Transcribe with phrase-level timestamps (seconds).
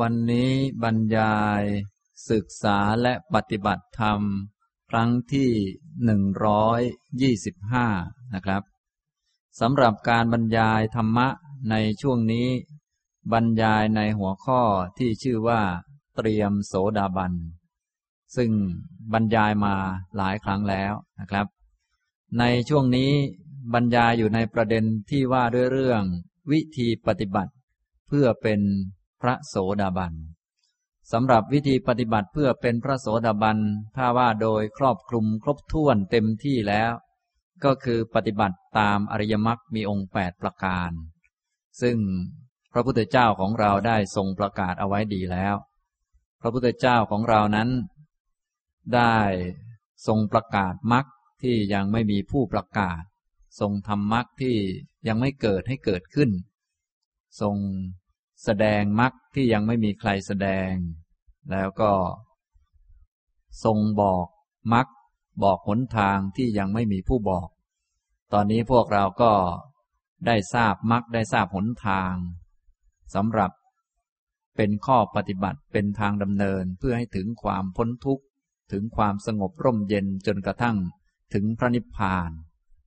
[0.00, 0.50] วันนี้
[0.82, 1.62] บรรยาย
[2.30, 4.20] ศึกษาและปฏิบัติธรรม
[4.90, 5.50] ครั้งที่
[6.04, 6.80] หนึ่งร้อย
[7.20, 7.86] ยี่สิบห้า
[8.34, 8.62] นะครับ
[9.60, 11.28] สำหรับการบรรยายธรรมะ
[11.70, 12.48] ในช่วงนี้
[13.32, 14.60] บรรยายในหัวข้อ
[14.98, 15.62] ที่ชื่อว่า
[16.16, 17.32] เตรียมโสดาบัน
[18.36, 18.50] ซึ่ง
[19.12, 19.74] บรรยายมา
[20.16, 21.46] หลายครั้งแล้วนะครับ
[22.38, 23.10] ในช่วงนี้
[23.72, 26.02] บรรยายอยู่ในประเด็นที่ว่าด้วยเรื่อง
[26.50, 27.52] วิธีปฏิบัติ
[28.06, 28.60] เพื่อเป็น
[29.22, 30.14] พระโสดาบัน
[31.12, 33.58] สำหรับวิธีปฏิบัติเพื่อเป็นพระโสดาบัน
[33.96, 36.92] ถ้าว่าโดยครอบคลุมครบถ้วนเต็มที่แล้ว
[37.64, 40.90] ก็คือปฏิบัติตามอริยมรรคมีองค์แปดประการ
[41.80, 41.96] ซึ่ง
[42.72, 45.54] พระพุทธเจ้าของเราได้ทรงประกาศเอาไว้ดีแล้ว
[46.40, 47.70] พระพุทธเจ้าของเรานั้น
[48.94, 49.16] ได้
[50.06, 51.04] ทรงประกาศมรรค
[51.42, 53.02] ที่ยังไม่มีผู้ประกาศ
[53.60, 54.56] ทรงทำมรรคที่
[55.08, 56.30] ยังไม่เกิดให้เกิดขึ้น
[57.40, 57.56] ทรง
[58.44, 60.72] แสดงมรรคที่ยังไม่มีใครแสดง
[61.50, 61.92] แล้วก็
[63.64, 64.26] ทรงบอก
[64.74, 64.86] มรรค
[65.42, 67.48] บอกหนทางที่ยังไม่มีผู้บอก
[68.32, 69.32] ตอนนี้พวกเราก็
[70.26, 72.14] ได้ทราบมรรคได้ทราบหนทาง
[73.14, 73.50] สำหรับ
[74.56, 78.24] เป็นข้อปฏิบัติเป็นทางดำเนินเพื่อให้ถึงความพ้นทุกข์
[78.72, 80.76] ถึงความสงบร่มเย็นจนกระทั่ง
[81.34, 82.30] ถึงพระนิพพาน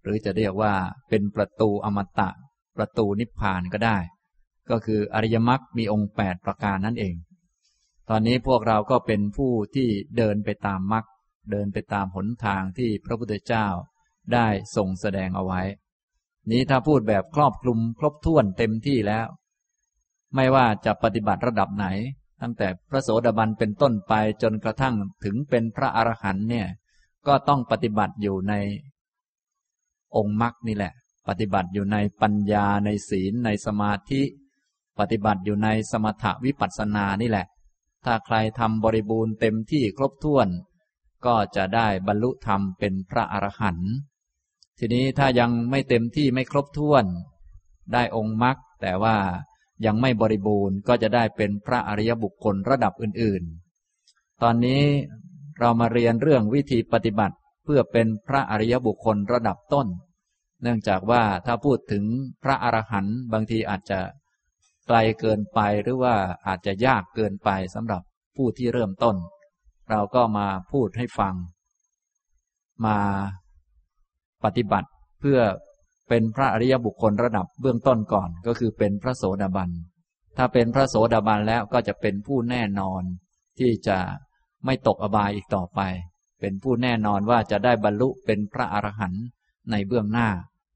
[0.03, 0.73] หรือจะเรียกว่า
[1.09, 2.29] เป็นประตูอมตะ
[2.77, 3.97] ประตูนิพพานก็ได้
[4.69, 7.15] ก็คืออริยมรรคมีองค์แปดประการนั่นเอง
[8.09, 11.05] ตอนนี้พวกเราก็เป็นผู้ที่เดินไปตามมรรค
[11.51, 13.67] เดินไปตามหนทางที่พระพุทธเจ้า
[14.33, 15.61] ได้ทรงแสดงเอาไว้
[16.51, 19.27] นี้ถ้าพูดแบบครอบคลุมครบถ้วนเต็มที่แล้ว
[20.35, 21.87] ไม่ว่าจะปฏิบัติระดับไหน
[22.41, 26.67] ตั้งแต่พระโสดาบันเป็นต้นไปจนกระทั่งถึงเป็นพระอรหันต์เนี่ย
[27.27, 28.53] ก็ต้องปฏิบัติอยู่ใน
[30.15, 30.93] องค์มรรคนี่แหละ
[31.27, 34.21] ปฏิบัติอยู่ในปัญญาในศีลในสมาธิ
[34.99, 37.45] ปฏิบัติอยู่ในสมถะวิปัสสนานี่แหละ
[38.05, 40.47] ถ้าใครทำบริบูรณ์เต็มที่ครบถ้วน
[41.25, 43.91] ก็จะได้บรรลุธรรมเป็นพระอรหันต์
[44.79, 47.05] ทีนี้ถ้ายังไม่เต็มที่ไม่ครบถ้วน
[47.93, 49.15] ได้องค์มรรคแต่ว่า
[49.85, 54.83] ยังไม่บริบูรณ์ก็จะได้เป็นพระอริยบุคคลระดับอื่นๆ ตอนนี้
[55.59, 59.87] เรามาเรียนเรื่องวิธีปฏิบัติเพื่อเป็นพระอริยบุคคลระดับต้น
[60.61, 62.03] เนื่องจากว่าถ้าพูดถึง
[62.43, 63.99] พระอรหันต์บางทีอาจจะ
[64.87, 66.15] ไกลเกินไปหรือว่า
[66.47, 68.01] อาจจะยากเกินไปสำหรับ
[68.35, 69.15] ผู้ที่เริ่มต้น
[69.89, 71.33] เราก็มาพูดให้ฟัง
[72.85, 72.97] มา
[74.43, 75.39] ปฏิบัติเพื่อ
[76.09, 79.69] เป็นพระอริยบุคคลระดับเบื้องต้นก่อนก็คือเป็นพระโสดาบัน
[80.37, 83.03] ถ้าเป็นพระโสดาบันแล้วก็จะเป็นผู้แน่นอน
[83.59, 83.97] ที่จะ
[84.65, 85.81] ไม่ตกอบายอีกต่อไป
[86.39, 89.23] เป็นผู้แน่นอนว่าจะได้บรรลุเป็นพระอรหันต์
[89.71, 90.27] ในเบื้องหน้า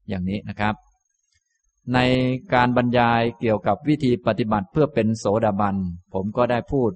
[0.08, 0.74] อย่างนี้นะครับ
[1.94, 1.98] ใน
[2.54, 5.76] การบรรยายเกี่ยวกับวิธีปฏิบัติเพื่อเป็นโสดาบัน
[6.14, 6.90] ผมก็ได้พูด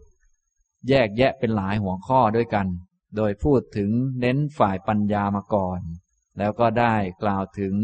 [0.88, 2.66] แยกแยะเป็นหลายหัวข้อด้วยกัน
[3.16, 3.90] โดยพูดถึง
[4.20, 5.80] เน้นฝ่ายปัญญามาก่อน
[6.38, 7.74] แล้วก็ได้กล่าวถึง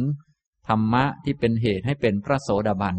[0.68, 2.96] ธรรมะที่เป็นเหตุให้เป็นพระโสดาบัน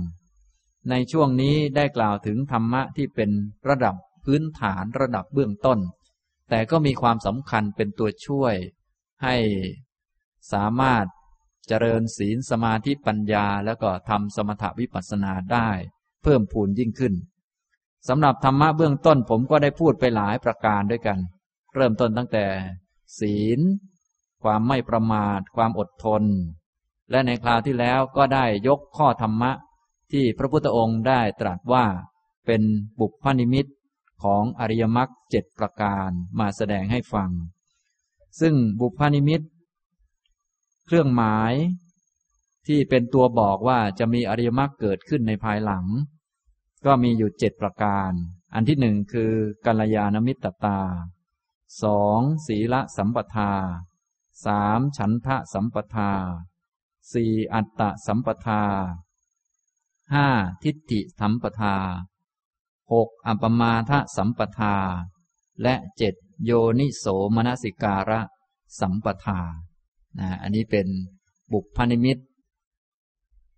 [0.89, 3.29] ในช่วงนี้ได้กล่าวถึงธรรมะที่เป็น
[3.69, 3.95] ระดับ
[4.25, 5.79] พื้นฐานระดับเบื้องต้น
[6.49, 8.55] แต่ก็มีความสำคัญเป็นตัวช่วย
[9.23, 9.35] ให้
[10.53, 11.05] สามารถ
[11.67, 15.69] เจริญศีลสมาธิปัญญาแล้วก็ทำสมถวิปัสสนาได้
[16.23, 17.13] เพิ่มพูนยิ่งขึ้น
[18.07, 21.19] สำหรับธรรมะเบื้องต้นผมก็ได้พูดไปหลายประการด้วยกัน
[21.75, 22.45] เริ่มต้นตั้งแต่
[23.19, 23.59] ศีล
[24.43, 26.23] ความไม่ประมาท ความอดทน
[27.11, 29.51] และในคราวที่แล้วก็ได้ยกข้อธรรมะ
[30.11, 31.85] ที่พระพุทธองค์ได้ตรัสว่า
[32.45, 32.61] เป็น
[32.99, 33.65] บุพนิมิต
[34.23, 37.29] ของอริยมรรคเจ็ดประการมาแสดงให้ฟัง
[38.39, 39.41] ซึ่งบุพนิมิต
[40.91, 41.53] เครื่องหมาย
[42.67, 45.85] ที่เป็นตัวบอกว่าจะมีอริยมรรคเกิดขึ้นในภายหลัง
[46.85, 48.11] ก็มีอยู่เจ็ดประการ
[48.53, 49.31] อันที่หนึ่งคือ
[49.65, 50.79] กัลยาณมิตรตา
[51.83, 53.51] สองศีละสัมปทา
[54.45, 56.11] สามฉันทะสัมปทา
[57.11, 58.63] สี่อัตตะสัมปทา
[60.13, 60.27] ห้า
[60.63, 61.75] ทิฏฐิสัมปทา
[62.91, 64.75] หกอัปมาทะสัมปทา
[65.61, 66.15] และเจ็ด
[66.45, 67.05] โยนิโส
[67.35, 68.21] มนสิการะ
[68.79, 69.41] สัมปทา
[70.19, 70.87] นะอันนี้เป็น
[71.53, 72.17] บุพนิมิต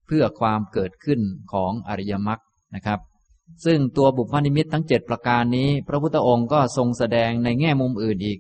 [0.06, 1.20] เพื่อความเกิดขึ้น
[1.52, 2.40] ของอริยมรรค
[2.76, 3.00] นะครับ
[3.66, 8.40] ซึ่งตัวบุพนิมิตทั้งเจ็ดประการนี้ พระพุทธองค์ก็ทรงแสดงในแง่มุมอื่นอีก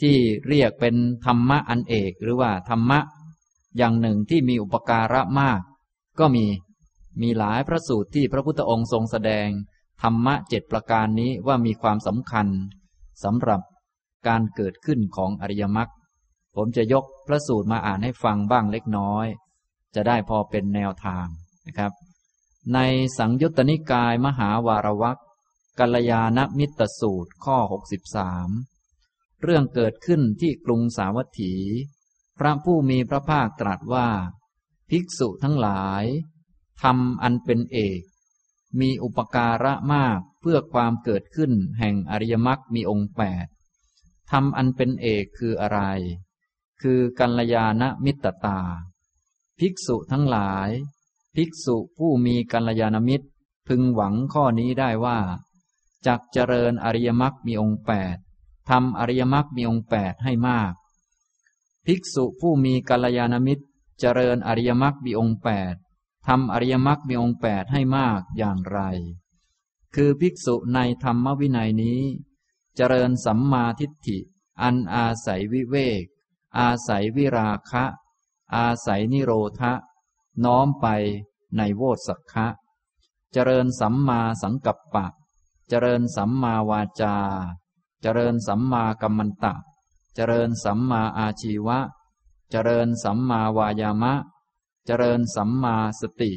[0.00, 0.16] ที่
[0.48, 0.94] เรียกเป็น
[1.26, 3.00] ธรรมะอันเอก หรือว่าธรรมะ
[3.76, 5.60] อย่างหนึ่งที่มีอุปการะมาก
[6.18, 6.46] ก็มี
[7.22, 9.48] มีหลายพระสูตรที่พระพุทธองค์ทรงแสดง
[10.02, 12.46] ธรรมะเจ็ดประการนี้ว่ามีความสำคัญ
[13.24, 13.60] สำหรับ
[14.28, 15.90] การเกิดขึ้นของอริยมรรค
[16.56, 19.26] ผมจะยกพระสูตรมาอ่านให้ฟังบ้างเล็กน้อย
[19.94, 21.26] จะได้พอเป็นแนวทาง
[21.66, 21.92] นะครับ
[22.74, 22.78] ใน
[23.18, 25.18] สังยุตตนิกายมหาวารวัก
[25.78, 27.56] กัลยาณมิตรสูตรข้อ
[28.70, 31.54] 63 เรื่องเกิดขึ้นที่กรุงสาวัตถี
[32.38, 34.08] พระผู้มีพระภาคตรัสว่า
[34.90, 36.04] ภิกษุทั้งหลาย
[36.82, 38.00] ทำอันเป็นเอก
[38.80, 43.46] มีอุปการะมากเพื่อความเกิดขึ้นแห่งอริยมรรคมีองค์แปด
[44.30, 45.80] ทำอันเป็นเอกคืออะไร
[46.82, 48.60] คือกัลยาณมิตรตา
[49.58, 50.70] ภิกษุทั้งหลาย
[51.34, 53.26] ภิกษุผู้มีกัลยาณมิตร
[53.68, 55.18] พึงหวังข้อนี้ได้ว่า
[56.06, 58.16] จักเจริญอริยมรรคมีองค์แปด
[58.68, 60.72] ทำอริยมรรคมีองค์แปดให้มาก
[61.86, 63.64] ภิกษุผู้มีกัลยาณมิตร
[64.00, 65.74] เจริญอริยมรรคมีองค์แปด
[66.26, 68.80] ทำอริยมรรคมีองค์แปดให้มากอย่างไร
[69.94, 72.00] คือภิกษุในธรรมวินัยนี้
[72.76, 74.18] เจริญสัมมาทิฏฐิ
[74.62, 76.04] อันอาศัยวิเวก
[76.58, 77.84] อาศัยวิราคะ
[78.54, 79.72] อาศัยนิโรธะ
[80.44, 80.86] น้อมไป
[81.56, 82.46] ในโวสักคะ
[83.32, 85.06] เจริญสัมมาสังกัปปะ
[85.68, 87.16] เจริญสัมมาวาจา
[88.02, 89.54] เจริญสัมมากัมมันตะ
[90.14, 91.78] เจริญสัมมาอาชีวะ
[92.50, 94.14] เจริญสัมมาวายามะ
[94.86, 96.32] เจริญสัมมาสติ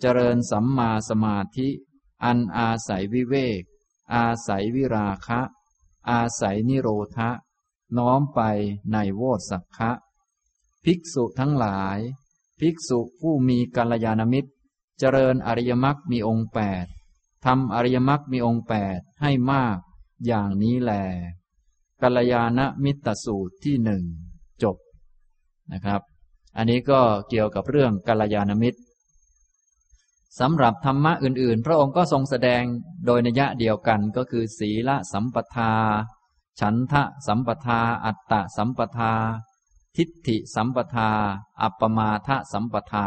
[0.00, 1.68] เจริญสัมมาสมาธิ
[2.24, 3.62] อันอาศัยวิเวก
[4.14, 5.40] อาศัยวิราคะ
[6.10, 7.30] อาศัยนิโรธะ
[7.98, 8.40] น้อมไป
[8.92, 9.90] ในโวสักคะ
[10.84, 11.98] ภิกษุทั้งหลาย
[12.60, 14.50] ภิกษุผู้มีกัลยาณมิตร
[14.98, 16.86] เจริญอริยมรรคมีองค์แปด
[17.44, 19.78] ทำอริยมรรคมีองค์แปดให้มาก
[20.26, 20.92] อย่างนี้แล
[22.02, 24.02] กัลยาณมิตรสูตรที่หนึ่ง
[24.62, 24.76] จบ
[25.72, 26.00] นะครับ
[26.56, 28.80] อันนี้ก็เกี่ยวกับเรื่องกัลยาณมิตร
[30.40, 32.62] สำหรับธรรมะอื่น ๆ พระองค์ก็ทรงแสดง
[33.06, 35.72] โดยนัยะเดียวกันก็คือ ศีลสัมปทา
[36.60, 39.12] ฉันทะสัมปทา อัตตะสัมปทา
[39.96, 41.10] ทิฏฐิสัมปทา
[41.62, 43.06] อัปปมาทะสัมปทา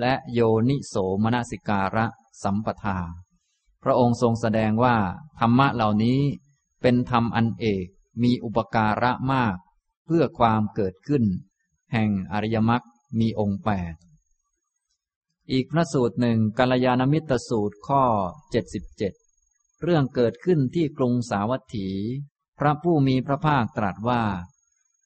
[0.00, 2.06] และโยนิโสมนสิการะ
[2.42, 2.98] สัมปทา
[3.82, 4.96] พระองค์ทรงแสดงว่า
[5.38, 6.20] ธรรมะเหล่านี้
[6.82, 7.86] เป็นธรรมอันเอก
[8.22, 9.56] มีอุปการะมาก
[10.06, 11.24] เพื่อความเกิดขึ้น
[11.92, 12.82] แห่งอริยมรรค
[13.18, 13.94] มีองค์แปด
[15.52, 18.02] อีกพระสูตรหนึ่งกัลยาณมิตรสูตรข้อ
[18.88, 21.88] 77 เรื่องเกิดขึ้นที่กรุงสาวัตถี
[22.58, 24.22] พระผู้มีพระภาคตรัสว่า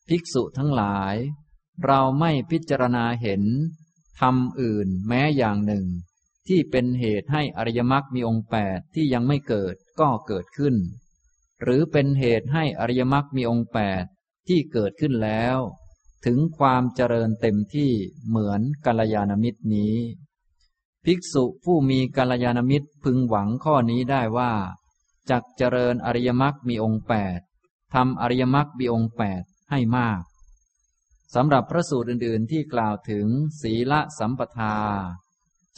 [0.09, 1.15] ภิกษุทั้งหลาย
[1.87, 3.43] เราไม่พิจารณาเห็น
[4.21, 5.87] ธรรมอื่นแม้อย่างหนึ่ง
[6.49, 10.75] ที่เป็นเหตุให้อริยมรรคมีองค์แปดที่ยังไม่เกิดก็เกิดขึ้น
[11.63, 14.05] หรือเป็นเหตุให้อริยมรรคมีองค์แปด
[14.49, 15.57] ที่เกิดขึ้นแล้ว
[16.27, 17.93] ถึงความเจริญเต็มที่
[18.29, 19.97] เหมือนกัลยาณมิตรนี้
[21.05, 24.53] ภิกษุผู้มีกัลยาณมิตรพึงหวังข้อนี้ได้ว่า
[25.31, 27.41] จักเจริญอริยมรรคมีองค์แปด
[27.95, 30.23] ทำอริยมรรคมีองค์แปดให้มาก
[31.35, 33.27] สำหรับพระสูตรอื่น ๆ ที่กล่าวถึง
[33.63, 34.75] ศีลสัมปทา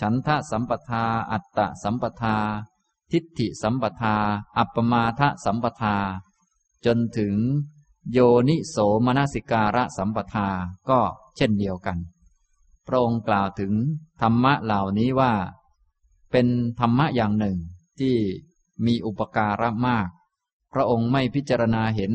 [0.01, 2.37] ฉันทะสัมปทา อัตตะสัมปทา
[3.13, 4.17] ทิฏฐิสัมปทา
[4.59, 5.97] อัปปมาทะสัมปทา
[6.87, 7.37] จนถึง
[8.13, 8.19] โย
[8.49, 8.77] นิโส
[9.07, 10.49] มนสิการะสัมปทา
[10.89, 11.01] ก็
[11.37, 11.99] เช่นเดียวกัน
[12.87, 13.73] พระองค์กล่าวถึง
[14.21, 15.33] ธรรมะเหล่านี้ว่า
[16.31, 16.47] เป็น
[16.81, 17.57] ธรรมะอย่างหนึ่ง
[18.01, 18.17] ที่
[18.87, 20.09] มีอุปการะมาก
[20.73, 22.13] พระองค์ไม่พิจารณาเห็น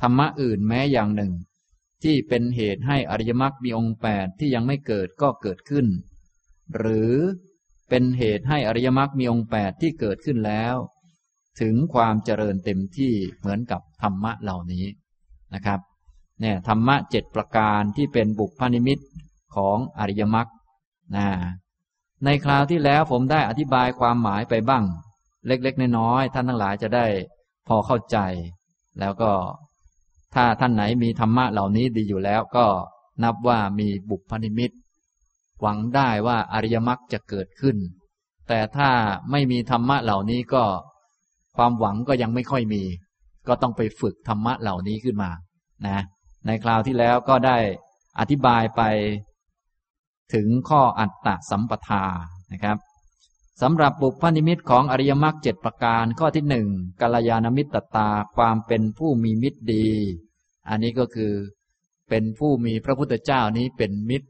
[0.00, 1.32] ธรรมะอื่นแม้อย่างหนึ่ง
[2.02, 5.86] ที่เป็นเหตุให้อริยมรรคมีองค์แปดที่ยังไม่เกิดก็เกิดขึ้น
[6.76, 7.12] หรือ
[7.88, 10.74] เป็นเหตุให้อริยมรรคมีองค์แปดที่เกิดขึ้นแล้ว
[11.60, 14.84] ถึงความเจริญเต็มที่เหมือนกับธรรมะเหล่านี้
[15.54, 15.80] นะครับ
[16.40, 18.98] เนี่ยธรรมะเจ็ดประการที่เป็นบุพนิมิต
[19.56, 20.48] ของอริยมรรค
[21.16, 21.26] นะ
[22.24, 24.84] ในคราวที่แล้วผมได้อธิบายความหมายไปบ้าง
[25.46, 27.06] เล็ก ๆ น้อยๆท่านทั้งหลายจะได้
[27.68, 28.18] พอเข้าใจ
[29.00, 29.32] แล้วก็
[30.34, 32.66] ถ้าท่านไหนมีธรรมะเหล่านี้ดีอยู่แล้วก็
[33.22, 34.70] นับว่ามีบุพนิมิต
[35.60, 37.76] หวังได้ว่าอริยมรรคจะเกิดขึ้น
[38.48, 38.90] แต่ถ้า
[39.30, 40.64] ไม่มีธรรมะเหล่านี้ก็
[41.56, 42.82] ความหวังก็ยังไม่ค่อยมี
[43.48, 45.30] ก็ต้องไปฝึกธรรมะเหล่านี้ขึ้นมา
[45.86, 45.98] นะ
[46.46, 47.56] ในคราวที่แล้วก็ได้
[48.18, 48.82] อธิบายไป
[50.34, 52.04] ถึงข้ออัตตะสัมปทา
[52.52, 52.76] นะครับ
[53.62, 56.68] สำหรับบุพนิมิตของอริยมรรคเจ็ดประการข้อที่หนึ่ง
[57.00, 59.88] กัลยาณมิตตตาความเป็นผู้มีมิตรดี
[60.68, 61.32] อันนี้ก็คือ
[62.08, 64.28] เป็นผู้มีพระพุทธเจ้านี้เป็นมิตร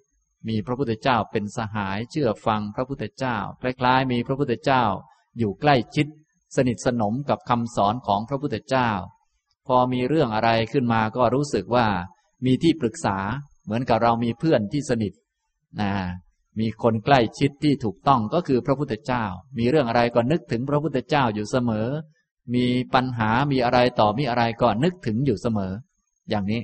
[0.48, 4.82] มีพระพุทธเจ้าเป็นสหายเชื่อฟังพระพุทธเจ้าคล้ายๆ มีพระพุทธเจ้า
[5.38, 6.06] อยู่ใกล้ชิด
[6.56, 8.90] สนิทสนมกับคำสอนของพระพุทธเจ้า
[9.66, 11.86] พอมีเรื่องอะไรขึ้นมาก็รู้สึกว่า
[12.44, 13.18] มีที่ปรึกษา
[13.64, 15.12] เหมือนกับเรามีเพื่อนที่สนิท
[15.80, 15.92] นะ
[16.58, 19.24] มีคนใกล้ชิดที่ถูกต้องก็คือพระพุทธเจ้า
[19.58, 21.88] มีเรื่องอะไรก็นึกถึงพระพุทธเจ้าอยู่เสมอ
[22.54, 25.72] มีปัญหามีอะไรต่อมีอะไรก็นึกถึงอยู่เสมอ
[26.30, 26.60] อย่างนี้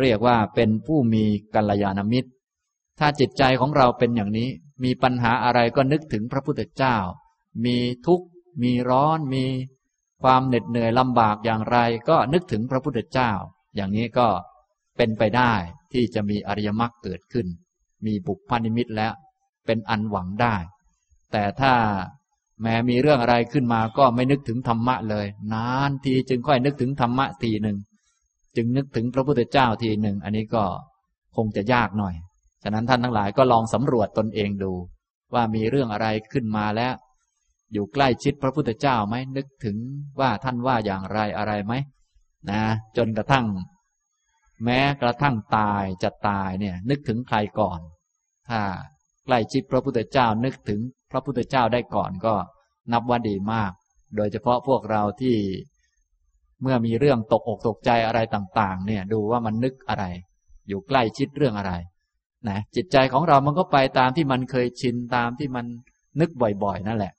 [0.00, 2.30] เรียกว่าเป็นผู้มีกัลยาณมิตร
[2.98, 4.48] ถ้าจิตใจของเราเป็นอย่างนี้
[4.84, 6.96] มีปัญหาอะไรก็นึกถึงพระพุทธเจ้า
[7.64, 7.76] มี
[8.06, 8.26] ทุกข์
[8.62, 9.44] มีร้อน มี
[10.22, 11.78] ความเหน็ดเหนื่อยลำบากอย่างไร
[12.08, 13.30] ก็นึกถึงพระพุทธเจ้า
[13.76, 14.28] อย่างนี้ก็
[14.96, 15.52] เป็นไปได้
[15.92, 17.46] ที่จะมีอริยมรรคเกิดขึ้น
[18.06, 19.12] มีบุพนิมิตแล้ว
[19.66, 20.54] เป็นอันหวังได้
[21.32, 21.74] แต่ถ้า
[22.62, 27.78] แม้มีเรื่องอะไรขึ้นมาก็ไม่นึกถึงธรรมะเลย นานทีจึงค่อยนึกถึงธรรมะทีหนึ่ง
[28.56, 30.64] จึงนึกถึงพระพุทธเจ้าทีหนึ่งอันนี้ก็
[31.36, 32.14] คงจะยากหน่อย
[32.62, 34.72] ฉะนั้นท่านทั้งหลายก็ลองสำรวจตนเองดู
[35.34, 36.94] ว่ามีเรื่องอะไรขึ้นมาแล้ว
[37.72, 39.76] อยู่ใกล้ชิดพระพุทธเจ้าไหมนึกถึง
[40.20, 41.72] ว่าท่านว่าอย่างไรอะไรไหม
[42.50, 42.62] นะ
[42.96, 43.46] จนกระทั่ง
[44.64, 47.80] แม้กระทั่งตายจะตายเนี่ย นึกถึงใครก่อน
[48.48, 48.60] ถ้า
[49.24, 52.34] ใกล้ชิดพระพุทธเจ้านึกถึงพระพุทธเจ้าได้ก่อนก็
[52.92, 53.72] นับว่าดีมาก
[54.16, 55.36] โดยเฉพาะพวกเราที่
[56.62, 60.04] เมื่อมีเรื่องตกอกตกใจอะไรต่าง ๆ เนี่ยดูว่ามันนึกอะไร
[60.68, 61.72] อยู่ใกล้ชิดเรื่องอะไร
[62.48, 65.66] นะจิตใจของเรามันก็ไปตามที่มันเคยชินตามที่มัน
[66.20, 67.12] นึกบ่อย ๆ นั่นแหละ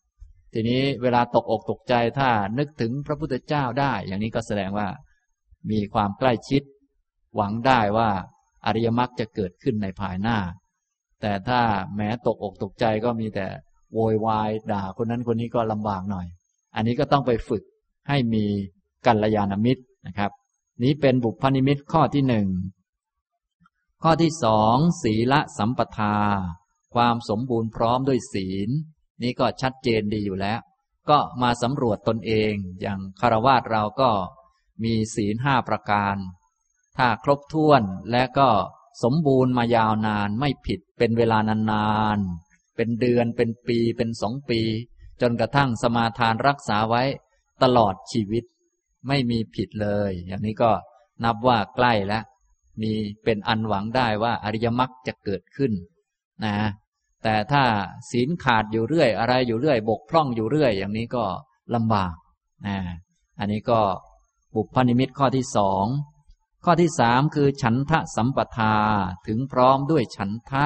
[0.54, 2.30] ทีนี้เวลาตกอกตกใจถ้า
[2.60, 4.88] นึกถึงพระพุทธเจ้าได้ อย่างนี้ก็แสดงว่า
[5.72, 6.62] มีความใกล้ชิด
[7.36, 8.10] หวังได้ว่า
[8.66, 10.38] อริยมรรคจะเกิดขึ้นในภายหน้า
[11.28, 11.62] แต่ถ้า
[11.96, 13.48] แม้ตกอกตกใจก็มีแต่
[13.94, 16.28] โวยวายด่าคนนั้นคนนี้ก็ลำบากหน่อย
[16.76, 17.64] อันนี้ก็ต้องไปฝึก
[18.10, 18.46] ให้มี
[19.06, 20.32] กัลยาณมิตรนะครับ
[20.84, 22.48] นี้เป็นบุพนิมิตข้อที่หนึ่ง
[24.04, 26.18] ข้อที่สองศีละสัมปทา
[26.96, 28.70] ความสมบูรณ์พร้อมด้วยศีล
[29.24, 30.60] นี้ก็ชัดเจนดีอยู่แล้ว
[31.10, 34.10] ก็มาสำรวจตนเองอย่างคารวาสเราก็
[34.84, 36.16] มีศีลห้าประการ
[36.98, 38.50] ถ้าครบถ้วนและก็
[39.04, 44.62] สมบูรณ์มายาวนานไม่ผิดเป็นเวลานานๆเป็นเดือนเป็นปีเป็นสองปี
[45.22, 47.04] จนกระทั่งสมาทานรักษาไว้
[47.64, 48.44] ตลอดชีวิต
[49.08, 50.72] ไม่มีผิดเลย อย่างนี้ก็
[51.24, 52.24] นับว่าใกล้แล้ว
[52.82, 52.92] มี
[53.24, 55.72] เป็นอันหวังได้ว่าอริยมรรคจะเกิดขึ้น
[56.46, 56.56] นะ
[57.24, 57.64] แต่ถ้า
[58.12, 61.24] ศีลขาดอยู่เรื่อย อะไรอยู่เรื่อย บกพร่องอยู่เรื่อย อย่างนี้ก็
[61.76, 62.16] ลำบาก
[62.68, 62.78] นะ
[63.40, 63.80] อันนี้ก็
[64.56, 65.86] บุพนิมิตข้อที่สอง
[66.68, 68.76] ข้อที่สามคือฉันทะสัมปทา
[69.28, 70.66] ถึงพร้อมด้วยฉันทะ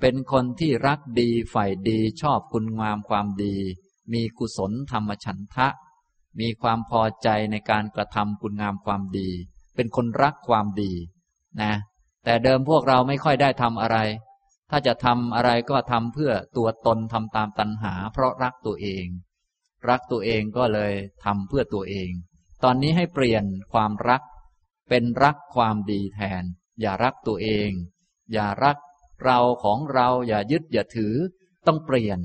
[0.00, 3.56] เป็นคนที่รักดีฝ่ายดีชอบคุณงามความดี
[4.12, 5.68] มีกุศลธรรมฉันทะ
[6.40, 9.30] มีความพอใจในการกระทำคุณงามความดี
[9.74, 10.92] เป็นคนรักความดี
[11.60, 11.72] นะ
[12.24, 13.98] แต่เดิมพวกเราไม่ค่อยได้ทำอะไร
[14.70, 19.06] ถ้าจะทำอะไรก็ทำเพื่อตัวตนทำตามตัณหา เพราะรักตัวเอง
[19.88, 20.92] รักตัวเองก็เลย
[21.24, 22.10] ทำเพื่อตัวเอง
[22.64, 23.44] ตอนนี้ให้เปลี่ยน
[23.74, 24.22] ความรัก
[24.88, 26.42] เป็นรักความดีแทน
[26.80, 27.70] อย่ารักตัวเอง
[28.32, 28.76] อย่ารัก
[29.24, 31.14] เราของเราอย่ายึดอย่าถือ
[31.66, 32.18] ต้องเปลี่ยน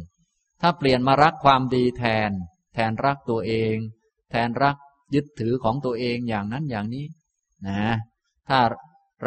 [0.61, 2.31] ถ้าเปลี่ยนมารักความดีแทน
[2.73, 3.75] แทนรักตัวเอง
[4.31, 4.77] แทนรัก
[5.15, 7.05] ยึดถือของตัวเองอย่างนั้นอย่างนี้
[7.67, 7.83] นะ
[8.49, 8.59] ถ้า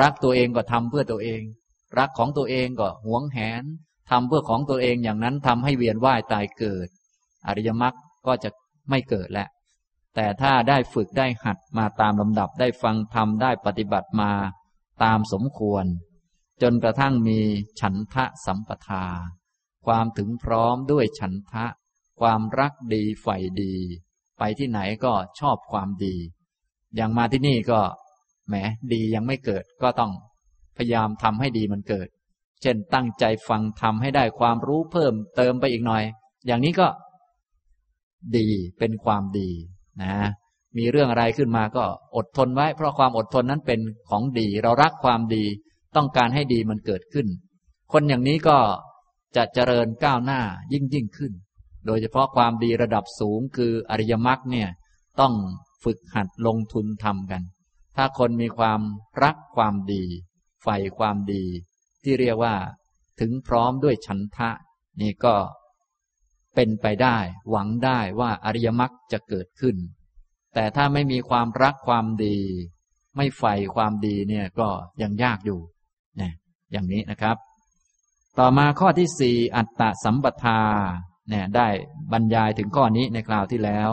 [0.00, 1.42] รักตัวเองก็ทำเพื่อตัวเอง
[1.98, 3.64] รักของตัวเองก็หวงแหน
[4.10, 6.88] ทำเพื่อของตัวเองอย่างนั้นทำให้เวียนว่ายตายเกิด
[7.46, 7.94] อริยมรรค
[8.26, 8.50] ก็จะ
[8.90, 9.46] ไม่เกิดและ
[10.16, 14.32] แต่ถ้าได้ฝึกได้หัดมาตามลำดับได้ฟังทำได้ปฏิบัติมา
[15.02, 15.85] ตามสมควร
[16.62, 17.38] จนกระทั่งมี
[17.80, 19.04] ฉันทะสัมปทา
[19.87, 21.66] ความถึงพร้อมด้วยฉันทะ
[22.20, 23.75] ความรักดีใฝ่ดี
[24.38, 26.16] ไปที่ไหนก็ชอบความดี
[26.96, 27.80] อย่างมาที่นี่ก็
[28.49, 28.54] แหม
[28.92, 30.12] ดียังไม่เกิดก็ต้อง
[30.76, 32.08] พยายามทำให้ดีมันเกิด
[32.62, 36.02] เช่นตั้งใจฟังทำให้ได้ความรู้เพิ่มเติมไปอีกหน่อย
[36.46, 36.88] อย่างนี้ก็
[38.37, 39.50] ดีเป็นความดี
[40.02, 40.14] นะ
[40.78, 41.84] มีเรื่องอะไรขึ้นมาก็
[42.16, 45.44] อดทนไว้ เพราะความอดทนนั้นเป็นของดี เรารักความดี
[45.96, 47.26] ต้องการให้ดีมันเกิดขึ้น
[47.92, 48.58] คนอย่างนี้ก็
[49.36, 50.40] จะเจริญก้าวหน้า
[50.72, 51.32] ยิ่งยิ่งขึ้น
[51.86, 54.68] โดยเฉพาะความดีระดับสูงคืออริยมรรคเนี่ย
[55.20, 55.34] ต้อง
[55.84, 57.42] ฝึกหัดลงทุนทำกัน
[57.96, 58.80] ถ้าคนมีความ
[59.22, 60.04] รักความดี
[60.62, 61.44] ใฝ่ความดี
[62.02, 62.54] ที่เรียกว่า
[63.20, 64.50] ถึงพร้อมด้วยฉันทะ
[65.00, 65.34] นี่ก็
[66.56, 67.18] เป็นไปได้
[67.50, 69.76] หวังได้ว่าอริยมรรคจะเกิดขึ้น
[70.54, 72.38] แต่ถ้าไม่มีความรักความดี
[73.16, 74.68] ไม่ใฝ่ความดีเนี่ยก็
[75.02, 75.60] ยังยากอยู่
[76.16, 76.32] เนี่ย
[76.72, 77.36] อย่างนี้นะครับ
[78.38, 80.60] ต่อมาข้อที่สี่อัตตสัมปทา
[81.28, 81.68] เนี่ยได้
[82.12, 83.90] บรรยายถึงข้อนี้ในคราวที่แล้ว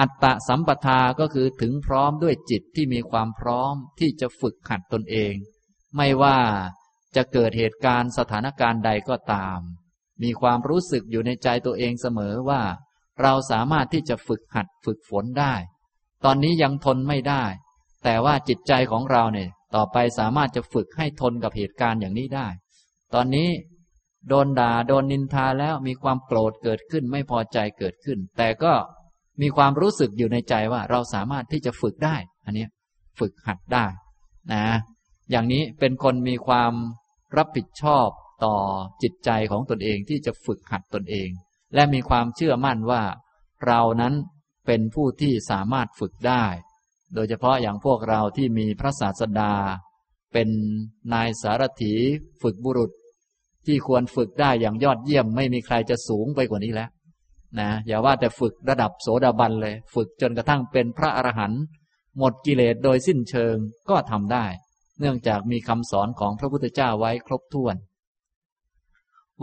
[0.00, 5.34] อัตตะสัมปทาก็คือถึงพร้อมด้วยจิตที่มีความพร้อมที่จะฝึกขัดตนเอง
[5.96, 6.38] ไม่ว่า
[7.16, 9.58] จะเกิดเหตุการณ์สถานการณ์ใดก็ตาม
[10.22, 12.62] มีความรู้สึกอยู่ในใจตัวเองเสมอว่า
[13.22, 15.54] เราสามารถที่จะฝึกหัดฝึกฝนได้
[16.24, 17.44] ตอนนี้ยังทนไม่ได้
[18.04, 22.48] แต่ว่าจิตใจของเราเนี่ย ต่อไปสามารถจะฝึกให้ทนกับเหตุการณ์อย่างนี้ได้
[23.14, 23.48] ตอนนี้
[24.28, 28.72] โดนด่าโดนนินทาแล้วมีความโกรธเกิดขึ้นไม่พอใจเกิดขึ้น แต่ก็
[29.40, 32.66] มีความรู้สึกอยู่ในใจว่าเราสามารถที่จะฝึกได้ อันนี้
[33.18, 33.86] ฝึกหัดได้
[34.52, 34.64] นะ
[35.30, 36.72] อย่างนี้เป็นคนมีความ
[37.36, 38.08] รับผิดชอบ
[38.44, 38.56] ต่อ
[39.02, 41.28] จิตใจของตนเองที่จะฝึกหัดตนเอง
[41.74, 43.02] และมีความเชื่อมั่นว่า
[43.66, 44.14] เรานั้น
[44.66, 46.44] เป็นผู้ที่สามารถฝึกได้
[47.14, 49.52] โดยเฉพาะอย่างพวกเราที่มีพระศาสดา
[50.32, 50.48] เป็น
[51.12, 51.94] นายสารถี
[52.42, 52.90] ฝึกบุรุษ
[53.66, 56.90] ที่ควรฝึกได้อย่างยอดเยี่ยม ไม่มีใครจะสูงไปกว่านี้แล้ว
[57.60, 61.62] นะอย่าว่าแต่ฝึกระดับโสดาบันเลย ฝึกจนกระทั่งเป็นพระอรหันต์
[62.18, 63.56] หมดกิเลสโดยสิ้นเชิง
[63.90, 64.46] ก็ทำได้
[65.00, 67.76] เนื่องจากมีคำสอนของพระพุทธเจ้าไว้ครบถ้วน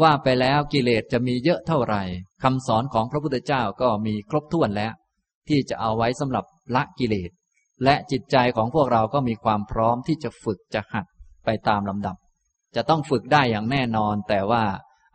[0.02, 2.04] ว่าไปแล้วกิเลสจะมีเยอะเท่าไหร่
[2.44, 4.94] คำสอนของพระพุทธเจ้าก็มีครบถ้วนแล้ว
[5.50, 7.32] ที่จะเอาไว้สำหรับละกิเลส
[7.84, 11.06] และจิตใจของพวกเราก็มีความพร้อมที่จะฝึกจะหัด
[11.46, 12.16] ไปตามลำดับ
[12.76, 14.64] จะต้องฝึกได้อย่างแน่นอน แต่ว่า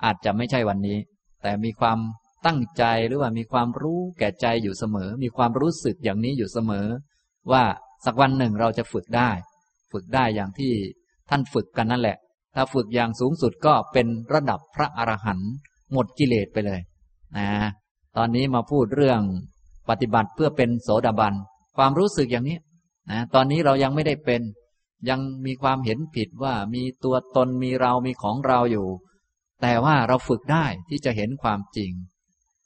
[0.04, 0.98] อาจจะไม่ใช่วันนี้
[1.42, 1.98] แต่มีความ
[2.46, 6.86] ตั้งใจหรือว่ามีความรู้แก่ใจอยู่เสมอ มีความรู้สึกอย่างนี้อยู่เสมอ
[7.52, 7.64] ว่า
[8.04, 9.30] สักวันหนึ่งเราจะฝึกได้
[9.92, 10.72] ฝึกได้อย่างที่
[11.30, 12.16] ท่านฝึกกันนั่นแหละ
[12.54, 15.50] ถ้าฝึกอย่างสูงสุดก็เป็นระดับพระอรหันต์
[15.92, 16.80] หมดกิเลสไปเลย
[17.36, 17.48] นะ
[18.16, 19.20] ตอนนี้มาพูดเรื่อง
[19.88, 21.34] ปฏิบัติเพื่อเป็นโสดาบัน
[21.76, 22.58] ความรู้สึกอย่างนี้
[23.10, 24.42] นะตอนนี้เรายังไม่ได้เป็น
[25.08, 28.88] ยังมีความเห็นผิดว่ามีตัวตนมีเรามีของเราอยู่
[29.62, 31.92] แต่ว่าเราฝึกได้ที่จะเห็นความจริง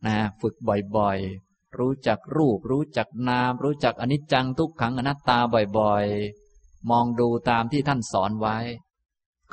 [0.07, 0.55] นะฝึก
[0.97, 5.39] บ่อยๆ รู้จักรูป รู้จักนาม รู้จักอนิจจังทุกขังอนัตตา
[5.79, 8.57] บ่อยๆ มองดูตามที่ท่านสอนไว้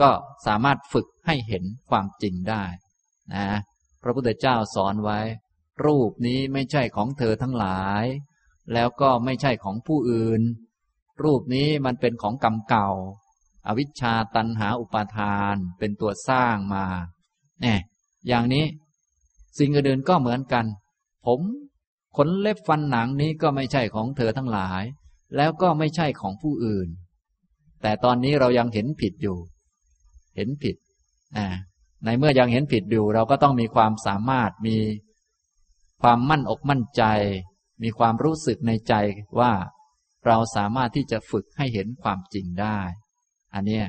[0.01, 0.11] ก็
[0.45, 2.63] สามารถฝึกให้เห็นความจริงได้
[3.33, 3.47] นะ
[4.03, 5.19] พระพุทธเจ้าสอนไว้
[5.85, 8.05] รูปนี้ไม่ใช่ของเธอทั้งหลาย
[8.73, 10.41] แล้วก็ไม่ใช่ของผู้อื่น
[11.23, 12.89] รูปนี้มันเป็นของกรรมเก่า
[13.67, 16.85] อวิชชาตันหาอุปาทานเป็นตัวสร้างมา
[17.61, 17.79] เนี่ย
[18.27, 18.65] อย่างนี้
[19.57, 20.65] สิ่งอื่นก็เหมือนกัน
[21.25, 21.41] ผม
[22.17, 24.83] ขนเล็บฟันหนังนี้ก็ไม่ใช่ของเธอทั้งหลาย
[25.35, 26.87] แล้วก็ไม่ใช่ของผู้อื่น
[27.81, 29.37] แต่ตอนนี้เรายังเห็นผิดอยู่
[30.35, 30.75] เห็นผิด
[31.37, 31.47] อ่า
[32.03, 34.77] ในเมื่อยังเห็นผิดอยู่ เราก็ต้องมีความสามารถมี
[36.01, 37.03] ความมั่นอกมั่นใจ
[37.83, 38.93] มีความรู้สึกในใจ
[39.39, 39.51] ว่า
[40.25, 42.79] เราสามารถที่จะฝึกให้เห็นความจริงได้
[43.53, 43.81] อันนี้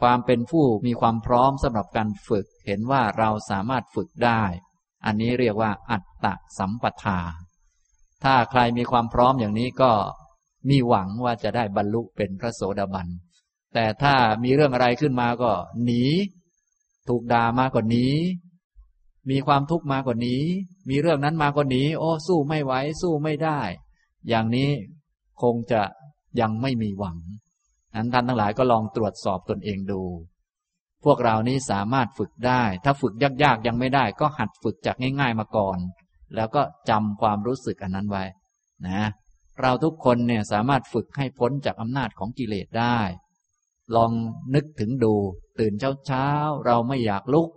[0.00, 4.42] ความเป็นผู้มีความพร้อมสำหรับการฝึก เห็นว่าเราสามารถฝึกได้
[5.06, 7.20] อันนี้เรียกว่า อัตตะสัมปทา
[8.24, 9.92] ถ้าใครมีความพร้อมอย่างนี้ก็
[10.68, 13.08] มีหวังว่าจะได้บรรลุเป็นพระโสดาบัน
[13.74, 15.50] แต่ถ้ามีเรื่องอะไรขึ้นมาก็
[15.84, 16.02] หนี
[17.08, 18.06] ถูกด่ามาก็หนี
[19.30, 20.36] มีความทุกข์มาก็หนี
[20.88, 23.60] มีเรื่องนั้นมาก็หนีโอ้สู้ไม่ไหวสู้ไม่ได้
[24.28, 24.70] อย่างนี้
[25.42, 25.82] คงจะ
[26.40, 27.16] ยังไม่มีหวัง
[27.94, 30.02] นั้นท่านทั้งหลายก็ลองตรวจสอบตนเองดู
[31.04, 35.78] พวกเรานี้สามารถฝึกได้ ถ้าฝึกยากๆยังไม่ได้ ก็หัดฝึกจากง่าย ๆมาก่อน
[36.34, 38.24] แล้วก็จำความรู้สึกอันนั้นไว้
[38.86, 39.02] นะ
[39.60, 42.98] เราทุกคนเนี่ยสามารถฝึกให้พ้นจากอำนาจของกิเลสได้
[43.96, 44.10] ลอง
[44.54, 45.14] นึกถึงดู
[45.58, 45.72] ตื่น
[46.06, 47.48] เช้าๆเราไม่อยากลุก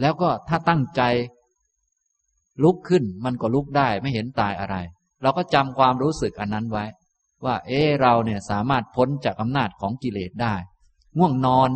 [0.00, 1.02] แล้วก็ถ้าตั้งใจ
[2.62, 4.76] ลุกขึ้นมันก็ลุกได้ไม่เห็นตายอะไร
[5.22, 6.84] เราก็จำความรู้สึกอันนั้นไว้
[7.44, 10.54] ว่า เออเราเนี่ยสามารถพ้นจากอำนาจของกิเลสได้
[11.18, 11.70] ง่วงนอน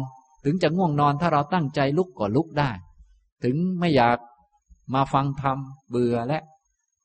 [0.44, 2.70] ถึงจะง่วงนอนถ้าเราตั้งใจลุกก็ลุกได้
[3.44, 4.18] ถึงไม่อยาก
[4.94, 5.58] มาฟังธรรม
[5.90, 6.42] เบื่อและ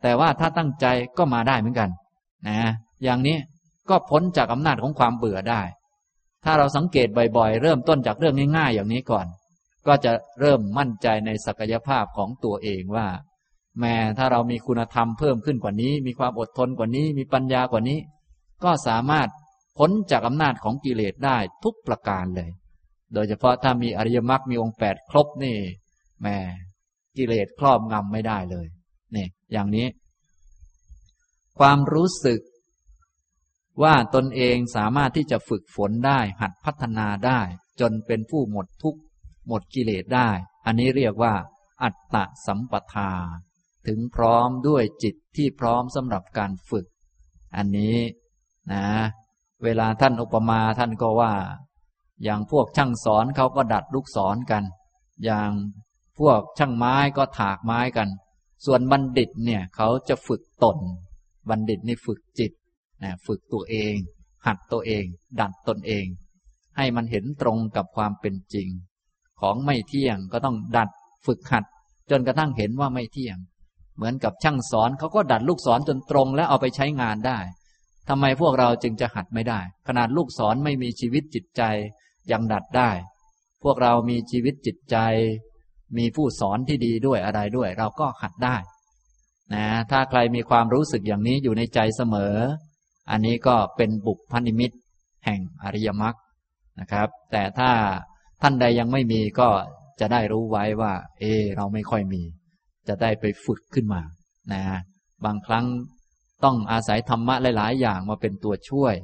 [0.01, 0.85] แต่ว่าถ้าตั้งใจ
[1.17, 1.89] ก็มาได้เหมือนกัน
[2.47, 2.57] นะ
[3.03, 3.37] อย่างนี้
[3.89, 5.61] ก็พ้นจากอำนาจของความเบื่อได้
[6.45, 9.27] ถ้าเราสังเกตบ่อยๆ เริ่มต้นจากเรื่องง่ายๆ อย่างนี้ก่อน
[9.87, 13.07] ก็จะเริ่มมั่นใจในศักยภาพของตัวเองว่า
[13.79, 17.99] แม้ถ้าเรามีคุณธรรมเพิ่มขึ้นกว่านี้ มีความอดทนกว่านี้ มีปัญญากว่านี้
[18.63, 19.27] ก็สามารถ
[19.77, 22.49] พ้นจากอำนาจของกิเลสได้ทุกประการเลย
[23.13, 25.55] โดยเฉพาะถ้ามีอริยมรรคมีองค์แปดครบนี่
[26.21, 26.37] แม่
[27.17, 28.67] กิเลสครอบงำไม่ได้เลย
[29.15, 29.87] นี่อย่างนี้
[31.59, 32.39] ความรู้สึก
[33.83, 37.39] ว่าตนเองสามารถที่จะฝึกฝนได้ หัดพัฒนาได้
[37.79, 39.01] จนเป็นผู้หมดทุกข์
[39.47, 40.29] หมดกิเลสได้
[40.65, 41.33] อันนี้เรียกว่า
[41.83, 43.11] อัตตะสัมปทา
[43.87, 46.85] ถึงพร้อมด้วยจิตที่พร้อมสำหรับการฝึก
[47.55, 47.97] อันนี้
[48.71, 48.85] นะ
[49.63, 51.33] เวลาท่านอุปมาท่านก็ว่า
[52.23, 54.63] อย่างพวกช่างสอนเขาก็ดัดลูกศรกัน
[55.25, 55.51] อย่าง
[56.19, 58.09] พวกช่างไม้ก็ถากไม้กัน
[58.65, 60.77] ส่วนบัณฑิตเนี่ยเขาจะฝึกตน
[61.49, 62.51] บัณฑิตนี่ฝึกจิต
[63.03, 63.95] นะฝึกตัวเอง
[64.47, 65.05] หัดตัวเอง
[65.41, 66.05] ดัดตนเอง
[66.77, 68.67] ให้มันเห็นตรงกับความเป็นจริง
[69.39, 70.89] ของไม่เที่ยงก็ต้องดัด
[71.25, 71.65] ฝึกหัด
[72.11, 73.37] จนกระทั่งเห็นว่าไม่เที่ยง
[73.95, 77.39] เหมือนกับช่างสอนเขาก็ดัดลูกศรจนตรง แล้วเอาไปใช้งานได้
[78.09, 81.61] ทำไมพวกเราจึงจะหัดไม่ได้ ขนาดลูกศรไม่มีชีวิตจิตใจ
[82.31, 82.91] ยังดัดได้
[83.63, 84.97] พวกเรามีชีวิตจิตใจ
[85.97, 88.55] มีผู้สอนที่ดีด้วยอะไรด้วย เราก็หัดได้
[89.53, 92.35] นะถ้าใครมีความรู้สึกอย่างนี้อยู่ในใจเสมอ
[93.11, 94.71] อันนี้ก็เป็นบุพพนิมิต
[95.25, 96.15] แห่งอริยมรรค
[96.79, 97.71] นะครับ แต่ถ้า
[98.41, 99.49] ท่านใดยังไม่มีก็
[99.99, 102.21] จะได้รู้ไว้ว่า เออเราไม่ค่อยมี
[102.87, 104.01] จะได้ไปฝึกขึ้นมา
[104.53, 104.61] นะ
[105.25, 105.65] บางครั้ง
[106.43, 108.95] ต้องอาศัยธรรมะหลาย ๆ อย่างมาเป็นตัวช่วย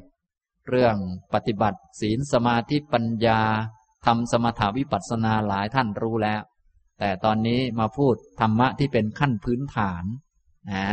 [0.69, 0.95] เรื่อง
[1.33, 3.41] ปฏิบัติศีลสมาธิปัญญา
[4.05, 6.41] ทำสมถาวิปัสสนาหลายท่านรู้แล้ว
[6.99, 10.03] แต่ตอนนี้มาพูดธรรมะที่เป็นขั้นพื้นฐาน
[10.71, 10.87] นะ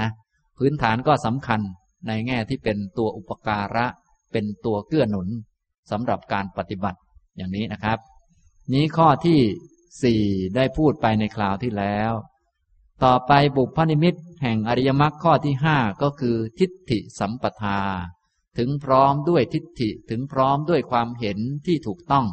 [0.59, 1.61] พื้นฐานก็สำคัญ
[2.06, 3.86] ในแง่ที่เป็นตัวอุปการะ
[4.32, 5.28] เป็นตัวเกื้อหนุน
[5.90, 6.98] สำหรับการปฏิบัติ
[7.36, 7.98] อย่างนี้นะครับ
[8.72, 9.40] นี้ข้อที่
[10.02, 10.22] สี่
[10.56, 12.12] ได้พูดไปในคราวที่แล้ว
[13.04, 17.80] ต่อไปบุพนิมิตแห่งอริยมรรคข้อที่ห้าก็คือทิฏฐิสัมปทา
[18.58, 22.26] ถึงพร้อมด้วยทิฏฐิถึงพร้อมด้วยความเห็นที่ถูกต้อง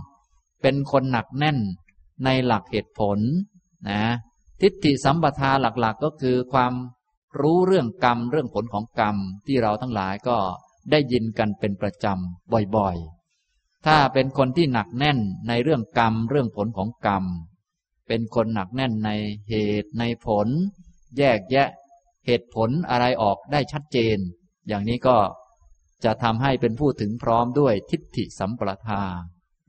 [0.62, 1.58] เป็นคนหนักแน่น
[2.26, 3.20] ในหลักเหตุผล
[3.90, 4.02] นะ
[4.62, 6.74] ทิฏฐิสัมปทาหลักๆก็คือความ
[7.40, 9.16] รู้เรื่องกรรมเรื่องผลของกรรม
[9.48, 10.38] ที่เราทั้งหลายก็
[10.92, 17.24] ได้ยินกันเป็นประจำบ่อยๆ ถ้าเป็นคนที่หนักแน่นในเรื่องกรรมเรื่องผลของกรรม
[18.08, 19.10] เป็นคนหนักแน่นใน
[19.50, 20.48] เหตุในผล
[21.18, 21.70] แยกแยะ
[22.26, 24.18] เหตุผลอะไรออกได้ชัดเจน
[24.68, 25.18] อย่างนี้ก็
[26.04, 29.04] จะทำให้เป็นผู้ถึงพร้อมด้วยทิฏฐิสัมปทา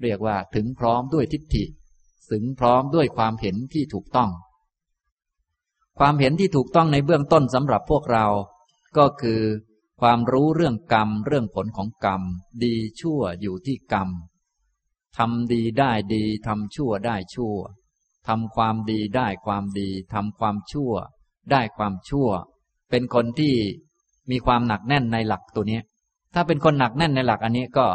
[0.03, 1.65] เรียกว่าถึงพร้อมด้วยทิฏฐิ
[2.31, 4.31] ถึงพร้อมด้วยความเห็นที่ถูกต้อง
[6.03, 8.27] ความเห็นที่ถูกต้องในเบื้องต้นสำหรับพวกเรา
[8.97, 9.41] ก็คือ
[10.01, 12.23] ความรู้เรื่องกรรม เรื่องผลของกรรม
[12.65, 14.09] ดีชั่วอยู่ที่กรรม
[15.19, 17.57] ทำดีได้ดีทำชั่วได้ชั่ว
[18.29, 20.93] ทำความดีได้ความดีทำความชั่ว
[21.51, 22.29] ได้ความชั่ว
[22.91, 23.55] เป็นคนที่
[24.31, 25.81] มีความหนักแน่นในหลักตัวนี้
[26.35, 27.87] ถ้าเป็นคนหนักแน่นในหลักอันนี้ก็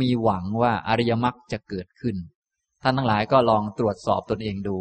[0.00, 2.16] มีหวังว่าอริยมรรคจะเกิดขึ้น
[2.82, 4.78] ท่านทั้งหลายก็ลองตรวจสอบตนเองดู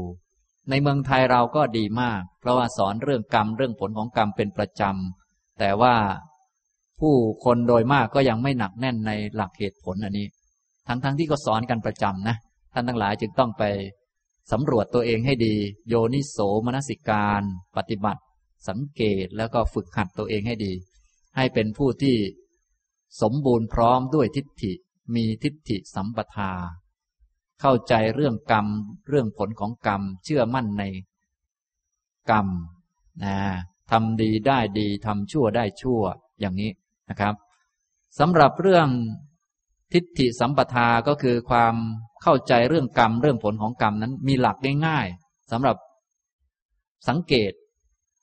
[0.69, 5.95] ในเมืองไทยเราก็ดีมาก เพราะว่าสอนเรื่องกรรมเรื่องผลของกรรมเป็นประจำ แต่ว่า
[6.99, 10.27] ผู้คนโดยมากก็ยังไม่หนักแน่นในหลักเหตุผลอันนี้
[10.87, 12.35] ทั้งๆทที่ก็สอนกันประจำนะ
[12.73, 13.63] ท่านทั้งหลายจึงต้องไป
[14.51, 15.55] สำรวจตัวเองให้ดี
[15.87, 17.41] โยนิโสมนสิการ
[17.77, 18.21] ปฏิบัติ
[18.67, 20.73] สังเกตแล้วก็ฝึกหัดตัวเองให้ดี
[21.37, 22.15] ให้เป็นผู้ที่
[23.21, 24.73] สมบูรณ์พร้อมด้วยทิฏฐิ
[25.15, 26.51] มีทิฏฐิสัมปทา
[27.61, 28.67] เข้าใจเรื่องกรรม
[29.09, 30.83] เรื่องผลของกรรม เชื่อมั่นใน
[32.31, 32.47] กรรม
[33.23, 33.37] นะ
[33.91, 36.01] ทำดีได้ดีทำชั่วได้ชั่ว
[36.39, 36.71] อย่างนี้
[37.09, 37.33] นะครับ
[38.19, 38.87] สำหรับเรื่อง
[39.93, 41.75] ทิฏฐิสัมปทาก็คือความ
[42.23, 45.75] เข้าใจเรื่องกรรม เรื่องผลของกรรมนั้นมีหลักง่ายๆสำหรับ
[47.07, 47.51] สังเกต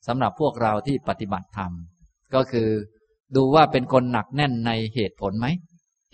[0.06, 1.72] สำหรับพวกเราที่ปฏิบัติธรรม
[2.34, 2.68] ก็คือ
[3.36, 5.46] ดูว่าเป็นคนหนักแน่นในเหตุผลไหม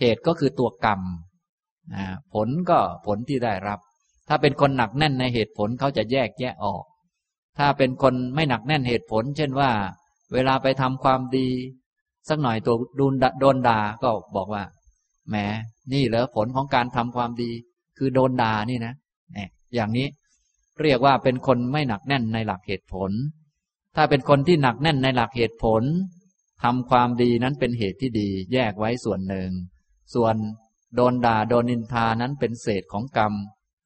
[0.00, 1.00] เหตุก็คือตัวกรรม
[2.34, 3.78] ผลก็ผลที่ได้รับ
[4.28, 6.84] ถ้าเป็นคนหนักแน่นในเหตุผลเขาจะแยกแยะออก
[7.58, 9.70] ถ้าเป็นคนไม่หนักแน่นเหตุผล เช่นว่า
[10.32, 11.48] เวลาไปทำความดี
[12.28, 14.62] สักหน่อยตัวดูนโดนด่าก็บอกว่า
[15.28, 15.36] แหม
[15.92, 17.50] นี่เหรอผลของการทำความดี
[17.98, 18.94] คือโดนด่านี่นะ
[19.32, 20.06] เนี่ยอย่างนี้
[20.82, 23.10] เรียกว่าเป็นคนไม่หนักแน่นในหลักเหตุผล
[23.96, 25.82] ถ้าเป็นคนที่หนักแน่นในหลักเหตุผล
[26.62, 29.50] ทำความดีนั้นเป็นเหตุที่ดี แยกไว้ส่วนหนึ่ง
[30.14, 30.34] ส่วน
[30.96, 33.32] โดนด่าโดนนินทานั้นเป็นเศษของกรรม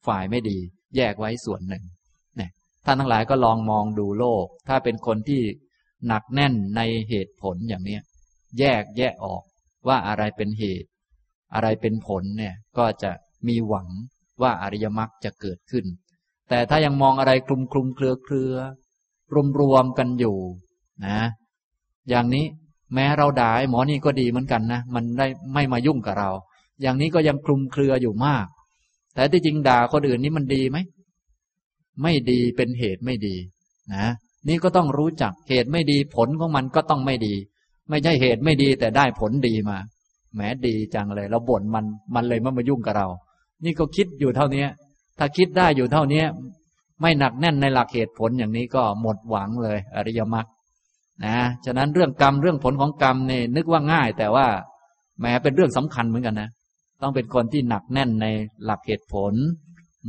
[0.07, 0.57] ฝ่ายไม่ดี
[0.95, 1.83] แยกไว้ส่วนหนึ่ง
[2.37, 2.49] เนี่ย
[2.85, 5.41] ท่านทั้งหลายก็ลองมองดูโลก ถ้าเป็นคนที่
[6.07, 7.99] หนักแน่นในเหตุผลอย่างนี้
[8.59, 9.43] แยกแยะออก
[9.87, 10.89] ว่าอะไรเป็นเหตุ
[11.53, 13.11] อะไรเป็นผลเนี่ยก็จะ
[13.47, 13.87] มีหวัง
[14.41, 15.85] ว่าอริยมรรคจะเกิดขึ้น
[16.49, 18.53] แต่ถ้ายังมองอะไรคลุมคลุมเครือเครือ
[19.33, 20.37] รวมรวมกันอยู่
[21.05, 21.19] นะ
[22.09, 22.45] อย่างนี้
[22.93, 26.29] แม้เราด่าหมอนี่ก็ดีเหมือนกันนะ มันได้ไม่มายุ่งกับเรา
[26.81, 28.45] อย่างนี้ก็ยังคลุมเครืออยู่มาก
[29.15, 30.77] แต่ที่จริงด่าคนอื่นนี่มันดีไหม
[32.01, 33.35] ไม่ดีเป็นเหตุไม่ดี
[33.93, 34.05] นะ
[34.47, 37.33] นี่ก็ต้องรู้จักเหตุไม่ดีผลของมันก็ต้องไม่ดี
[37.89, 39.77] ไม่ใช่เหตุไม่ดีแต่ได้ผลดีมา
[40.33, 41.85] แหมดีจังเลยเราบ่นมัน
[42.15, 43.07] มันเลยมามายุ่งกับเรา
[43.63, 44.65] นี่ก็คิดอยู่เท่านี้
[45.19, 46.23] ถ้าคิดได้อยู่เท่านี้
[47.01, 50.47] ไม่หนักแน่นในหลักเหตุผลอย่างนี้ก็หมดหวังเลย อริยมรรค
[51.25, 54.45] นะฉะนั้นเรื่องกรรมเรื่องผลของกรรมเนี่ยนึกว่าง่าย แต่ว่า
[55.21, 56.49] แม้เป็นเรื่องสำคัญเหมือนกันนะ
[57.01, 58.27] ต้องเป็นคนที่หนักแน่นใน
[58.63, 59.33] หลักเหตุผล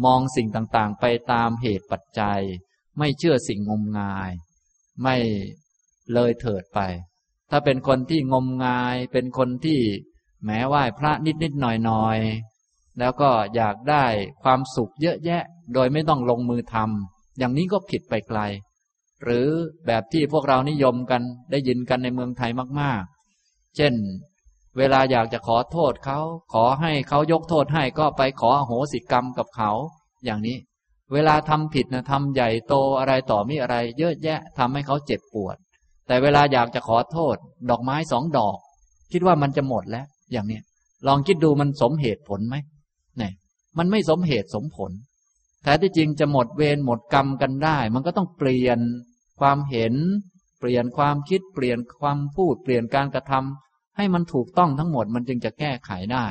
[0.04, 2.40] มองสิ่งต่างๆ ไปตามเหตุปัจจัย
[2.98, 4.30] ไม่เชื่อสิ่งงมงาย
[5.02, 5.16] ไม่
[6.12, 6.80] เลยเถิดไป
[7.50, 9.80] ถ้าเป็นคนที่งมงาย เป็นคนที่
[10.44, 14.04] แม้ไหว้พระนิดๆหน่อยๆแล้วก็อยากได้
[14.42, 15.42] ความสุขเยอะแยะ
[15.74, 18.40] โดยไม่ต้องลงมือทำอย่างนี้ก็ผิดไปไกล
[19.24, 19.46] หรือ
[19.86, 23.94] แบบที่พวกเรานิยมกันได้ยินกันในเมืองไทยมากๆ เช่น
[24.78, 26.20] เวลาอยากจะขอโทษเขา
[26.52, 29.70] ขอให้เขายกโทษให้ก็ไปขออโหสิกรรมกับเขา
[30.24, 30.56] อย่างนี้
[31.12, 35.56] เวลาทำผิดนะทำใหญ่โตอะไรต่อมีอะไร เยอะแยะทำให้เขาเจ็บปวด
[36.06, 37.36] แต่เวลาอยากจะขอโทษ
[37.70, 38.58] ดอกไม้สองดอก
[39.12, 40.60] คิดว่ามันจะหมดแล้ว อย่างนี้
[41.06, 42.56] ลองคิดดูมันสมเหตุผลไหม
[43.18, 43.32] เนี่ย
[43.78, 44.90] มันไม่สมเหตุสมผล
[45.62, 48.78] แท้ที่จริงจะหมดเวรหมดกรรมกันได้ มันก็ต้องเปลี่ยน
[49.40, 49.94] ความเห็น
[50.60, 53.65] เปลี่ยนความคิดเปลี่ยนความพูด เปลี่ยนการกระทำ
[53.96, 56.26] ให้มันถูกต้องทั้งหมดมันจึงจะแก้ไขได้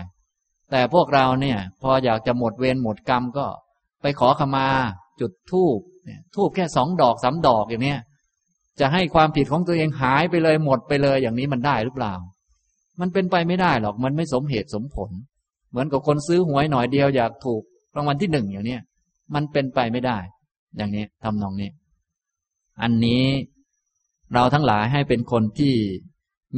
[0.71, 3.45] แต่พวกเราเนี่ย พออยากจะหมดเวรหมดกรรมก็
[4.01, 4.67] ไปขอขมา
[5.19, 7.99] จุดทูบเนี่ยทูบแค่สองดอกสามดอกอย่างเนี้ย
[8.79, 12.13] จะให้ความผิดของตัวเองหายไปเลยหมดไปเลยอย่างนี้มันได้หรือเปล่า
[12.99, 15.09] มันเป็นไปไม่ได้หรอกมันไม่สมเหตุสมผล
[15.69, 17.61] เหมือนกับคนซื้อหวยหน่อยเดียวอยากถูก
[17.95, 18.81] รางวัลที่หนึ่งอย่างเนี้ย
[19.35, 20.17] มันเป็นไปไม่ได้
[20.77, 21.69] อย่างนี้ทำนองนี้
[22.81, 23.25] อันนี้
[24.33, 25.73] เราทั้งหลายให้เป็นคนที่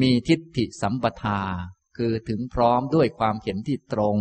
[0.02, 1.42] มีทิฏฐิสัมปทา
[1.98, 4.18] คือถึงพร้อมด้วยความเขียนที่ตรง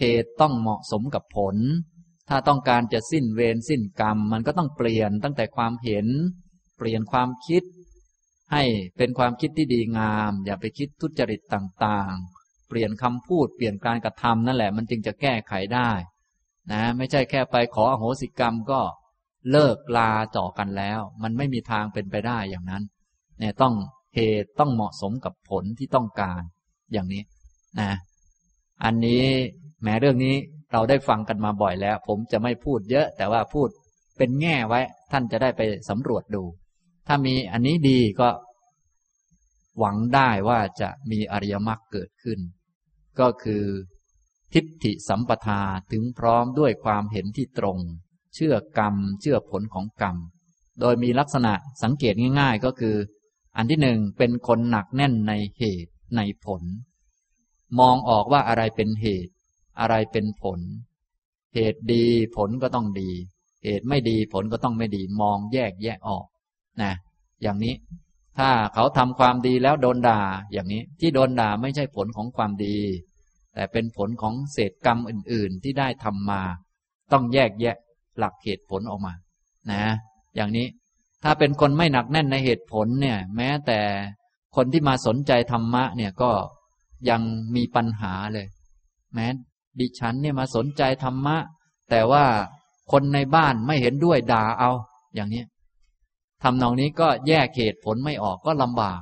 [0.00, 1.56] เหตุต้องเหมาะสมกับผล
[2.28, 6.06] ถ้าต้องการจะสิ้นเวรสิ้นกรรม มันก็ต้องเปลี่ยนตั้งแต่ความเห็น
[6.78, 7.62] เปลี่ยนความคิด
[8.52, 8.62] ให้
[8.96, 15.90] เป็นความคิดที่ดีงาม อย่าไปคิดทุจริตต่างๆ เปลี่ยนคำพูดเปลี่ยนการกระทำนั่นแหละ มันจึงจะแก้ไขได้
[16.72, 18.80] นะ ไม่ใช่แค่ไปขออโหสิกรรมก็
[19.50, 22.82] เลิกลาจ่อกันแล้ว มันไม่มีทางเป็นไปได้อย่างนั้น
[23.38, 23.74] เนี่ยต้อง
[24.14, 26.42] เหตุต้องเหมาะสมกับผลที่ต้องการ
[26.92, 27.22] อย่างนี้
[27.80, 27.92] นะ
[28.84, 29.24] อันนี้
[29.82, 30.36] แม้เรื่องนี้
[30.72, 33.68] เราได้ฟังกันมาบ่อยแล้ว ผมจะไม่พูดเยอะ แต่ว่าพูด
[34.18, 34.80] เป็นแง่ไว้
[35.12, 36.44] ท่านจะได้ไปสำรวจดู
[37.06, 38.28] ถ้ามีอันนี้ดีก็
[39.78, 42.38] หวังได้ว่าจะมีอริยมรรคเกิดขึ้น
[43.20, 43.64] ก็คือ
[44.54, 45.60] ทิฏฐิสัมปทา
[45.92, 47.78] ถึงพร้อมด้วยความเห็นที่ตรง
[48.34, 50.16] เชื่อกรรม เชื่อผลของกรรม
[50.80, 52.96] โดยมีลักษณะสังเกตง่าย ๆ ก็คือ
[53.56, 56.62] อันที่หนึ่งเป็นคนหนักแน่นในเหตุในผล
[57.78, 59.32] มองออกว่าอะไรเป็นเหตุ
[59.80, 60.60] อะไรเป็นผล
[61.54, 63.10] เหตุดีผลก็ต้องดี
[63.64, 66.26] เหตุไม่ดีผลก็ต้องไม่ดี มองแยกแยะออก
[66.82, 66.92] นะ
[67.42, 67.74] อย่างนี้
[68.38, 70.20] ถ้าเขาทำความดีแล้วโดนด่า
[70.52, 72.76] อย่างนี้ที่โดนด่าไม่ใช่ผลของความดี
[73.54, 76.42] แต่เป็นผลของเศษกรรมอื่น ๆ ที่ได้ทำมา
[77.12, 77.76] ต้องแยกแยะ
[78.18, 79.12] หลักเหตุผลออกมา
[79.72, 79.84] นะ
[80.36, 80.66] อย่างนี้
[81.22, 83.80] ถ้าเป็นคนไม่หนักแน่นในเหตุผลเนี่ย แม้แต่
[84.56, 86.30] คนที่มาสนใจธรรมะเนี่ยก็
[87.10, 87.20] ยัง
[87.56, 88.46] มีปัญหาเลย
[89.14, 89.26] แม้
[89.80, 91.36] ดิฉันเนี่ยมาสนใจธรรมะ
[91.90, 92.24] แต่ว่า
[92.92, 94.70] คนในบ้านไม่เห็นด้วยด่าเอา
[95.14, 95.44] อย่างนี้
[96.42, 99.00] ทำนองนี้ก็แยกเหตุผลไม่ออกก็ลำบาก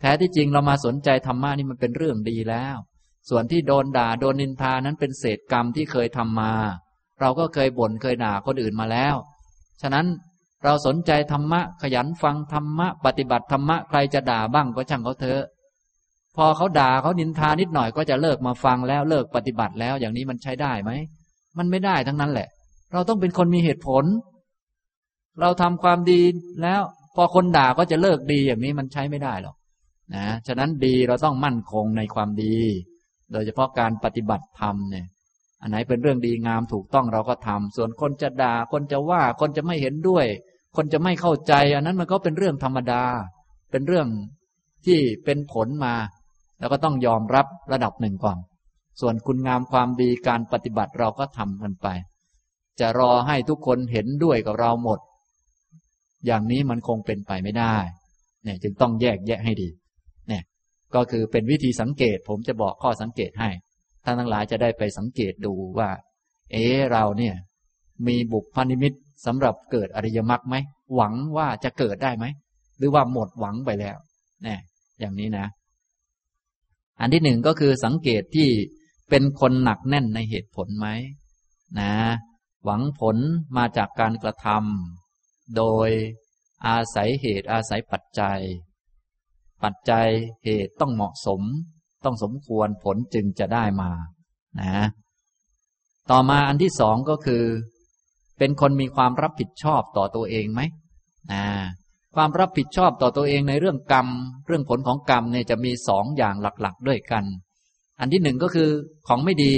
[0.00, 2.76] แท้ที่จริงเรามาสนใจธรรมะนี่มันเป็นเรื่องดีแล้ว
[3.28, 6.52] ส่วนที่โดนด่าโดนนินทานั้นเป็นเศษกรรมที่เคยทำมา
[7.20, 9.14] เราก็เคยบ่นเคยด่าคนอื่นมาแล้ว
[9.82, 10.06] ฉะนั้น
[10.64, 15.42] เราสนใจธรรมะขยันฟังธรรมะปฏิบัติธรรมะใครจะด่าบ้างก็ช่างเขาเถอะ
[16.36, 20.90] พอเขาด่าเขานินทานิดหน่อยก็จะเลิกมาฟังแล้วเลิกปฏิบัติแล้วอย่างนี้มันใช้ได้ไหม
[21.58, 22.48] มันไม่ได้ทั้งนั้นแหละ
[22.92, 24.04] เราต้องเป็นคนมีเหตุผล
[25.40, 26.20] เราทำความดี
[26.62, 26.80] แล้ว
[27.16, 29.56] พอคนด่าก็จะเลิกดีอย่างนี้มันใช้ไม่ได้หรอก
[30.14, 32.56] นะฉะนั้นดีเราต้องมั่นคงในความดี
[33.32, 35.06] โดยเฉพาะการปฏิบัติธรรมเนี่ย
[35.60, 40.26] อันไหนเป็นเรื่องดีงามถูกต้องเราก็ทำส่วนคนจะด่าคนจะว่าคนจะไม่เห็นด้วย
[40.76, 43.02] คนจะไม่เข้าใจ อันนั้นมันก็เป็นเรื่องธรรมดา
[43.70, 44.08] เป็นเรื่อง
[44.86, 45.94] ที่เป็นผลมา
[46.58, 48.38] แล้วก็ต้องยอมรับระดับหนึ่งก่อน
[49.00, 51.88] ส่วนคุณงามความดีการปฏิบัติเราก็ทำกันไป
[52.80, 55.00] จะรอให้ทุกคนเห็นด้วยกับเราหมด
[56.26, 57.76] อย่างนี้มันคงเป็นไปไม่ได้
[58.44, 59.68] เนี่ยจึงต้องแยกแยะให้ดี
[60.28, 60.42] เนี่ย
[60.94, 63.50] ก็คือเป็นวิธีสังเกต ผมจะบอกข้อสังเกตให้
[64.04, 65.90] ท่านทั้งหลายจะได้ไปสังเกตดูว่า
[66.52, 67.34] เออเราเนี่ย
[68.06, 68.92] มีบุพนิมิต
[69.24, 70.56] สำหรับเกิดอริยมรรคไหม
[70.94, 72.24] หวังว่าจะเกิดได้ไหม
[72.78, 73.96] หรือว่าหมดหวังไปแล้ว
[74.42, 74.60] เนี่ย
[75.00, 75.46] อย่างนี้นะ
[77.00, 78.48] อันที่หนึ่งก็คือสังเกตที่
[79.10, 80.88] เป็นคนหนักแน่นในเหตุผลไหม
[81.80, 81.92] นะ
[82.64, 83.16] หวังผล
[83.56, 85.88] มาจากการกระทำโดย
[86.66, 88.40] อาศัยเหตุอาศัยปัจจัย
[89.62, 90.08] ปัจจัย
[90.44, 91.42] เหตุต้องเหมาะสม
[92.04, 93.90] ต้องสมควรผลจึงจะได้มา
[94.60, 94.86] นะ
[96.10, 97.44] ต่อมาอันที่สองก็คือ
[98.38, 100.60] เป็นคนมีความรับผิดชอบต่อตัวเองไหม
[101.32, 101.44] นะ
[102.14, 104.08] ความรับผิดชอบต่อตัวเองในเรื่องกรรม
[104.46, 107.24] เรื่องผลของกรรมเนี่ยจะมีสองอย่างหลักๆ ด้วยกัน
[108.00, 108.70] อันที่หนึ่งก็คือ
[109.08, 109.54] ของไม่ดี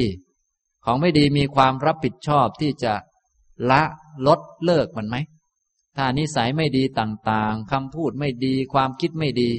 [0.84, 2.92] ของไม่ดีมีความรับผิดชอบที่จะ
[3.70, 3.82] ละ
[4.26, 5.16] ลดเลิกมันไหม
[5.96, 9.50] ถ้านิสัยไม่ดีต่างๆคำพูดไม่ดี ความคิดไม่ดี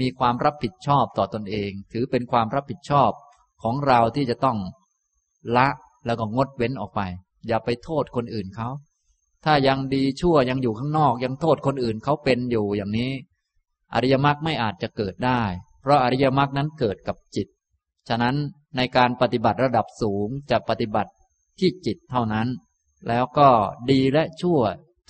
[0.00, 3.10] มีความรับผิดชอบต่อตอนเอง ถือเป็นความรับผิดชอบ
[3.62, 4.58] ของเราที่จะต้อง
[5.56, 5.68] ละ
[6.06, 7.00] แล้วก็งดเว้นออกไป
[7.46, 8.68] อย่าไปโทษคนอื่นเขา
[9.44, 13.12] ถ้ายังดีชั่วยังอยู่ข้างนอก ยังโทษคนอื่นเขาเป็นอยู่อย่างนี้
[13.94, 15.42] อริยมรรคไม่อาจจะเกิดได้
[15.82, 17.48] เพราะอริยมรรคนั้นเกิดกับจิต
[18.08, 18.36] ฉะนั้น
[18.76, 21.12] ในการปฏิบัติระดับสูงจะปฏิบัติ
[21.58, 22.48] ที่จิตเท่านั้น
[23.08, 23.48] แล้วก็
[23.90, 24.60] ดีและชั่ว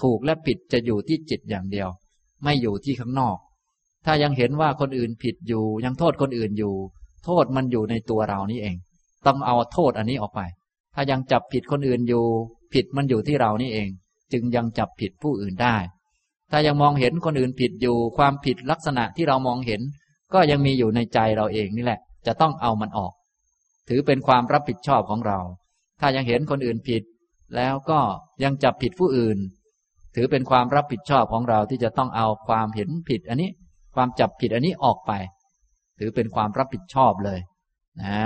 [0.02, 1.88] ถูกและผิดจะอยู่ที่จิตอย่างเดียว
[2.42, 3.38] ไม่อยู่ที่ข้างนอก
[4.06, 6.74] ถ้ายังเห็นว่าคนอื่นผิดอยู่ ยังโทษคนอื่นอยู่
[7.24, 8.76] โทษมันอยู่ในตัวเรานี่เอง
[9.26, 10.40] ต้องเอาโทษอันนี้ออกไป
[10.94, 12.24] ถ้ายังจับผิดคนอื่นอยู่
[12.74, 13.88] ผิดมันอยู่ที่เรานี่เอง
[14.32, 15.76] จึงยังจับผิดผู้อื่นได้
[16.50, 19.80] ถ้ายังมองเห็นคนอื่นผิดอยู่ ความผิดลักษณะที่เรามองเห็น
[20.34, 23.12] ก็ยังมีอยู่ในใจเราเองนี่แหละ จะต้องเอามันออก
[23.88, 25.38] ถือเป็นความรับผิดชอบของเรา
[26.00, 27.02] ถ้ายังเห็นคนอื่นผิด
[27.56, 28.00] แล้วก็
[28.42, 29.38] ยังจับผิดผู้อื่น
[30.14, 33.50] ถือเป็นความรับผิดชอบของเราที่จะต้องเอาความเห็นผิด อันนี้
[33.94, 35.12] ความจับผิดอันนี้ออกไป
[35.98, 37.40] ถือเป็นความรับผิดชอบเลย
[38.02, 38.20] นะ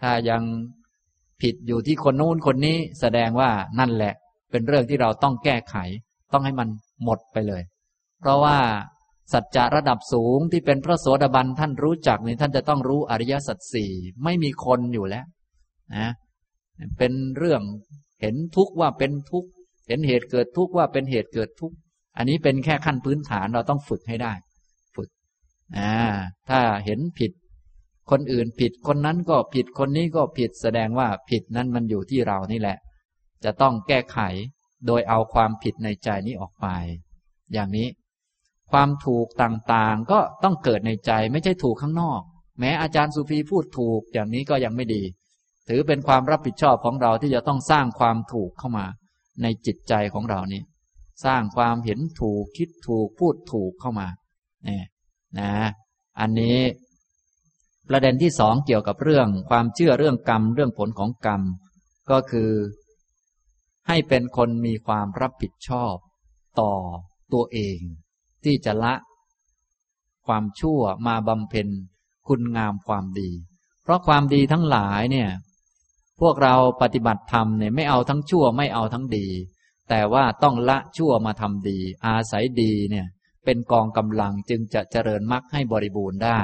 [0.00, 0.42] ถ้ายัง
[1.42, 4.14] ผิดอยู่ที่คนนู้นคนนี้แสดงว่านั่นแหละ
[4.50, 5.76] เป็นเรื่องที่เราต้องแก้ไข
[6.32, 6.68] ต้องให้มัน
[7.04, 7.62] หมดไปเลย
[8.20, 8.56] เพราะว่า
[9.32, 13.90] สัจจะระดับสูงที่เป็นพระโสดาบันท่านรู้จักนี่ท่านจะต้องรู้อริยสัจสี่
[14.24, 15.26] ไม่มีคนอยู่แล้ว
[15.96, 16.08] นะ
[16.98, 17.62] เป็นเรื่อง
[18.20, 19.48] เห็นทุกข์ว่าเป็นทุกข์
[19.88, 21.76] เห็นเหตุเกิดทุกข์ว่าเป็นเหตุเกิดทุกข์
[22.16, 24.32] อันนี้เป็นแค่ขั้นพื้นฐานเราต้องฝึกให้ได้
[24.96, 25.08] ฝึก
[25.78, 25.94] อ่า
[26.48, 27.32] ถ้าเห็นผิด
[28.10, 32.78] คนอื่นผิดคนนั้นก็ผิดคนนี้ก็ผิดแสดงว่าผิดนั้นมันอยู่ที่เรานี่แหละ
[33.44, 34.18] จะต้องแก้ไข
[34.86, 36.66] โดยเอาความผิดในใจนี้ออกไป
[37.52, 37.88] อย่างนี้
[38.70, 42.20] ความถูกต่างๆก็ต้องเกิดในใจไม่ใช่ถูกข้างนอก
[42.58, 45.02] แม้อาจารย์สุฟีพูดถูกอย่างนี้ก็ยังไม่ดี
[45.68, 48.86] ถือเป็นความรับผิดชอบของเราที่จะต้องสร้างความถูกเข้ามา
[49.42, 50.62] ในจิตใจของเรานี้
[51.24, 54.08] สร้างความเห็นถูกคิดถูกพูดถูกเข้ามา
[54.64, 54.86] เนี่ย
[55.38, 55.52] นะ
[56.20, 56.58] อันนี้
[57.88, 61.42] ประเด็นที่สองเกี่ยวกับเรื่องความเชื่อเรื่องกรรมเรื่องผลของกรรม
[62.10, 62.50] ก็คือ
[63.88, 65.94] ให้เป็นคนมีความรับผิดชอบ
[66.60, 66.72] ต่อ
[67.32, 67.78] ตัวเอง
[68.44, 68.94] ที่จะละ
[70.26, 71.68] ความชั่วมาบำเพ็ญ
[72.28, 73.30] คุณงามความดี
[73.82, 75.28] เพราะความดีทั้งหลายเนี่ย
[76.20, 79.26] พวกเราปฏิบัติธรรมเนี่ยไม่เอาทั้งชั่วไม่เอาทั้งดี
[79.88, 83.06] แต่ว่าต้องละชั่วมาทำดี อาศัยดีเนี่ย
[83.44, 86.40] เป็นกองกำลังจึงจะเจริญมรรคให้บริบูรณ์ได้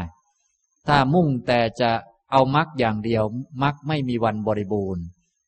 [0.86, 1.90] ถ้ามุ่งแต่จะ
[2.32, 3.22] เอามรรคอย่างเดียว
[3.62, 5.04] มรรคไม่มีวันบริบูรณ์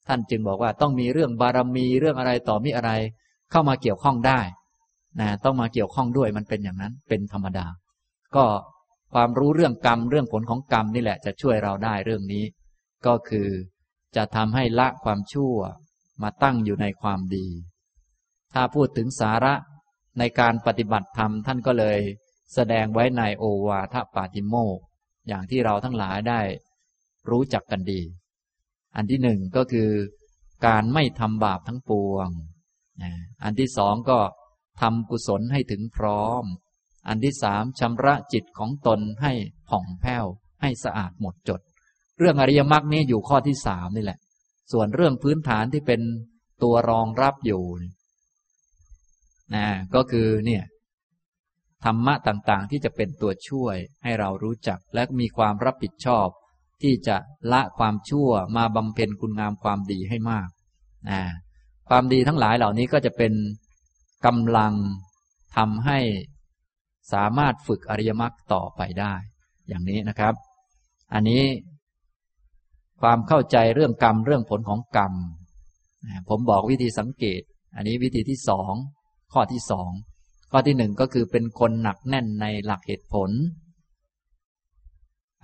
[0.08, 2.90] ท่านจึงบอกว่าต้องมีเรื่องบารมีเรื่องอะไรต่อมีอะไร
[3.50, 4.40] เข้ามาเกี่ยวข้องได้
[5.20, 7.66] นะต้องมาเกี่ยวข้องด้วยมันเป็นอย่างนั้นเป็นธรรมดา
[8.36, 8.44] ก็
[9.14, 12.44] ความรู้เรื่องกรรมเรื่องผลของกรรมนี่แหละจะช่วยเราได้เรื่องนี้
[13.06, 13.48] ก็คือ
[14.16, 15.56] จะทำให้ละความชั่ว
[16.22, 17.46] มาตั้งอยู่ในความดี
[18.52, 19.54] ถ้าพูดถึงสาระ
[20.18, 21.98] ในการปฏิบัติธรรมท่านก็เลย
[22.54, 24.78] แสดงไว้ในโอวาทปาติโมก
[25.28, 26.40] อย่างที่เราทั้งหลายได้
[27.30, 28.00] รู้จักกันดี
[28.96, 29.90] อันที่หนึ่งก็คือ
[30.66, 32.28] การไม่ทำบาปทั้งปวง
[33.44, 34.18] อันที่สองก็
[34.80, 36.44] ทำกุศลให้ถึงพร้อม
[37.08, 39.32] อันที่สามชำระจิตของตนให้
[39.68, 40.24] ผ่องแผ้ว
[40.62, 41.60] ให้สะอาดหมดจด
[42.18, 44.18] เรื่องอริยมรรคนี้อยู่ข้อที่สามนี่แหละ
[44.72, 46.00] ส่วนเรื่องพื้นฐานที่เป็น
[46.62, 47.62] ตัวรองรับอยู่
[49.54, 50.62] นะก็คือเนี่ย
[51.84, 56.26] ธรรมะต่างๆ ที่จะเป็นตัวช่วยให้เรารู้จักและมีความรับผิดชอบ
[56.82, 57.16] ที่จะ
[57.52, 60.48] ละความชั่วมาบำเพ็ญคุณงามความดีให้มาก
[61.10, 61.20] นะ
[61.88, 63.32] ความดีทั้งหลายเหล่านี้ก็จะเป็น
[64.26, 64.72] กำลัง
[65.56, 65.98] ทำให้
[67.12, 69.14] สามารถฝึกอริยมรรคต่อไปได้
[69.68, 70.34] อย่างนี้นะครับ
[71.14, 71.44] อันนี้
[73.00, 75.12] ความเข้าใจเรื่องกรรมเรื่องผลของกรรม
[76.28, 77.40] ผมบอกวิธีสังเกต
[77.76, 78.72] อันนี้วิธีที่สอง
[79.32, 79.90] ข้อที่สอง
[80.50, 83.30] ข้อที่หนึ่งก็คือเป็นคนหนักแน่นในหลักเหตุผล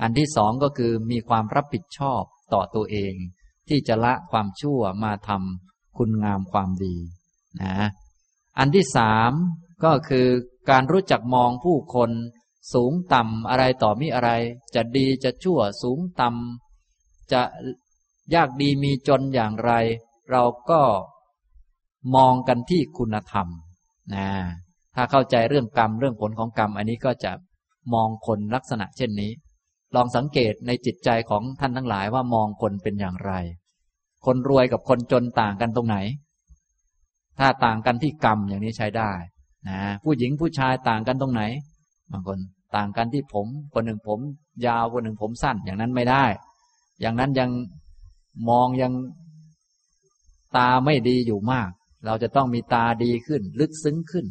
[0.01, 3.15] อันที่สองก็คือมีความรับผิดชอบต่อตัวเอง
[3.69, 6.97] ที่จะละความชั่วมาทำคุณงามความดี
[7.63, 7.75] นะ
[8.59, 9.33] อันที่สาม
[9.85, 10.27] ก็คือ
[10.71, 12.11] การรู้จักมองผู้คน
[12.75, 14.31] สูงต่ำอะไรต่อมิอะไร
[14.75, 17.43] จะดีจะชั่วสูงต่ำจะ
[18.35, 19.73] ยากดีมีจนอย่างไร
[20.31, 20.83] เราก็
[22.15, 23.49] มองกันที่คุณธรรม
[24.15, 24.29] นะ
[24.97, 27.33] ถ้าเข้าใจเรื่องกรรมเรื่องผลของกรรม อันนี้ก็จะ
[27.95, 29.31] มองคนลักษณะเช่นนี้
[29.95, 33.33] ลองสังเกตในจิตใจของท่านทั้งหลายว่ามองคนเป็นอย่างไร
[34.27, 35.97] คนรวยกับคนจนต่างกันตรงไหน
[37.39, 39.13] ถ้าต่างกันที่กรรมอย่างนี้ใช้ได้
[39.69, 41.43] นะผู้หญิงผู้ชายต่างกันตรงไหน
[42.13, 42.39] บางคน
[42.77, 44.19] ต่างกันที่ผม คนหนึ่งผม
[44.67, 46.25] ยาวคนหนึ่งผมสั้น อย่างนั้นไม่ได้
[47.01, 47.51] อย่างนั้นยัง
[48.49, 48.93] มองยัง
[50.57, 51.71] ตาไม่ดีอยู่มาก
[52.07, 54.27] เราจะต้องมีตาดีขึ้น ลึกซึ้งขึ้น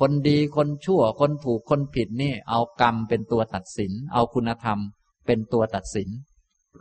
[0.00, 4.78] คนดีคนชั่วคนถูกคนผิดนี่ เอากรรมเป็นตัวตัดสิน เอาคุณธรรม
[5.26, 6.08] เป็นตัวตัดสิน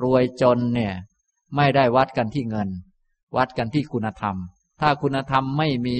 [0.01, 0.93] รวยจนเนี่ย
[1.55, 2.69] ไม่ได้วัดกันที่เงิน
[3.37, 4.35] วัดกันที่คุณธรรม
[4.81, 5.99] ถ้าคุณธรรมไม่มี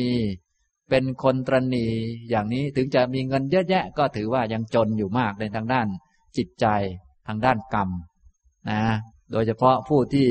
[0.90, 1.86] เป็นคนตรณี
[2.30, 5.88] อย่างนี้ถึงจะมีเงินเยอะแยะ ก็ถือว่ายังจนอยู่มากในทางด้าน
[6.38, 6.66] จิตใจ
[7.28, 7.90] ทางด้านกรรม
[8.70, 8.82] นะ
[9.32, 10.28] โดยเฉพาะผู้ที่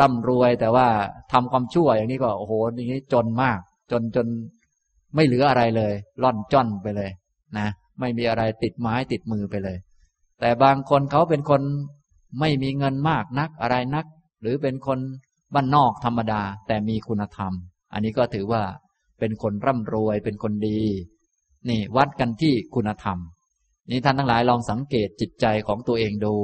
[0.00, 0.88] ร่ำรวยแต่ว่า
[1.32, 3.58] ทำความชั่วอย่างนี้ก็โอ้โหอย่างนี้จนมาก
[3.90, 4.26] จนจน
[5.14, 7.10] ไม่เหลืออะไรเลย ล่อนจ้อนไปเลย
[7.58, 7.68] นะ
[8.00, 9.76] ไม่มีอะไรติดไม้ติดมือไปเลย
[10.40, 11.62] แต่บางคนเขาเป็นคน
[12.40, 14.06] ไม่มีเงินมากนักอะไรนัก
[14.40, 14.98] หรือเป็นคน
[15.54, 17.52] บ้านนอกธรรมดา แต่มีคุณธรรม
[17.92, 18.62] อันนี้ก็ถือว่า
[19.18, 20.80] เป็นคนร่ำรวยเป็นคนดี
[21.68, 23.18] นี่วัดกันที่คุณธรรม
[23.90, 26.36] นี่ท่านทั้งหลายลองสังเกตจิตใจของตัวเองดู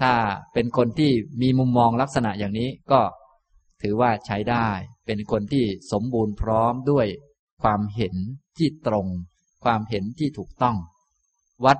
[0.00, 0.12] ถ้า
[0.54, 1.10] เป็นคนที่
[1.42, 3.00] มีมุมมองลักษณะอย่างนี้ก็
[3.82, 4.68] ถือว่าใช้ได้
[5.06, 7.06] เป็นคนที่สมบูรณ์พร้อมด้วย
[7.64, 8.14] ความเห็น
[8.58, 9.06] ที่ตรง
[9.64, 10.76] ความเห็นที่ถูกต้อง
[11.64, 11.78] วัด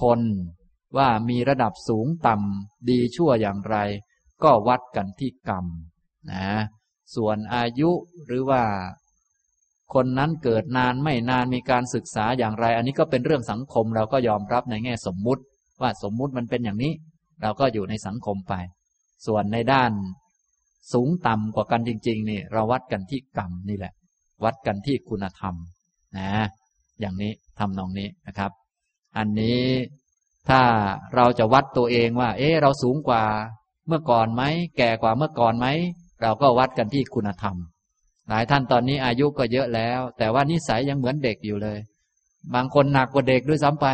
[0.00, 0.20] คน
[0.96, 3.76] ว่ามีระดับสูงต่ำดีชั่วอย่างไร
[4.44, 5.66] ก็วัดกันที่กรรม
[6.32, 6.48] นะ
[7.14, 7.90] ส่วนอายุ
[8.26, 8.62] หรือว่า
[9.94, 15.42] คนนั้นเกิดนานไม่นานมีการศึกษาอย่างไร อันนี้ก็เป็นเรื่องสังคมเราก็ยอมรับในแง่สมมุติ
[15.82, 16.92] ว่าสมมุติมันเป็นอย่างนี้
[17.42, 18.54] เราก็อยู่ในสังคมไป
[19.26, 19.92] ส่วนในด้าน
[20.92, 23.92] สูงต่ำกว่ากันจริง ๆ นี่เราวัดกันที่กรรมนี่แหละ
[24.44, 25.54] วัดกันที่คุณธรรม
[26.18, 26.30] นะ
[27.00, 28.50] อย่างนี้ทำนองนี้นะครับ
[29.16, 29.62] อันนี้
[30.48, 30.62] ถ้า
[31.14, 33.24] เราจะวัดตัวเองว่า เอ๊ะเราสูงกว่า
[33.86, 34.42] เมื่อก่อนไหม
[34.78, 35.66] แก่กว่าเมื่อก่อนไหม
[36.22, 37.56] เราก็วัดกันที่คุณธรรม
[38.28, 41.78] หลายท่านตอนนี้อายุก็เยอะแล้ว แต่ว่านิสัยยังเหมือนเด็กอยู่เลย
[42.54, 43.86] บางคนหนักกว่าเด็กด้วยซ้ำไป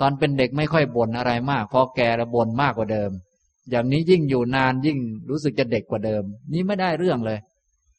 [0.00, 3.10] ตอนเป็นเด็กไม่ค่อยบ่นอะไรมากพอแก่แล้วบ่นมากกว่าเดิม
[3.70, 4.98] อย่างนี้ยิ่งอยู่นานยิ่ง
[5.30, 6.22] รู้สึกจะเด็กกว่าเดิม
[6.52, 7.38] นี่ไม่ได้เรื่องเลย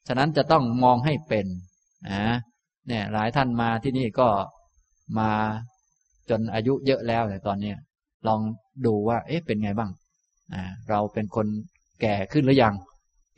[0.07, 1.45] ฉะนั้นจะต้องมองให้เป็น
[2.09, 2.23] นะ
[2.87, 4.27] เนี่ยหลายท่านมาที่นี่ก็
[5.19, 5.29] มา
[6.29, 7.73] จนอายุเยอะแล้วในตอนนี้
[8.27, 8.39] ลอง
[8.85, 9.91] ดูว่า เอ๊ะเป็นไงบ้าง
[10.53, 11.47] อ่าเราเป็นคน
[12.01, 12.73] แก่ขึ้นหรือยัง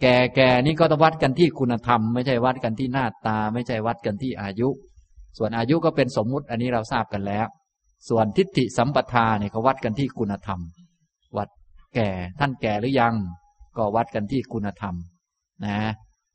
[0.02, 4.70] แก่แก่นี่ก็ต้องวัดกันที่คุณธรรม ไม่ใช่วัดกันที่หน้าตา ไม่ใช่วัดกันที่อายุ
[5.38, 7.48] ส่วนอายุก็เป็นสมมุติอันนี้เราทราบกันแล้ว
[8.10, 10.60] ส่วนทิฏฐิสัมปทาเนี่ยเขาวัดกันที่คุณธรรม
[11.38, 11.50] วัด
[11.96, 12.10] แก่
[12.40, 13.14] ท่านแก่หรือยัง
[13.78, 14.96] ก็วัดกันที่คุณธรรม
[15.66, 15.78] นะ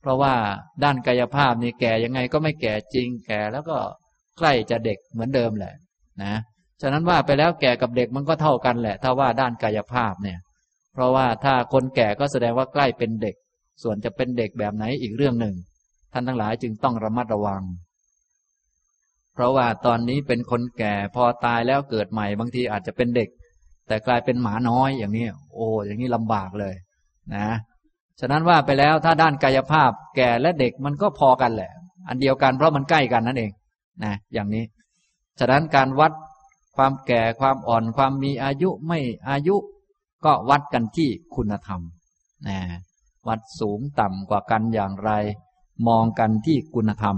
[0.01, 0.35] เพราะว่า
[0.85, 3.77] ด้านกายภาพนี่แก่ยังไงก็ไม่แก่จริงแก่แล้วก็
[4.39, 5.75] ใกล้จะเด็กเหมือนเดิมแหละ
[6.23, 6.35] นะ
[6.83, 10.39] ฉะนั้นว่าไปแล้วแก่กับเด็กมันก็เท่ากันแหละ ถ้าว่าด้านกายภาพเนี่ย
[10.93, 13.35] เพราะว่าถ้าคนแก่ก็แสดงว่าใกล้เป็นเด็ก
[13.83, 15.55] ส่วนจะเป็นเด็กแบบไหนอีกเรื่องหนึ่ง
[16.13, 17.63] ท่านทั้งหลายจึงต้องระมัดระวัง
[19.35, 23.29] เพราะว่าตอนนี้เป็นคนแก่พอตายแล้วเกิดใหม่บางทีอาจจะเป็นเด็ก
[23.89, 26.75] แต่กลายเป็นหมาน้อยอย่างนี้ โอ้อย่างนี้ลำบากเลย
[27.37, 27.49] นะ
[28.21, 31.71] ฉะนั้นว่าไปแล้วถ้าด้านกายภาพแก่และเด็กมันก็พอกันแหละ
[32.09, 33.51] อันเดียวกันเพราะมันใกล้กันนั่นเอง
[34.05, 34.65] นะอย่างนี้
[35.39, 36.13] ฉะนั้นการวัด
[36.77, 38.99] ความแก่ความอ่อนความมีอายุไม่
[39.29, 39.57] อายุ
[40.25, 41.81] ก็วัดกันที่คุณธรรม
[42.49, 42.59] นะ
[43.29, 45.11] วัดสูงต่ำกว่ากันอย่างไร
[45.89, 47.17] มองกันที่คุณธรรม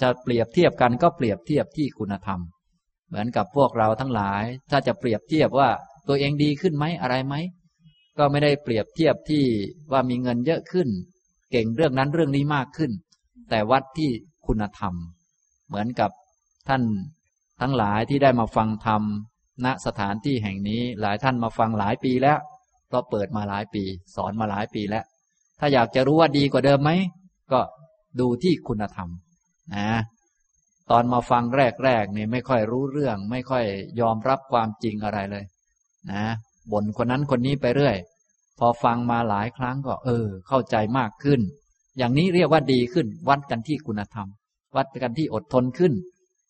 [0.00, 2.40] จะเปรียบเทียบกันก็เปรียบเทียบที่คุณธรรม
[3.08, 5.68] เหมือนกับพวกเราทั้งหลาย ถ้าจะเปรียบเทียบว่า
[6.08, 7.34] ตัวเองดีขึ้นไหมอะไรไหม
[8.18, 9.44] ก็ไม่ได้เปรียบเทียบที่
[9.92, 10.88] ว่ามีเงินเยอะขึ้น
[11.50, 12.92] เก่งเรื่องนั้นเรื่องนี้มากขึ้น
[13.50, 14.10] แต่วัดที่
[14.46, 14.94] คุณธรรม
[15.66, 16.10] เหมือนกับ
[16.68, 16.82] ท่าน
[17.60, 19.02] ทั้งหลายที่ได้มาฟังธรรม
[19.64, 22.38] ณสถานที่แห่งนี้หลายท่านมาฟังหลายปีแล้ว
[22.86, 23.84] เพราะเปิดมาหลายปี
[24.16, 25.04] สอนมาหลายปีแล้ว
[25.58, 26.90] ถ้าอยากจะรู้ว่าดีกว่าเดิมไหม
[27.52, 27.60] ก็
[28.20, 29.08] ดูที่คุณธรรม
[29.74, 29.88] นะ
[30.90, 31.42] ตอนมาฟัง
[31.84, 33.64] แรกๆนี่ไม่ค่อยรู้เรื่อง ไม่ค่อย
[34.00, 35.44] ยอมรับความจริงอะไรเลย
[36.12, 36.24] นะ
[36.72, 37.96] บ่นคนนั้นคนนี้ไปเรื่อย
[38.58, 41.40] พอฟังมาหลายครั้งก็ เออ เข้าใจมากขึ้น
[41.98, 44.28] อย่างนี้เรียกว่าดีขึ้น วัดกันที่คุณธรรม
[44.76, 45.92] วัดกันที่อดทนขึ้น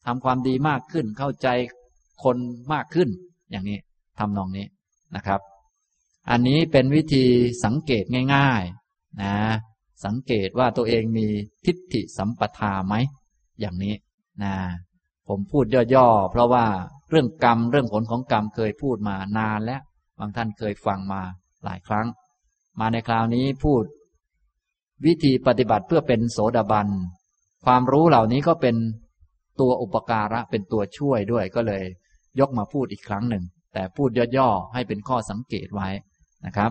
[0.07, 1.49] ทำความดีมากขึ้น เข้าใจ
[2.25, 2.37] คน
[2.73, 3.09] มากขึ้น
[3.51, 3.79] อย่างนี้
[4.19, 4.67] ทำนองนี้
[5.17, 5.41] นะครับ
[6.31, 7.25] อันนี้เป็นวิธี
[7.65, 8.05] สังเกต
[8.35, 9.35] ง่ายๆนะ
[10.05, 11.27] สังเกตว่าตัวเองมี
[11.65, 12.95] ทิฏฐิสัมปทาไหม
[13.61, 13.95] อย่างนี้
[14.43, 14.55] นะ
[15.29, 16.67] ผมพูดย่อๆ เพราะว่า
[17.11, 19.83] เรื่องกรรมเรื่องผลของกรรมเคยพูดมานานแล้ว
[20.19, 21.23] บางท่านเคยฟังมา
[21.65, 22.07] หลายครั้ง
[22.81, 23.85] มาในคราวนี้พูด
[25.07, 26.89] วิธีปฏิบัติเพื่อเป็นโสดาบัน
[27.65, 28.77] ความรู้เหล่านี้ก็เป็น
[29.61, 31.85] ตัวอุปการะเป็นตัวช่วยด้วยก็เลย
[32.41, 35.89] ยกมาพูดอีกครั้งหนึ่ง แต่พูดย่อๆให้เป็นข้อสังเกตไว้
[36.47, 36.71] นะครับ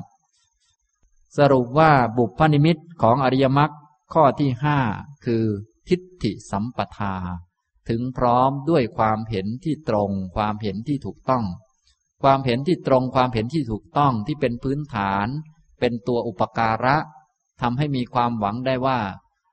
[1.37, 3.71] สรุปว่าบุพนิมิตของอริยมรรค
[4.13, 4.79] ข้อที่ห้า
[5.25, 5.43] คือ
[5.89, 7.15] ทิฏฐิสัมปทา
[7.89, 11.43] ถึงพร้อมด้วยความเห็นที่ตรง ความเห็นที่ถูกต้อง
[12.23, 15.27] ความเห็นที่ตรงความเห็นที่ถูกต้องที่เป็นพื้นฐาน
[15.79, 16.97] เป็นตัวอุปการะ
[17.61, 18.99] ทำให้มีความหวังได้ว่า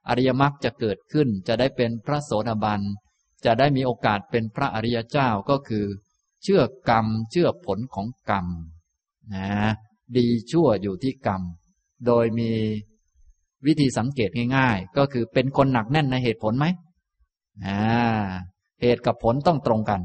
[0.09, 2.81] อริยมรรคจะเกิดขึ้นจะได้เป็นพระโสดาบัน
[3.45, 5.85] จะได้มีโอกาสเป็นพระอริยเจ้าก็คือ
[6.43, 8.47] เชื่อกรรมเชื่อผลของกรรม
[9.33, 9.49] นะ
[10.17, 11.41] ดีชั่วอยู่ที่กรรม
[12.05, 12.51] โดยมี
[13.65, 16.65] วิธีสังเกตง่าย ๆ ก็คือเป็นคนหนักแน่นในเหตุผลไหม
[17.65, 17.81] อ่า
[18.81, 20.01] เหตุกับผลต้องตรงกัน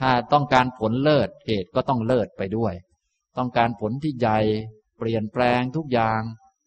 [0.00, 2.74] ถ้าต้องการผลเลิศเหตุก็ต้องเลิศไปด้วย
[3.38, 4.38] ต้องการผลที่ใหญ่
[4.98, 6.20] เปลี่ยนแปลงทุกอย่าง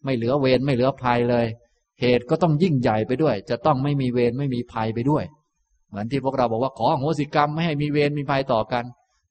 [0.04, 1.46] ไม่เหลือเวรไม่เหลือภัยเลย
[2.00, 5.24] เหตุก็ต้องยิ่งใหญ่ไปด้วย จะต้องไม่มีเวรไม่มีภัยไปด้วย
[5.88, 8.84] เหมือนที่พวกเราบอกว่าขอโหสิกรรมไม่ให้มีเวรมีภัยต่อกัน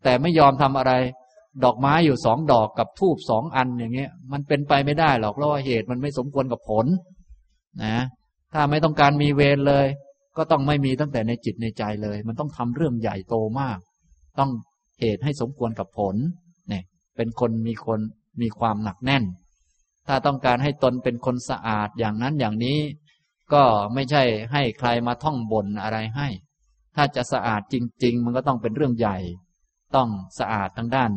[0.03, 0.93] แต่ไม่ยอมทำอะไร
[1.63, 6.85] ดอกไม้อยู่สองดอกกับทูบสองอันอย่างเงี้ย มันเป็นไปไม่ได้หรอกเพราะว่าเหตุมันไม่สมควรกับผล
[7.83, 7.97] นะ
[8.53, 9.87] ถ้าไม่ต้องการมีเวรเลย
[10.37, 13.77] ก็ต้องไม่มีตั้งแต่ในจิตในใจเลย มันต้องทำเรื่องใหญ่โตมาก
[14.39, 14.51] ต้อง
[14.99, 16.15] เหตุให้สมควรกับผล
[16.69, 16.83] เนี่ย
[17.15, 17.99] เป็นคนมีคน
[18.41, 19.23] มีความหนักแน่น
[20.07, 22.79] ถ้าต้องการให้ตนเป็นคนสะอาดอย่างนั้นอย่างนี้
[23.53, 23.63] ก็
[23.93, 26.27] ไม่ใช่ให้ใครมาท่องบนอะไรให้
[26.95, 29.17] ถ้าจะสะอาดจริง ๆ มันก็ต้องเป็นเรื่องใหญ่
[29.95, 30.09] ต้อง
[30.39, 31.11] สะอาดทั้งด้าน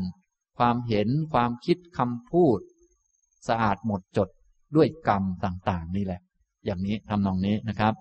[0.59, 2.59] ความเห็นความคิดคำพูด
[3.49, 4.29] สะอาดหมดจด
[4.77, 6.21] ด้วยกรรมต่างๆ นี่แหละ
[6.65, 7.95] อย่างนี้ทำนองนี้นะครับ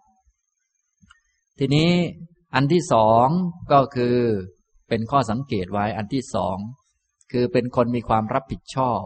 [1.59, 1.91] ทีนี้
[2.53, 3.27] อันที่สอง
[3.71, 4.17] ก็คือ
[4.89, 6.57] เป็นข้อสังเกตไว้อันที่สอง
[7.31, 9.01] คือเป็นคนมีความรับผิดชอบ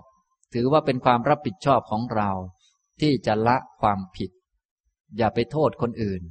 [0.53, 2.31] ถือว่าเป็นความรับผิดชอบของเรา
[3.01, 4.31] ที่จะละความผิด
[5.17, 6.21] อย่าไปโทษคนอื่น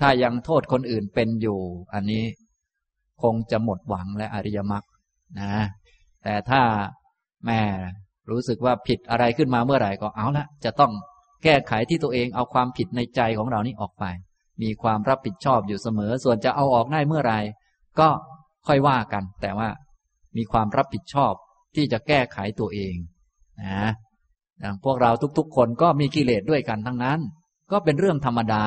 [0.00, 1.60] ถ้ายังโทษคนอื่นเป็นอยู่
[1.94, 2.24] อันนี้
[3.22, 4.84] คงจะหมดหวังและอริยมรรค
[5.40, 5.54] นะ
[6.24, 6.62] แต่ถ้า
[7.46, 7.60] แม่
[8.30, 10.92] รู้สึกว่าผิดอะไรขึ้นมาเมื่อไหร่ก็เอาละจะต้อง
[11.44, 14.04] แก้ไขที่ตัวเองเอาความผิดในใจของเรานี้ออกไป
[14.62, 17.40] มีความรับผิดชอบอยู่เสมอ ส่วนจะเอาออกได้เมื่อไหร่
[18.00, 18.08] ก็
[18.66, 19.68] ค่อยว่ากัน แต่ว่า
[20.36, 21.32] มีความรับผิดชอบ
[21.76, 22.94] ที่จะแก้ไขตัวเอง
[23.62, 23.90] นะ
[24.60, 27.20] อย่างพวกเราทุกๆ คนก็มีกิเลสด้วยกันทั้งนั้น
[27.72, 28.64] ก็เป็นเรื่องธรรมดา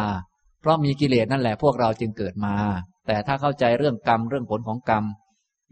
[0.61, 2.55] เพราะมีกิเลสนั่นแหละพวกเราจึงเกิดมา
[3.07, 5.03] แต่ถ้าเข้าใจเรื่องกรรมเรื่องผลของกรรม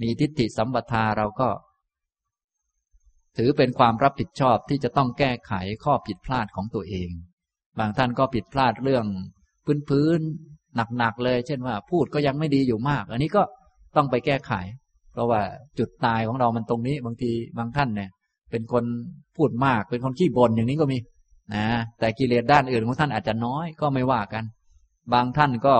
[0.01, 1.49] มีทิฏฐิสัมปทาเราก็
[3.37, 5.53] ถือเป็นความรับผิดชอบที่จะต้องแก้ไข
[5.83, 7.09] ข้อผิดพลาดของตัวเอง
[7.79, 9.05] บางท่านก็ผิดพลาดเรื่อง
[9.89, 13.43] พื้นๆหนักๆเลย เช่นว่า พูดก็ยังไม่ดีอยู่มาก อันนี้ก็
[13.95, 14.51] ต้องไปแก้ไข
[15.11, 15.41] เพราะว่า
[15.79, 18.09] จุดตายของเรามันตรงนี้ บางทีบางท่านเนี่ย
[18.51, 18.83] เป็นคน
[19.37, 20.97] พูดมาก เป็นคนขี้บ่นอย่างนี้ก็มี
[21.55, 21.67] นะ
[21.99, 24.43] แต่กิเลสด้านอื่นของท่านอาจจะน้อยก็ไม่ว่ากัน
[25.13, 25.75] บางท่านก็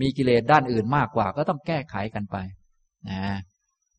[0.00, 2.36] มีกิเลสด้านอื่นมากกว่า ก็ต้องแก้ไขกันไป
[3.10, 3.22] นะ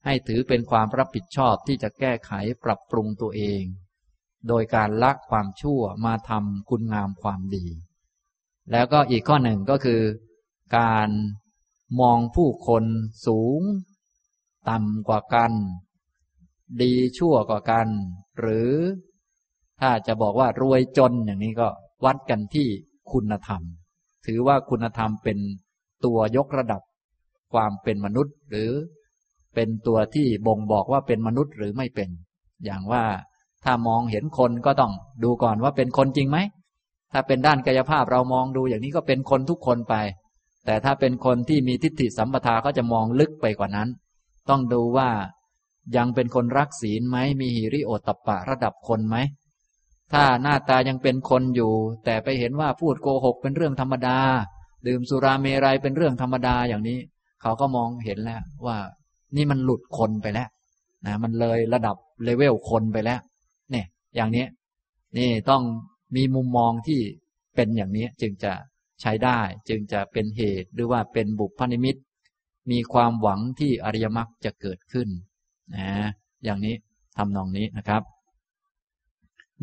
[0.05, 2.31] ให้ถือเป็นความรับผิดชอบที่จะแก้ไข
[2.63, 3.63] ปรับปรุงตัวเอง
[4.47, 7.65] โดยการละความชั่วมาทำคุณงามความดี
[8.71, 10.01] แล้วก็อีกข้อหนึ่งก็คือ
[10.77, 11.09] การ
[11.99, 12.83] มองผู้คน
[13.27, 13.61] สูง
[14.69, 15.51] ต่ำกว่ากัน
[16.81, 17.87] ดีชั่วกว่ากัน
[18.39, 18.71] หรือ
[19.81, 21.67] ถ้าจะบอกว่ารวยจนอย่างนี้ก็
[22.05, 22.67] วัดกันที่
[23.11, 23.61] คุณธรรม
[24.25, 25.37] ถือว่าคุณธรรมเป็น
[26.05, 26.81] ตัวยกระดับ
[27.53, 28.71] ความเป็นมนุษย์ หรือ
[29.55, 32.09] เป็นตัวที่บ่งบอกว่าเป็นมนุษย์หรือไม่เป็น
[32.65, 33.03] อย่างว่า
[33.63, 36.37] ถ้ามองเห็นคนก็ต้องดูก่อนว่าเป็นคนจริงไหม
[37.11, 39.95] ถ้าเป็นด้านกายภาพเรามองดูอย่างนี้ก็เป็นคนทุกคนไป
[40.65, 43.89] แต่ถ้าเป็นคนที่มีทิฏฐิสัมปทาก็จะมองลึกไปกว่านั้น
[44.49, 45.09] ต้องดูว่า
[45.97, 49.17] ยังเป็นคนรักศีลไหมมีหิริโอตปะระดับคนไหม
[50.13, 51.71] ถ้าหน้าตายังเป็นคนอยู่
[52.05, 54.17] แต่ไปเห็นว่าพูดโกหกเป็นเรื่องธรรมดา
[54.87, 56.99] ดื่มสุราเมรัยเป็นเรื่องธรรมดาอย่างนี้
[57.41, 58.77] เขาก็มองเห็นแล้วว่า
[59.35, 60.47] นี่มันหลุดคนไปแล้ว
[61.05, 63.19] นะมันเลยระดับเลเวลคนไปแล้ว
[63.71, 63.85] เนี่ย
[64.15, 64.45] อย่างนี้
[65.17, 65.61] นี่ต้อง
[66.15, 66.99] มีมุมมองที่
[67.55, 68.51] เป็นอย่างนี้จึงจะ
[69.01, 69.39] ใช้ได้
[69.69, 71.95] จึงจะเป็นเหตุหรือว่าเป็นบุพนิมิต
[72.71, 75.09] มีความหวังที่อริยมรรคจะเกิดขึ้น
[75.75, 75.91] นะ
[76.43, 76.75] อย่างนี้
[77.17, 78.03] ทำนองนี้นะครับ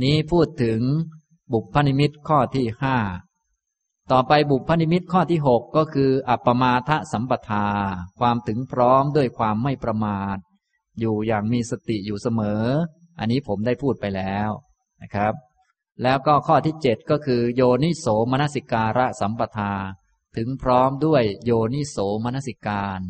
[0.03, 0.81] นี้พูดถึง
[1.53, 2.97] บุพนิมิตข้อที่ห้า
[4.13, 7.67] ต่อไปบุพนิมิตข้อที่หกก็คือ อัปมาทะสัมปทา
[8.19, 10.37] ความถึงพร้อมด้วยความไม่ประมาท
[11.01, 12.65] อยู่อย่างมีสติอยู่เสมอ
[13.19, 14.51] อันนี้ผมได้พูดไปแล้ว
[15.03, 15.33] นะครับ
[16.03, 19.73] แล้วก็ข้อที่เจ็ดก็คือ โยนิโสมนสิการะสัมปทา
[20.37, 23.01] ถึงพร้อมด้วยโยนิโสมนสิการ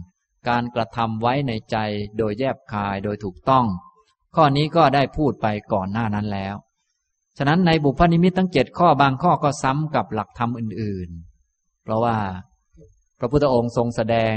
[0.48, 1.76] การกระทำไว้ในใจ
[2.18, 3.66] โดยแยบคายโดยถูกต้อง
[4.34, 6.54] ข้อนี้ก็ได้พูดไปก่อนหน้านั้นแล้ว
[7.38, 11.08] ฉะนั้นในบุพนิมิตทั้งเจ็ดข้อบางข้อก็ซ้ำกับหลักธรรมอื่น
[11.46, 12.16] ๆ เพราะว่า
[13.18, 14.36] พระพุทธองค์ทรงแสดง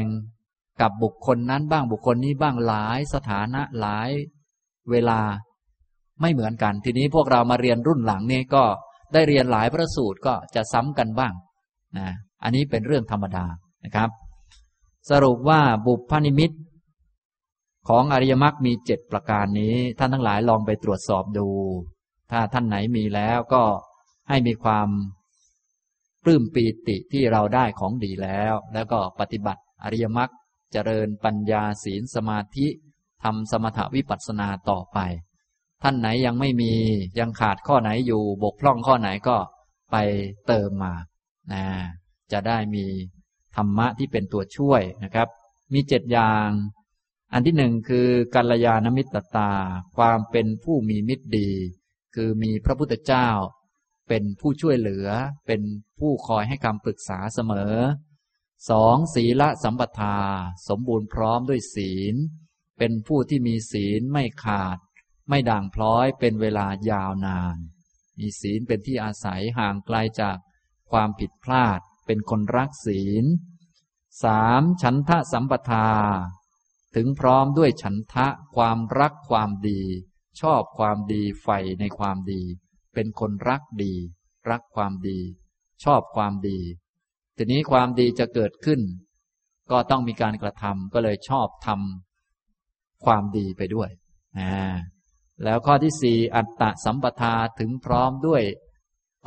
[0.82, 4.10] กับบุคคลนั้นบ้างบุคคลนี้บ้างหลายสถานะหลาย
[4.92, 5.20] เวลา
[6.22, 8.64] ไม่เหมือนกัน ทีนี้พวกเรามาเรียนรุ่นหลังนี่ก็
[9.14, 11.34] ได้เรียนหลายพระสูตรก็จะซ้ำกันบ้าง
[11.98, 12.08] นะ
[12.44, 13.46] อันนี้เป็นเรื่องธรรมดา
[13.86, 14.10] นะครับ
[15.10, 16.52] สรุปว่าบุพนิมิต
[17.90, 21.48] ของอริยมรรคมีเจ็ดประการนี้ ท่านทั้งหลายลองไปตรวจสอบดู
[22.32, 23.64] ถ้าท่านไหนมีแล้วก็
[24.30, 24.88] ให้มีความ
[26.24, 30.30] ปลื้มปีติที่เราได้ของดีแล้ว แล้วก็ปฏิบัติอริยมรรค
[30.72, 32.68] เจริญปัญญาศีลสมาธิ
[33.24, 35.00] ทำสมถวิปัสสนาต่อไป
[35.84, 36.72] ท่านไหนยังไม่มี
[37.20, 39.38] ยังขาดข้อไหนอยู่บกพร่องข้อไหนก็
[39.92, 39.96] ไป
[40.48, 40.94] เติมมา
[41.54, 41.66] นะ
[42.32, 42.86] จะได้มี
[43.56, 45.28] ธรรมะที่เป็นตัวช่วยนะครับ
[45.74, 46.50] มีเจ็ดอย่าง
[47.34, 49.52] อันที่หนึ่งคือกัลยาณมิตรตา
[49.98, 51.50] ความเป็นผู้มีมิตรดี
[52.16, 53.28] คือมีพระพุทธเจ้า
[54.08, 55.08] เป็นผู้ช่วยเหลือ
[55.48, 55.62] เป็น
[56.00, 57.76] ผู้คอยให้คำปรึกษาเสมอ
[58.70, 60.18] สองศีละสัมปทา
[60.68, 62.16] สมบูรณ์พร้อมด้วยศีล
[62.78, 64.78] เป็นผู้ที่มีศีลไม่ขาด
[65.30, 67.58] ไม่ด่างพร้อยเป็นเวลายาวนาน
[68.20, 70.38] มีศีลเป็นที่อาศัยห่างไกลจาก
[70.92, 73.26] ความผิดพลาด เป็นคนรักศีล
[74.24, 75.90] สามฉันทะสัมปทา
[76.96, 79.82] ถึงพร้อมด้วยฉันทะความรักความดี
[80.42, 82.42] ชอบความดีใฝ่ในความดี
[82.94, 83.94] เป็นคนรักดี
[84.50, 85.20] รักความดี
[85.84, 86.60] ชอบความดี
[87.38, 88.82] ทีนี้ความดีจะเกิดขึ้น
[89.72, 93.90] ก็ต้องมีการกระทำก็เลยชอบทำความดีไปด้วย
[94.40, 94.74] อ่า
[95.44, 98.44] แล้วข้อที่สี่อัตตะสัมปทาถึงพร้อมด้วย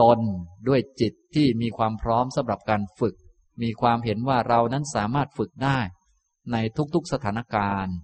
[0.03, 0.21] ตน
[0.69, 3.15] ด้วยจิตที่มีความพร้อมสำหรับการฝึก
[3.62, 5.79] มีความเห็นว่าเรานั้นสามารถฝึกได้
[6.53, 6.57] ใน
[6.95, 7.97] ทุกๆสถานการณ์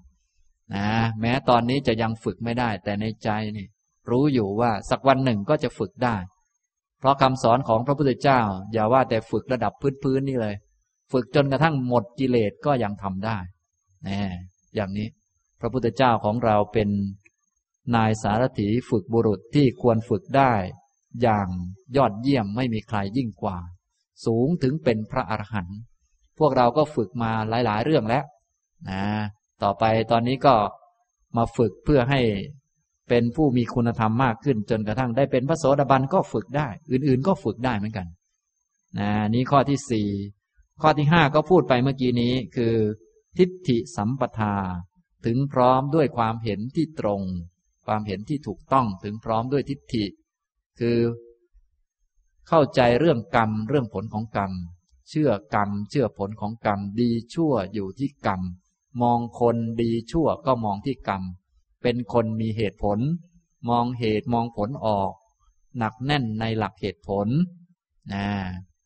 [0.75, 0.89] นะ
[1.21, 3.67] แม้ตอนนี้จะยังฝึกไม่ได้ แต่ในใจนี่
[4.11, 6.17] รู้อยู่ว่าสักวันหนึ่งก็จะฝึกได้
[6.99, 8.41] เพราะคำสอนของพระพุทธเจ้า
[8.73, 10.55] อย่าว่าแต่ฝึกระดับพื้นๆนี่เลย
[11.13, 13.39] ฝึกจนกระทั่งหมดกิเลสก็ยังทำได้
[14.07, 14.19] นะ
[14.75, 15.09] อย่างนี้
[15.61, 16.89] พระพุทธเจ้าของเราเป็น
[17.95, 20.53] นายสารถีฝึกบุรุษที่ควรฝึกได้
[21.23, 21.49] อย่าง
[21.97, 23.59] ยอดเยี่ยมไม่มีใครยิ่งกว่า
[24.25, 25.79] สูงถึงเป็นพระอรหันต์
[26.39, 28.25] พวกเราก็ฝึกมาหลาย ๆ เรื่องแล้ว
[28.91, 29.05] นะ
[29.63, 30.55] ต่อไปตอนนี้ก็
[31.37, 32.21] มาฝึกเพื่อให้
[33.09, 38.07] เป็นผู้มีคุณธรรมมากขึ้น จนกระทั่งได้เป็นพระโสดาบันก็ฝึกได้ อื่น ๆ ก็ฝึกได้เหมือนกัน
[38.99, 40.09] นะนี้ข้อที่สี่
[40.83, 42.75] ข้อที่ห้าก็พูดไปเมื่อกี้นี้คือ
[43.39, 44.55] ทิฏฐิสัมปทา
[45.27, 47.21] ถึงพร้อมด้วยความเห็นที่ตรง
[47.93, 50.05] ความเห็นที่ถูกต้องถึงพร้อมด้วยทิฏฐิ
[50.81, 50.99] คือ
[52.49, 54.53] เข้าใจเรื่องกรรมเรื่องผลของกรรม
[55.09, 58.41] เชื่อกรรม เชื่อผลของกรรม ดีชั่วอยู่ที่กรรม
[59.03, 61.23] มองคนดีชั่วก็มองที่กรรม
[61.83, 62.99] เป็นคนมีเหตุผล
[63.71, 65.13] มองเหตุมองผลออก
[65.79, 67.29] หนักแน่นในหลักเหตุผล
[68.13, 68.27] นะ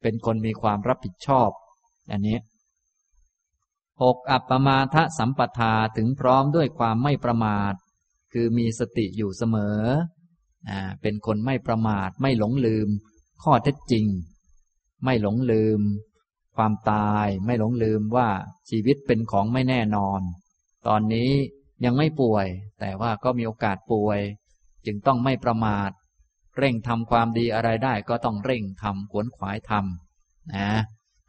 [0.03, 1.51] เป็นคนมีความรับผิดชอบ
[2.11, 2.39] อันนี้
[4.03, 7.75] หกอัปปมาทะสัมปทาถึงพร้อมด้วยความไม่ประมาท
[8.37, 9.79] คือมีสติอยู่เสมอ
[10.71, 12.89] อ่าเป็นคนไม่ประมาทไม่หลงลืม
[13.43, 14.07] ข้อเท็จจริง
[15.05, 15.81] ไม่หลงลืม
[16.57, 18.29] ความตายไม่หลงลืมว่า
[18.71, 20.21] ชีวิตเป็นของไม่แน่นอน
[20.87, 21.31] ตอนนี้
[21.85, 22.47] ยังไม่ป่วย
[22.81, 24.21] แต่ว่าก็มีโอกาสป่วย
[24.87, 25.91] จึงต้องไม่ประมาท
[26.59, 30.71] เร่งทำความดีอะไรได้ก็ต้องเร่งทำขวนขวายทำนะ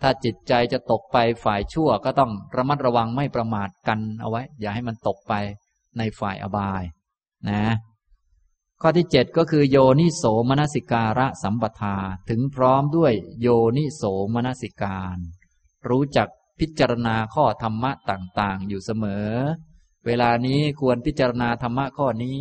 [0.02, 5.34] ถ้าจิตใจจะตกไปฝ่ายชั่วก็ต้องระมัดระวังไม่ประมาทกันเอาไว้ อย่าให้มันตกไป
[5.98, 6.84] ในฝ่ายอบาย
[7.50, 7.66] นะ
[8.82, 11.98] ข้อที่เจ็ดก็คือโยนิโสมนสิการะสัมปทา
[12.30, 15.18] ถึงพร้อมด้วยโยนิโสมนสิการ
[15.90, 16.28] รู้จัก
[16.60, 19.30] พิจารณาข้อธรรมะต่างๆ อยู่เสมอ
[20.06, 22.40] เวลานี้ควรพิจารณาธรรมะข้อนี้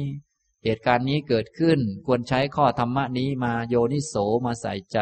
[0.64, 4.98] เหตุการณ์นี้เกิดขึ้นควรใช้ข้อธรรมะนี้มาโยนิโสมาใส่ใจ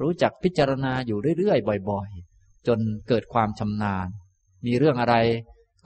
[0.00, 4.08] รู้จักพิจารณาอยู่เรื่อยๆบ่อย ๆ จนเกิดความชำนาญ
[4.66, 5.16] มีเรื่องอะไร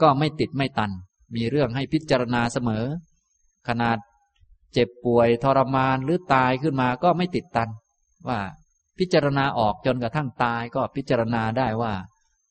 [0.01, 0.91] ก็ไม่ติดไม่ตัน
[1.37, 2.85] มีเรื่องให้พิจารณาเสมอ
[3.69, 3.99] ขนาด
[4.73, 7.69] เจ็บป่วยทรมานหรือตายขึ้นมาก็ไม่ติดตัน
[8.29, 8.39] ว่า
[8.99, 11.93] พิจารณาออกจนกระทั่งตายก็พิจารณาได้ว่า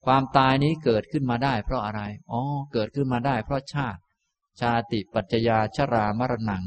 [0.06, 2.02] ความตายนี้เกิดขึ้นมาได้ เพราะอะไร
[2.32, 2.42] อ๋อ
[2.74, 4.00] เกิดขึ้นมาได้ เพราะชาติ
[4.62, 6.64] ชาติปัจจยาชรามรณัง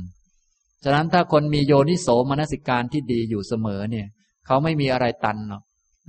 [0.85, 4.07] ฉะนั้นถ้าคนมีโยนิโสมนสิการที่ดีอยู่เสมอเนี่ย
[4.47, 5.63] เขาไม่มีอะไรตันหรอก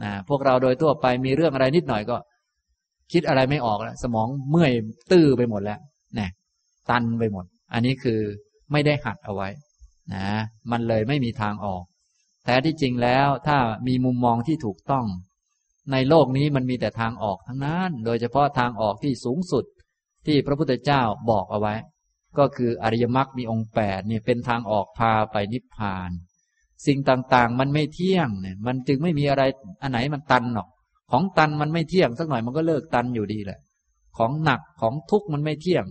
[0.04, 2.18] นะพวกเราโดยทั่วไปมีเรื่องอะไรนิดหน่อยก็
[3.14, 4.72] คิดอะไรไม่ออกแล้วสมองเมื่อย
[5.12, 5.80] ตื้อไปหมดแล้ว
[6.20, 6.32] นี่ย
[6.90, 8.20] ตันไปหมด อันนี้คือ
[8.72, 9.50] ไม่ได้หัดเอาไว้
[10.14, 10.28] นะ
[10.72, 11.84] มันเลยไม่มีทางออก
[12.46, 13.58] แต่ที่จริงแล้วถ้า
[13.88, 15.06] มีมุมมองที่ถูกต้อง
[15.92, 19.66] ในโลกนี้มันมีแต่ทางออกทั้งนั้น โดยเฉพาะทางออกที่สูงสุด
[20.26, 21.76] ที่พระพุทธเจ้าบอกเอาไว้
[22.38, 26.12] ก็คืออริยมรรคมีองค์แปดเนี่ยเป็นทางออกพาไปนิพพาน
[26.86, 29.44] สิ่งต่างๆ มันไม่เที่ยงเนี่ยมันจึงไม่มีอะไร
[29.82, 30.68] อันไหนมันตันหรอก
[31.12, 33.60] ของตันมันไม่เที่ยงสักหน่อยมันก็เลิกตันอยู่ดีแหละ
[34.18, 35.86] ของหนักของทุกข์มันไม่เที่ยง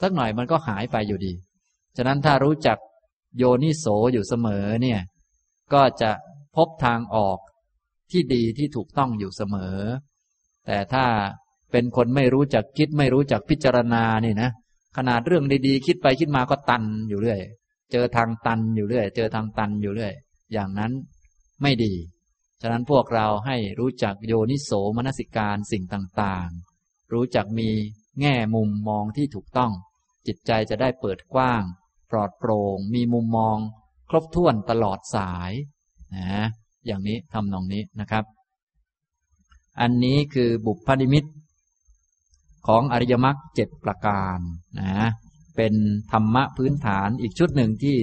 [0.00, 1.32] สักหน่อยมันก็หายไปอยู่ดี
[1.96, 2.78] ฉะนั้นถ้ารู้จัก
[3.36, 5.00] โยนิโสอยู่เสมอเนี่ย
[5.72, 6.10] ก็จะ
[6.56, 7.38] พบทางออก
[8.10, 9.76] ที่ดีที่ถูกต้องอยู่เสมอ
[10.66, 11.04] แต่ถ้า
[11.72, 14.50] เป็นคนไม่รู้จักคิดไม่รู้จักพิจารณานี่นะ
[14.96, 17.40] ขนาดเรื่องดีๆ คิดไปคิดมาก็ตันอยู่เรื่อย
[17.92, 20.12] เจอทางตันอยู่เรื่อย เจอทางตันอยู่เรื่อย
[20.52, 20.92] อย่างนั้น
[21.62, 21.92] ไม่ดี
[22.60, 27.68] ฉะนั้นพวกเราให้รู้จักโยนิโสมนสิการสิ่งต่างๆ รู้จักมี
[28.20, 29.72] แง่มุมมองที่ถูกต้อง
[30.28, 31.62] จิตใจจะได้เปิดกว้าง
[32.10, 33.56] ปลอดโปร่ง มีมุมมอง
[34.10, 35.52] ครบถ้วนตลอดสาย
[36.16, 36.46] นะ
[36.86, 38.24] อย่างนี้ทำนองนี้นะครับ
[39.80, 41.24] อันนี้คือบุพนิมิต
[42.66, 44.38] ของอริยมรรคเจ็ดประการ
[44.80, 45.08] นะ
[45.56, 45.74] เป็น
[46.12, 47.96] ธรรมะพื้นฐานอีกชุดหนึ่งที่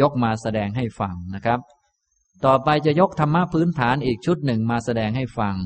[0.00, 1.60] ยกมาแสดงให้ฟังนะครับ
[2.44, 5.56] ต่อไปจะยกธรรมะพื้นฐานอีกชุดหนึ่งมาแสดงให้ฟัง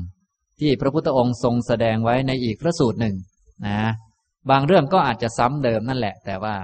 [0.59, 3.15] ที่พระพุทธองค์ทรงแสดงไว้ในอีกพระสูตรหนึ่ง
[3.67, 3.79] นะ
[4.49, 6.55] บางเรื่องก็อาจจะซ้ำเดิมนั่นแหละ แต่ว่า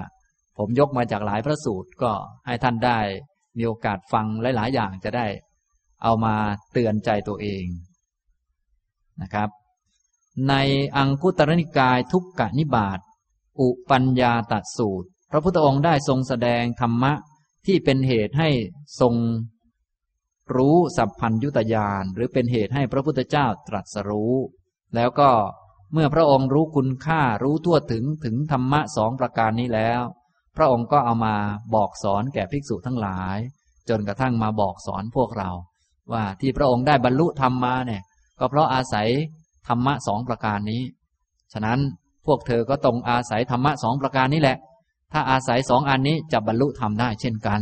[0.58, 2.12] ผมยกมาจากหลายพระสูตรก็
[2.46, 2.98] ให้ท่านได้
[3.56, 4.26] มีโอกาสฟัง
[4.56, 5.26] หลาย ๆ อย่างจะได้
[6.02, 6.34] เอามา
[6.72, 7.66] เตือนใจตัวเอง
[9.22, 9.48] นะครับ
[10.48, 10.54] ใน
[10.96, 12.98] อังคุตรนิกายทุกกะนิบาต
[13.60, 17.12] อุปัญญาตัดสูตร พระพุทธองค์ได้ทรงแสดงธรรมะ
[17.66, 18.50] ที่เป็นเหตุให้
[19.00, 19.14] ทรง
[20.56, 24.34] รู้สัพพัญยุตยานหรือเป็นเหตุให้พระพุทธเจ้าตรัสรู้
[24.94, 25.30] แล้วก็
[25.94, 30.00] เมื่อพระองค์รู้คุณค่ารู้ทั่วถึงถึงธรรมะสองประการนี้แล้ว
[30.56, 31.34] พระองค์ก็เอามา
[31.74, 33.38] บอกสอนแก่ภิกษุทั้งหลาย
[33.88, 35.50] จนกระทั่งมาบอกสอนพวกเรา
[36.12, 38.02] ว่าที่พระองค์ได้บรรลุธรรมมาเนี่ย
[38.38, 39.08] ก็เพราะอาศัย
[39.68, 40.82] ธรรมะสองประการนี้
[41.52, 41.80] ฉะนั้น
[42.26, 44.56] พวกเธอก็ต้องอาศัยธรรมะสองประการนี้แหละ
[45.12, 47.60] ถ้าอาศัยสองอันนี้จะบรรลุธรรมได้เช่นกัน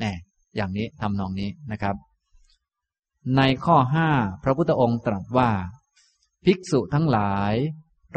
[0.00, 0.12] แน่
[0.56, 1.96] อย่างนี้ทำนองนี้นะครับ
[3.36, 4.08] ในข้อห้า
[4.42, 5.50] พระพุทธองค์ตรัสว่า
[6.44, 7.54] ภิกษุทั้งหลาย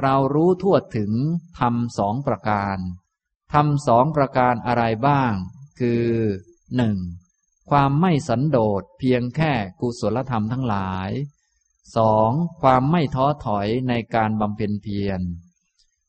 [0.01, 1.11] เรารู้ทั่วถึง
[1.59, 2.77] ธรรมสองประการ
[3.53, 5.33] ธรรมสองประการอะไรบ้าง
[5.79, 6.05] คือ
[6.75, 6.97] หนึ่ง
[7.69, 11.09] ความไม่สันโดษเพียงแค่กุศลธรรมทั้งหลาย
[11.95, 15.21] สองความไม่ท้อถอยในการบำเพ็ญเพียร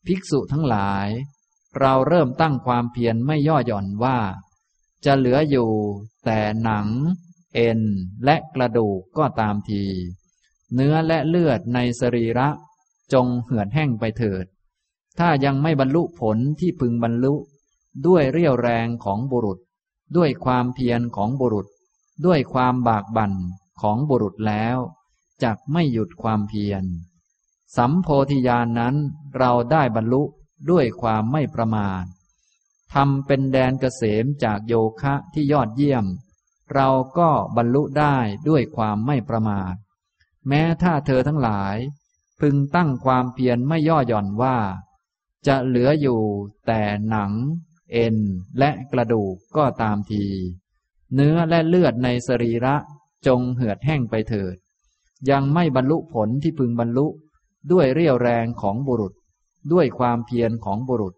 [0.05, 1.07] ภิกษุทั้งหลาย
[1.79, 4.17] เราเริ่มตั้งความเพียรไม่ย่อหย่อนว่า
[5.05, 5.71] จะเหลืออยู่
[6.25, 6.87] แต่หนัง
[7.55, 7.81] เอ็น
[8.25, 9.83] และกระดูกก็ตามที
[10.73, 12.47] เนื้อและเลือดในสรีระ
[13.13, 14.45] จงเหือดแห้งไปเถิด
[15.19, 17.35] ถ้ายังไม่บรรลุผลที่พึงบรรลุ
[18.07, 19.59] ด้วยเรี่ยวแรงของบุรุษ
[20.17, 21.67] ด้วยความเพียรของบุรุษ
[22.25, 23.33] ด้วยความบากบั่น
[23.81, 24.77] ของบุรุษแล้ว
[25.43, 26.83] จักไม่หยุดความเพียร
[27.77, 28.95] สัมโพธิญาณนนั้น
[29.37, 30.23] เราได้บรรลุ
[30.69, 32.03] ด้วยความไม่ประมาท
[32.93, 36.05] ทำเป็นแดนเกษมจากโยคะที่ยอดเยี่ยม
[36.73, 38.15] เราก็บรรลุได้
[38.49, 39.75] ด้วยความไม่ประมาท
[40.47, 41.77] แม้ถ้าเธอทั้งหลาย
[42.39, 44.57] พึงตั้งความเพียรไม่ย่อหย่อนว่า
[45.47, 46.21] จะเหลืออยู่
[46.67, 47.31] แต่หนัง
[47.91, 48.17] เอ็น
[48.59, 50.25] และกระดูกก็ตามที
[51.15, 52.75] เนื้อและเลือดในสรีระ
[53.27, 54.55] จงเหือดแห้งไปเถิด
[55.29, 57.07] ยังไม่บรรลุผลที่พึงบรรลุ
[57.71, 59.13] ด้วยเรี่ยวแรงของบุรุษ
[59.71, 61.15] ด้วยความเพียรของบุรุษ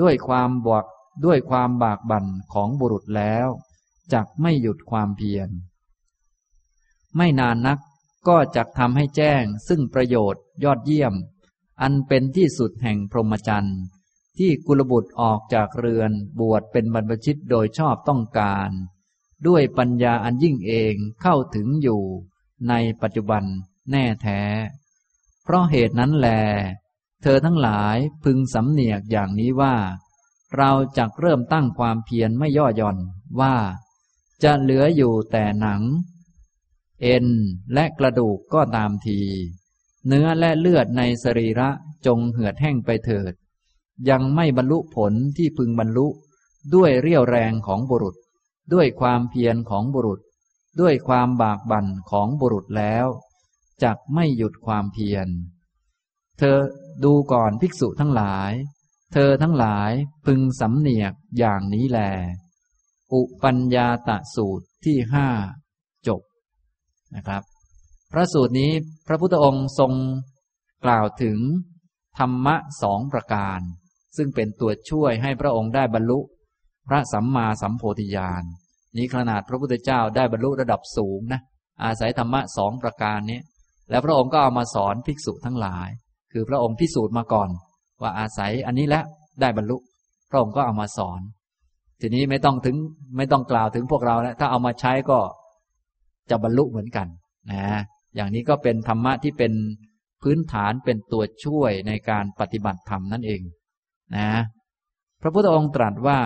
[0.00, 0.84] ด้วยความบวก
[1.24, 3.48] ด้วยความบากบั่นของบุรุษแล้ว
[4.12, 5.48] จักไม่หยุดความเพียร
[7.16, 7.78] ไม่นานนัก
[8.26, 11.14] ก็จักทำให้แจ้งซึ่งประโยชน์ยอดเยี่ยม
[11.80, 13.78] อันเป็นที่สุดแห่งพรหมจรรย์
[14.38, 18.70] ที่กุลบุตรออกจากเรือนบวชเป็นบรรพชิตโดยชอบต้องการ
[19.46, 22.02] ด้วยปัญญาอันยิ่งเองเข้าถึงอยู่
[22.68, 23.44] ในปัจจุบัน
[23.90, 24.40] แน่แท้
[25.42, 26.28] เพราะเหตุนั้นแล
[27.22, 29.76] เธอทั้งหลายพึงสำเนียกอย่างนี้ว่า
[30.56, 32.98] เราจะเริ่มตั้งความเพียรไม่ย่อหย่อน
[33.40, 33.54] ว่า
[34.42, 35.82] จะเหลืออยู่แต่หนัง
[37.02, 37.26] เอ็น
[37.74, 39.20] และกระดูกก็ตามที
[40.06, 41.70] เนื้อและเลือดในสรีระ
[42.06, 43.32] จงเหือดแห้งไปเถิด
[44.10, 46.06] ยังไม่บรรลุผลที่พึงบรรลุ
[46.74, 48.16] ด้วยเรี่ยวแรงของบุรุษ
[48.72, 50.20] ด้วยความเพียรของบุรุษ
[50.80, 53.06] ด้วยความบากบั่นของบุรุษแล้ว
[53.82, 55.28] จักไม่หยุดความเพียร
[56.38, 56.58] เธอ
[57.04, 58.52] ดูก่อนภิกษุทั้งหลาย
[59.12, 59.90] เธอทั้งหลาย
[60.26, 62.00] พึงสำเนียกอย่างนี้แล
[63.12, 65.28] อุปัญญาตะสูตรที่ห้า
[67.16, 67.42] นะครับ
[68.12, 68.70] พระสูตรนี้
[69.06, 69.92] พระพุทธองค์ทรง
[70.84, 71.38] กล่าวถึง
[72.18, 73.60] ธรรมะสองประการ
[74.16, 76.18] ซึ่งเป็นตัวช่วยให้พระองค์ได้บรรลุ
[76.88, 78.42] พระสัมมาสัมโพธิญาณ
[78.96, 81.40] นี้ขนาดพระพุทธเจ้าได้บรรลุระดับสูงนะ
[81.84, 83.40] อาศัยธรรมะสองประการนี้
[83.90, 85.88] แล้วพระองค์ก็เอามาสอนภิกษุทั้งหลาย
[86.32, 87.48] คือพระองค์พิสูจน์มาก่อน
[88.02, 89.04] ว่าอาศัยอันนี้แล้ว
[89.40, 89.76] ได้บรรลุ
[90.30, 91.20] พระองค์ก็เอามาสอน
[92.00, 92.76] ทีนี้ไม่ต้องถึง
[93.16, 95.18] ไม่ต้องกล่าวถึงพวกเราแล้วถ้าเอามาใช้ก็
[96.30, 97.06] จะบรรลุเหมือนกัน
[97.52, 97.66] นะ
[98.14, 99.52] อย่างนี้ก็เป็นธรรมะที่เป็น
[100.22, 103.42] พื้นฐานเป็นตัวช่วยในการปฏิบัติธรรมนั่นเอง
[104.16, 104.30] นะ
[105.20, 106.20] พระพุทธองค์ตรัสว่า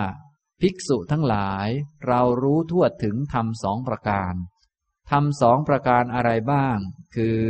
[0.61, 1.67] ภิกษุทั้งหลาย
[2.07, 4.33] เรารู้ทั่วถึงธรรมสองประการ
[5.11, 6.77] ธรรมสองประการอะไรบ้าง
[7.15, 7.41] คือ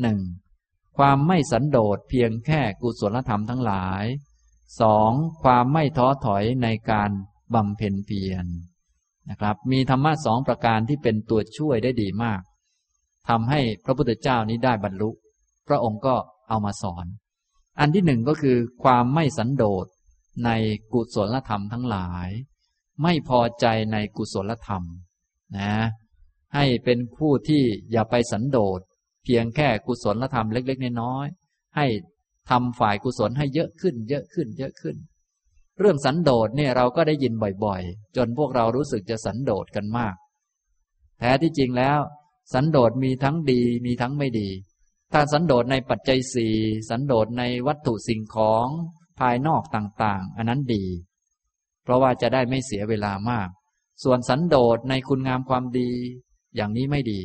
[0.00, 0.20] หนึ่ง
[0.98, 4.04] ความไม่สันโดษเพียงแค่กุศลธรรมทั้งหลาย
[4.80, 7.10] สองความไม่ท้อถอยในการ
[7.54, 8.46] บำเพ็ญเพียร
[9.30, 12.40] นะครับ มีธรรมะสองประการที่เป็นตัวช่วยได้ดีมาก
[13.28, 15.10] ทำให้พระพุทธเจ้านี้ได้บรรลุ
[15.68, 16.14] พระองค์ก็
[16.48, 17.06] เอามาสอน
[17.80, 19.86] อันที่หนึ่งก็คือความไม่สันโดษ
[20.44, 20.50] ใน
[20.92, 22.28] กุศลธรรมทั้งหลาย
[23.02, 24.82] ไม่พอใจในกุศลธรรม
[25.58, 25.74] นะ
[26.54, 28.80] ให้เป็นผู้ที่อย่าไปสันโดษ
[29.24, 31.86] เพียงแค่กุศลธรรมเล็ก ๆ น้อยๆให้
[32.50, 34.96] ทำฝ่ายกุศลให้เยอะขึ้น เยอะขึ้น เยอะขึ้น
[35.80, 37.32] เรื่องสันโดษเนี่ยเราก็ได้ยิน
[37.64, 40.14] บ่อยๆ จนพวกเรารู้สึกจะสันโดษกันมาก
[41.18, 41.98] แท้ที่จริงแล้ว
[42.52, 44.48] สันโดษมีทั้งดีมีทั้งไม่ดี
[45.12, 46.54] ถ้าสันโดษในปัจจัยสี่
[46.90, 48.66] สันโดษในวัตถุสิ่งของ
[49.18, 50.84] ภายนอกต่างๆ อันนั้นดี
[51.82, 53.48] เพราะว่าจะได้ไม่เสียเวลามาก
[54.02, 55.90] ส่วนสันโดษในคุณงามความดี
[56.56, 57.20] อย่างนี้ไม่ดี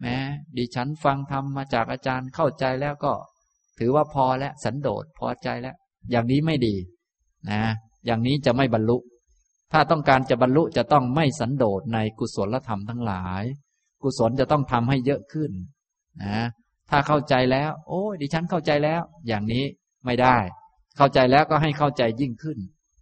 [0.00, 0.16] แม้
[0.56, 3.12] ดิฉันฟังธรรมมาจากอาจารย์เข้าใจแล้วก็
[3.78, 5.76] ถือว่าพอแล้วสันโดษพอใจแล้ว
[6.10, 6.76] อย่างนี้ไม่ดี
[7.50, 7.62] นะ
[8.06, 8.96] อย่างนี้จะไม่บรรลุ
[9.72, 13.44] ถ้าต้องการจะบรรลุจะต้องไม่สันโดษในกุศลธรรมทั้งหลาย
[14.02, 15.50] กุศลจะต้องทำให้เยอะขึ้น
[16.22, 16.38] นะ
[16.90, 19.64] ถ้าเข้าใจแล้ว โอ้ดิฉันเข้าใจแล้ว อย่างนี้
[20.04, 20.36] ไม่ได้
[20.96, 22.58] เข้าใจแล้วก็ให้เข้าใจยิ่งขึ้น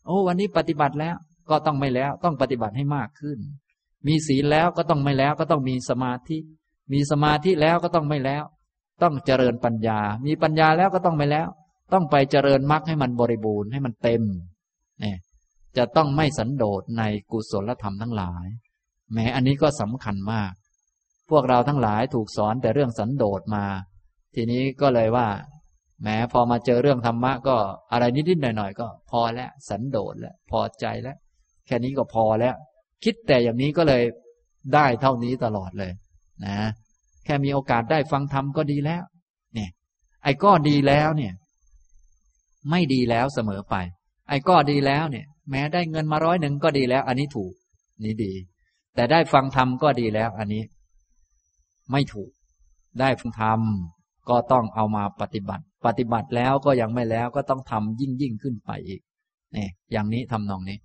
[0.07, 1.16] โอ้ วันนี้ปฏิบัติแล้ว
[1.51, 3.39] ก็ต้องไม่แล้ว ต้องปฏิบัติให้มากขึ้น
[4.07, 6.39] มีศีลแล้วก็ต้องไม่แล้ว ก็ต้องมีสมาธิ
[6.93, 8.45] มีสมาธิแล้วก็ต้องไม่แล้ว
[9.03, 11.49] ต้องเจริญปัญญา มีปัญญาแล้วก็ต้องไม่แล้ว
[11.93, 14.22] ต้องไปเจริญมรรคให้มันบริบูรณ์ให้มันเต็ม
[15.01, 15.18] เนี่ย
[15.76, 18.47] จะต้องไม่สันโดษในกุศลธรรมทั้งหลาย
[19.12, 20.53] แม้อันนี้ก็สำคัญมาก
[21.30, 23.64] พวกเราทั้งหลายถูกสอนแต่เรื่องสันโดษมา
[24.34, 25.28] ทีนี้ก็เลยว่า
[26.03, 27.57] แม้พอมาเจอเรื่องธรรมะก็
[27.93, 31.16] อะไรนิดๆหน่อยๆก็ พอแล้วสันโดษแล้วพอใจแล้ว
[31.66, 32.55] แค่นี้ก็พอแล้ว
[33.05, 34.03] คิดแต่อย่างนี้ก็เลย
[34.74, 35.93] ได้เท่านี้ตลอดเลย
[36.47, 36.59] นะ
[37.24, 39.03] แค่มีโอกาสได้ฟังธรรมก็ดีแล้ว
[39.55, 39.70] เนี่ย
[40.22, 41.32] ไอ้ก็ดีแล้วเนี่ย
[42.70, 43.74] ไม่ดีแล้วเสมอไป
[44.28, 47.52] ไอ้ก็ดีแล้วเนี่ย แม้ได้เงินมาร้อยหนึ่งก็ดีแล้ว อันนี้ถูก
[48.04, 48.32] นี่ดี
[48.94, 50.62] แต่ได้ฟังธรรมก็ดีแล้ว อันนี้
[51.92, 52.30] ไม่ถูก
[53.00, 53.61] ได้ฟังธรรม
[54.28, 59.00] ก็ต้องเอามาปฏิบัติ ปฏิบัติแล้วก็ยังไม่แล้วก็ต้องทำยิ่งยิ่งขึ้นไปอีก
[59.52, 60.78] เนี่ยอย่างนี้ทำนองนี้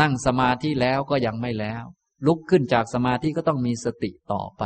[0.00, 1.82] นั่งสมาธิแล้วก็ยังไม่แล้ว
[2.26, 4.62] ลุกขึ้นจากสมาธิก็ต้องมีสติต่อไป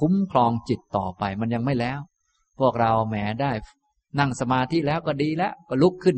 [0.00, 2.00] คุ้มครองจิตต่อไป มันยังไม่แล้ว
[2.58, 3.52] พวกเราแหมได้
[4.18, 6.16] นั่งสมาธิแล้วก็ดีแล้วก็ลุกขึ้น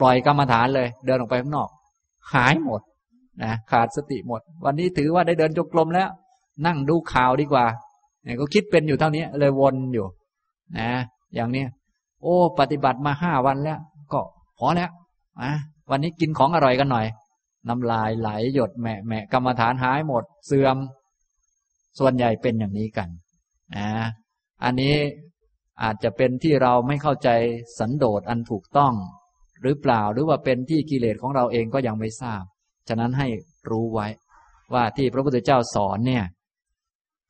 [0.00, 1.68] ปล่อยกรรมฐานเลย เดินออกไปข้างนอก
[2.34, 2.80] หายหมด
[3.42, 6.08] นะขาดสติหมด วันนี้ถือว่าได้เดินจงกรมแล้ว
[6.66, 7.64] นั่งดูข่าวดีกว่า
[8.22, 10.06] เนี่ยก็คิดเป็นอยู่เท่านี้เลยวนอยู่
[10.78, 10.90] นะ
[11.34, 11.68] อย่างเนี้ย
[12.22, 13.78] โอ้ ปฏิบัติมาห้าวันแล้ว
[14.12, 14.20] ก็
[14.58, 14.90] พอแล้ว
[15.42, 15.52] อะ
[15.90, 17.06] วันนี้กินของอร่อยกันหน่อย
[17.68, 20.76] น้ำลายไหลหยดแหมแหมกรรมฐานหายหมด เสื่อม
[21.98, 23.08] ส่วนใหญ่เป็นอย่างนี้กัน
[23.76, 23.88] นะ
[24.64, 24.94] อันนี้
[25.82, 27.28] อาจจะเป็นที่เราไม่เข้าใจ
[27.78, 28.94] สันโดษอันถูกต้อง
[29.62, 32.42] หรือเปล่าหรือว่าเป็นที่กิเลสของเราเองก็ยังไม่ทราบ
[32.88, 33.28] ฉะนั้นให้
[33.70, 34.06] รู้ไว้
[34.74, 36.24] ว่าที่พระพุทธเจ้าสอนเนี่ย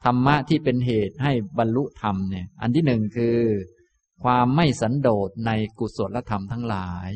[0.04, 3.38] ธรรมะที่เป็นเหตุให้บรรลุธรรมเนี่ย อันที่หนึ่งคือ
[4.22, 7.10] ความไม่สันโดษในกุศลธรรมทั้งหลาย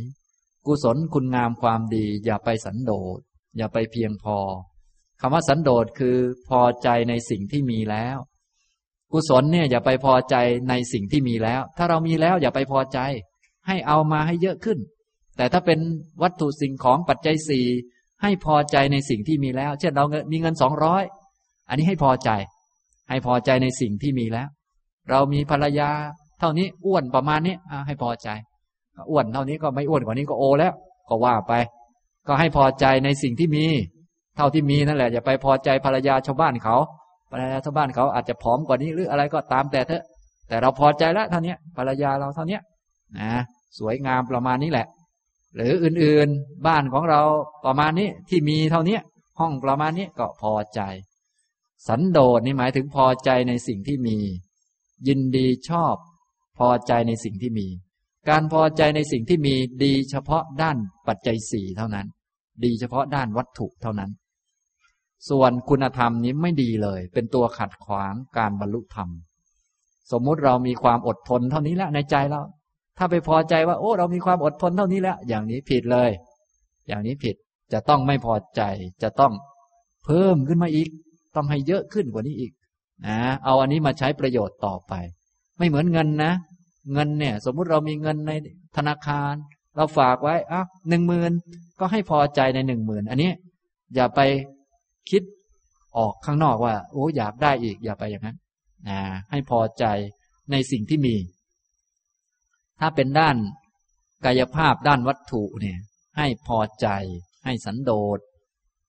[0.67, 3.19] กุศลคุณงามความดี อย่าไปสันโดษ
[3.57, 4.39] อย่าไปเพียงพอ
[5.21, 6.17] คำว่าสันโดษคือ
[6.49, 8.17] พอใจในสิ่งที่มีแล้ว
[9.15, 10.37] กุศลเนี่ยอย่าไปพอใจ
[10.69, 12.99] ในสิ่งที่มีแล้ว ถ้าเรามีแล้วอย่าไปพอใจ
[13.67, 14.79] ให้เอามาให้เยอะขึ้น
[15.37, 15.79] แต่ถ้าเป็น
[16.23, 17.67] วัตถุสิ่งของปัจจัยสี่
[18.23, 21.03] ให้พอใจในสิ่งที่มีแล้ว เช่นเรามีเงินสองร้อย
[21.69, 22.31] อันนี้ให้พอใจ
[23.09, 24.49] ให้พอใจในสิ่งที่มีแล้ว
[25.11, 25.91] เรามีภรรยา
[26.41, 27.57] เท่านี้อ้วนประมาณนี้
[27.87, 28.29] ให้พอใจ
[29.11, 30.73] อ้วนเท่านี้ก็ไม่อ้วนกว่านี้ก็โอแล้ว
[31.09, 31.53] ก็ว่าไป
[32.27, 33.65] ก็ให้พอใจในสิ่งที่มี
[34.37, 36.77] เท่าที่มีนั่นแหละอย่าไปพอใจภรรยาชาวบ้านเขา
[37.35, 40.03] ภรรยาชาวบ้านเขาอาจจะผอมกว่านี้หรืออะไรก็ตามแต่เถอะ
[40.49, 42.59] แต่เราพอใจแล้วเท่านี้ภรรยาเราเท่านี้
[43.19, 43.31] นะ
[43.79, 44.87] สวยงามประมาณนี้แหละ
[45.57, 47.21] หรืออื่นๆบ้านของเรา
[47.65, 48.99] ประมาณนี้ที่มีเท่านี้
[49.41, 50.81] ห้องประมาณนี้ก็พอใจ
[51.89, 54.17] สันโดษนี่หมายถึงพอใจในสิ่งที่มี
[55.09, 55.97] ยินดีชอบ
[56.59, 57.67] พอใจในสิ่งที่มี
[58.29, 59.55] การพอใจในสิ่งที่มี
[59.85, 60.77] ดีเฉพาะด้าน
[61.09, 62.07] ปัจจัยสี่เท่านั้น
[62.65, 64.11] ดีเฉพาะด้านวัตถุเท่านั้น
[65.31, 69.09] ส่วนคุณธรรมนี้ไม่ดีเลย เป็นตัวขัดขวางการบรรลุธรรม
[70.13, 72.43] สมมุติเรามีความอดทนเท่านี้แล้วในใจเรา
[72.99, 76.11] ถ้าไปพอใจว่า โอ้ เรามีความอดทนเท่านี้แล้ว อย่างนี้ผิดเลย
[76.89, 77.37] อย่างนี้ผิด
[77.73, 78.63] จะต้องไม่พอใจ
[79.03, 79.33] จะต้อง
[80.05, 80.89] เพิ่มขึ้นมาอีก
[81.37, 82.53] ต้องให้เยอะขึ้นกว่านี้อีก
[83.07, 84.93] นะเอาอันนี้มาใช้ประโยชน์ต่อไป
[85.59, 86.33] ไม่เหมือนเงินนะ
[86.93, 88.33] เงินเนี่ย สมมุติเรามีเงินใน
[88.77, 89.33] ธนาคาร
[89.77, 91.33] เราฝากไว้อะหนึ่งหมื่น
[91.81, 93.31] ก็ให้พอใจในหนึ่งหมื่นอันนี้
[93.95, 94.21] อย่าไป
[95.11, 95.23] คิด
[95.97, 98.37] ออกข้างนอกว่า โอ้อยากได้อีกอย่าไปอย่างนั้น
[98.89, 98.99] นะ
[99.31, 99.85] ให้พอใจ
[100.51, 101.17] ในสิ่งที่มี
[102.81, 103.37] ถ้าเป็นด้าน
[104.25, 105.79] กายภาพด้านวัตถุเนี่ย
[106.17, 106.89] ให้พอใจ
[107.45, 108.19] ให้สันโดษ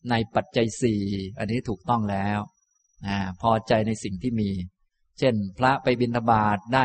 [0.09, 1.01] ในปัจจัยสี่
[1.39, 2.39] อันนี้ถูกต้องแล้ว
[3.05, 3.07] อ
[3.41, 4.49] พอใจในสิ่งที่มี
[5.19, 6.83] เช่น พระไปบิณฑบาตได้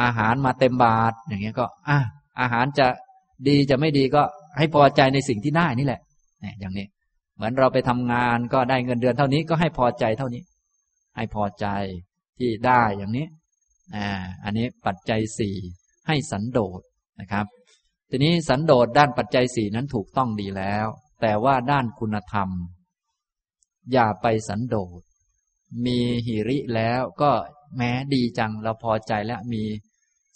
[0.00, 1.98] อาหารมาเต็มบาทอย่างเงี้ยก็อะ
[2.40, 2.86] อาหารจะ
[3.48, 4.22] ดีจะไม่ดีก็
[4.58, 6.00] ให้พอใจในสิ่งที่ได้นี่แหละ
[6.40, 6.86] เนี่ยอย่างนี้
[7.34, 10.42] เหมือนเราไปทำงานก็ได้เงินเดือนเท่านี้ก็ให้พอใจเท่านี้
[11.16, 11.66] ให้พอใจ
[12.38, 13.26] ที่ได้อย่างนี้
[13.94, 14.08] อ่า
[14.44, 15.56] อันนี้ปัจจัยสี่
[16.06, 16.80] ให้สันโดษ
[17.20, 17.46] นะครับ
[18.10, 20.86] ทีนี้สันโดษด้านปัจจัยสี่นั้นถูกต้องดีแล้ว
[21.20, 22.48] แต่ว่าด้านคุณธรรม
[23.92, 25.00] อย่าไปสันโดษ
[25.86, 27.30] มีหิริแล้วก็
[27.76, 29.62] แม้ดีจังเราพอใจแล้วมี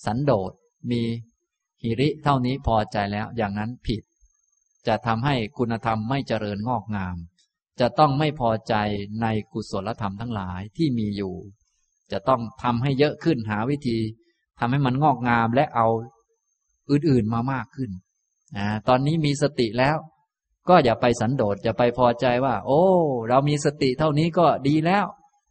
[0.06, 0.52] สันโดษ
[0.90, 1.02] มี
[1.82, 4.02] หิริเท่านี้พอใจแล้วอย่างนั้นผิด
[4.88, 7.16] จะทำให้คุณธรรมไม่เจริญงอกงาม
[7.80, 8.74] จะต้องไม่พอใจ
[9.22, 11.34] ในกุศลธรรมทั้งหลายที่มีอยู่
[12.12, 13.98] จะต้องทำให้เยอะขึ้นหาวิธี
[14.58, 15.88] ทำให้มันงอกงามและเอา
[16.90, 17.90] อื่นๆมามากขึ้น
[18.56, 18.58] อ
[18.88, 19.96] ตอนนี้มีสติแล้ว
[20.68, 22.82] ก็อย่าไปสันโดษอย่าไปพอใจว่า โอ้
[23.28, 25.06] เรามีสติเท่านี้ก็ดีแล้ว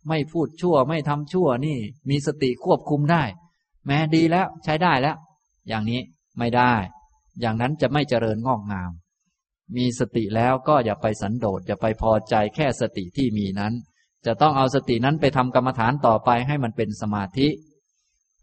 [0.10, 1.78] ไม่พูดชั่วไม่ทำชั่วนี่
[2.10, 3.24] มีสติควบคุมได้
[3.86, 5.18] แม้ดีแล้วใช้ได้แล้ว
[5.68, 6.02] อย่างนี้
[6.38, 6.74] ไม่ได้
[7.40, 8.92] อย่างนั้นจะไม่เจริญงอกงาม
[9.76, 13.74] มีสติแล้วก็อย่าไปสันโดษอย่าไปพอใจแค่สติที่มีนั้น
[14.26, 17.48] จะต้องเอาสตินั้นไปทำกรรมฐานต่อไปให้มันเป็นสมาธิ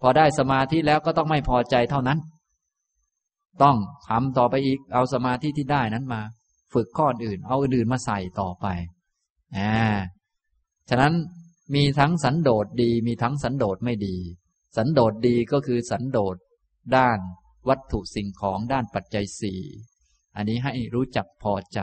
[0.01, 2.19] พอได้สมาธิแล้วก็ต้องไม่พอใจเท่านั้น
[3.63, 3.77] ต้อง
[4.09, 6.21] ทำต่อไปอีกเอาสมาธิที่ได้นั้นมา
[6.73, 8.67] ฝึกข้ออื่น เอาอื่นมาใส่ต่อไป
[9.57, 9.75] อ่า
[10.89, 11.15] ฉะนั้น
[11.75, 14.17] มีทั้งสันโดษดี มีทั้งสันโดษไม่ดี
[14.77, 16.37] สันโดษดีก็คือสันโดษ
[16.97, 17.19] ด้าน
[17.69, 19.61] วัตถุสิ่งของด้านปัจจัยสี่
[20.37, 21.81] อันนี้ให้รู้จักพอใจ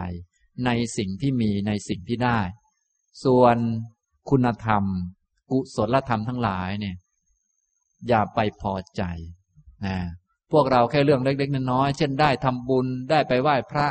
[0.66, 2.40] ในสิ่งที่มีในสิ่งที่ได้
[3.24, 3.58] ส่วน
[4.30, 4.84] คุณธรรม
[5.52, 6.96] กุศลธรรมทั้งหลายเนี่ย
[8.08, 9.04] อย่าไปพอใจ
[9.86, 9.98] นะ
[10.52, 13.88] พวกเราแค่เรื่องเล็ก ๆน้อยๆเช่นได้ทำบุญได้ไปไหว้พระ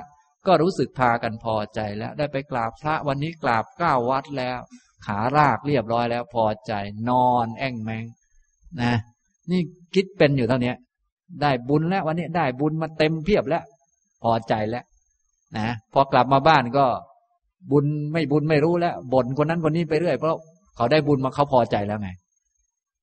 [0.47, 4.59] ก็รู้สึกพากันพอใจแล้วได้ไปกราบพระวันนี้กราบเก้าวัดแล้ว
[5.07, 6.73] ขารากเรียบร้อยแล้วพอใจ
[7.09, 8.05] นอนแอ่งแมง
[8.83, 8.95] นะ
[9.51, 9.61] นี่
[9.95, 10.73] คิดเป็นอยู่เท่านี้
[11.43, 13.63] ได้บุญแล้ววันนี้ได้บุญมาเต็มเพียบแล้ว
[14.23, 14.85] พอใจแล้ว
[15.57, 16.87] นะพอกลับมาบ้านก็
[17.71, 20.37] บุญไม่บุญไม่รู้แล้วบ่นคนนั้นคนนี้ไปเรื่อยเพราะ
[20.77, 22.11] เขาได้บุญมาเขาพอใจแล้วไง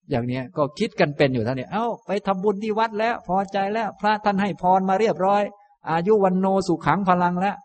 [0.10, 5.44] อย่างเนี้ยก็คิดกันเป็นอยู่ท่านี้เอ้าไปทำบุญที่วัดแล้ว พอใจแล้ว พระท่านให้พรมาเรียบร้อย
[5.92, 7.56] อายุวันโนสุขังพลังแล้ว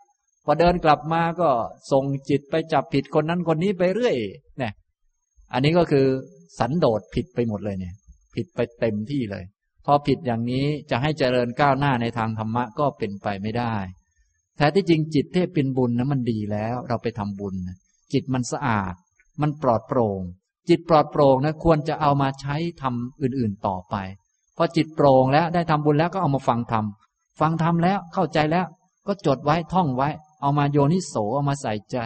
[0.45, 1.49] พอเดินกลับมาก็
[1.91, 4.15] ส่งจิตไปจับผิดคนนั้นคนนี้ไปเรื่อย
[4.57, 4.73] เนี่ย
[5.53, 6.05] อันนี้ก็คือ
[6.59, 7.93] สันโดษผิดไปหมดเลยเนี่ย
[8.35, 9.43] ผิดไปเต็มที่เลย
[9.85, 13.75] พอผิดอย่างนี้จะให้เจริญก้าวหน้าในทางธรรมะก็เป็นไปไม่ได้
[14.57, 17.55] แท้ที่จริงจิตเทพเป็นบุญนะมันดีแล้ว เราไปทำบุญ
[18.13, 18.93] จิตมันสะอาด
[19.41, 20.21] มันปลอดโปร่ง
[20.69, 23.95] จิตปลอดโปร่งนะควรจะเอามาใช้ทำอื่นๆต่อไป
[24.57, 26.85] พอจิตโปร่งแล้วได้ทำบุญแล้วก็เอามาฟังธรรม
[27.39, 28.65] ฟังธรรมแล้วเข้าใจแล้ว
[29.07, 30.09] ก็จดไว้ท่องไว้
[30.41, 31.97] เอามาโยนิโสเอามาใส่ใจ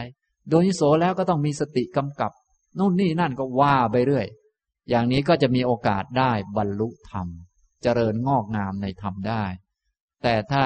[0.47, 2.32] โยนิโสแล้วก็ต้องมีสติกำกับ
[2.78, 4.28] นู่นนี่นั่นก็ว่าไปเรื่อย
[4.89, 7.28] อย่างนี้ก็จะมีโอกาสได้บรรลุธรรม
[7.84, 9.43] เจริญงอกงามในธรรมได้
[10.23, 10.65] แต่ถ้า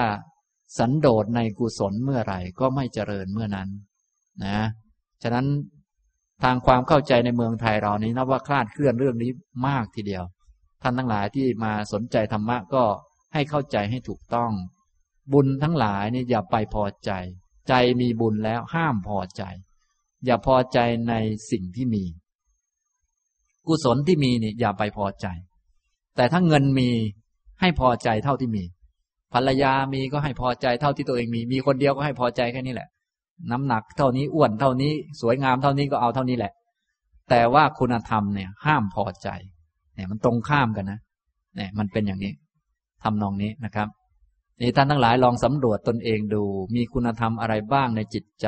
[0.77, 3.69] สันโดษในกุศลเมื่อไหร่ก็ไม่เจริญเมื่อนั้น
[4.45, 4.59] นะ
[5.23, 5.47] ฉะนั้น
[6.43, 9.31] ทางความเข้าใจในเมืองไทยเรานี้นับว่าคลาดเคลื่อนเรื่องนี้
[9.67, 10.23] มากทีเดียว
[10.81, 12.83] ท่านทั้งหลายที่มาสนใจธรรมะก็
[13.33, 14.51] ให้เข้าใจให้ถูกต้อง
[15.33, 17.11] บุญทั้งหลายนี่อย่าไปพอใจ
[17.69, 19.43] ใจมีบุญแล้วห้ามพอใจ
[20.25, 21.13] อย่าพอใจใน
[21.51, 22.03] สิ่งที่มี
[23.67, 25.27] กุศลที่มีนี่อย่าไปพอใจ
[26.15, 26.89] แต่ถ้าเงินมี
[27.61, 28.63] ให้พอใจเท่าที่มี
[29.33, 32.89] ภรรยามีก็ให้พอใจเท่าที่ตัวเองมี มีคนเดียวก็ให้พอใจแค่นี้แหละ
[33.51, 36.51] น้ำหนักเท่านี้อ้วนเท่านี้ สวยงามเท่านี้ก็เอาเท่านี้แหละ
[37.29, 39.29] แต่ว่าคุณธรรมเนี่ย ห้ามพอใจ
[39.95, 40.99] เนี่ยมันตรงข้ามกันนะ
[41.55, 42.33] เนี่ย มันเป็นอย่างนี้
[43.03, 43.87] ทำนองนี้นะครับ
[44.61, 46.43] นี่ท่านทั้งหลายลองสำรวจตนเองดู
[46.75, 48.47] มีคุณธรรมอะไรบ้างในจิตใจ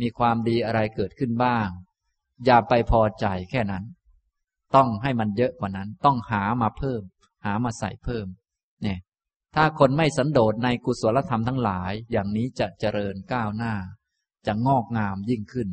[0.00, 1.66] มีความดีอะไรเกิดขึ้นบ้าง
[2.44, 3.84] อย่าไปพอใจแค่นั้น
[4.76, 7.02] ต้องให้มันเยอะกว่านั้น ต้องหามาเพิ่ม
[7.44, 8.26] หามาใส่เพิ่ม
[8.82, 8.98] เนี่ย
[9.54, 13.74] ถ้าคนไม่สันโดษในกุศลธรรมทั้งหลาย อย่างนี้จะเจริญก้าวหน้า
[14.46, 15.68] จะงอกงามยิ่งขึ้น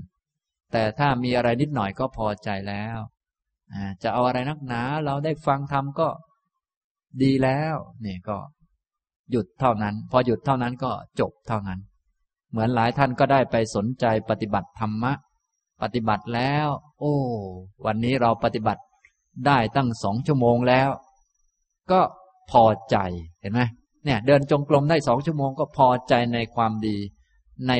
[0.71, 2.97] แต่ถ้ามีอะไรนิดหน่อยก็พอใจแล้ว
[4.03, 6.09] จะเอาอะไรนักหนา เราได้ฟังธรรมก็
[7.21, 7.75] ดีแล้ว
[8.05, 8.37] นี่ก็
[9.31, 11.79] หยุดเท่านั้น พอหยุดเท่านั้นก็จบเท่านั้น
[12.51, 15.13] เหมือนหลายท่านก็ได้ไปสนใจปฏิบัติธรรมะ
[15.81, 16.67] ปฏิบัติแล้ว
[16.99, 17.15] โอ้
[17.85, 18.81] วันนี้เราปฏิบัติ
[19.47, 20.89] ได้ตั้งสองชั่วโมงแล้ว
[21.91, 21.99] ก็
[22.51, 22.97] พอใจ
[23.41, 23.61] เห็นไหม
[24.05, 26.97] เนี่ย เดินจงกรมได้สองชั่วโมง ก็พอใจในความดี
[27.67, 27.73] ใน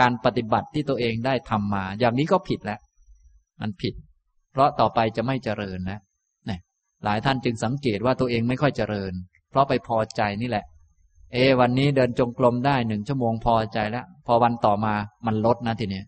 [0.00, 2.80] การปฏิบัติที่ตัวเองได้ทำมา อย่างนี้ก็ผิดแล้ว
[3.60, 3.94] มันผิด
[4.52, 6.00] เพราะต่อไปจะไม่เจริญแล้ว
[6.46, 6.60] เนี่ย
[7.04, 9.12] หลายท่านจึงสังเกตว่าตัวเองไม่ค่อยเจริญ
[9.50, 10.64] เพราะไปพอใจนี่แหละ
[11.32, 14.94] เอ วันนี้เดินจงกรมได้หนึ่งชั่วโมงพอใจแล้ว พอวันต่อมา
[15.26, 16.02] มันลดนะทีนี้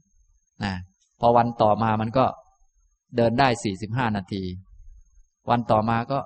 [0.64, 0.72] นะ
[1.20, 2.24] พอวันต่อมามันก็
[3.16, 4.42] เดินได้สี่สิบห้านาที
[5.50, 6.18] วันต่อมาก็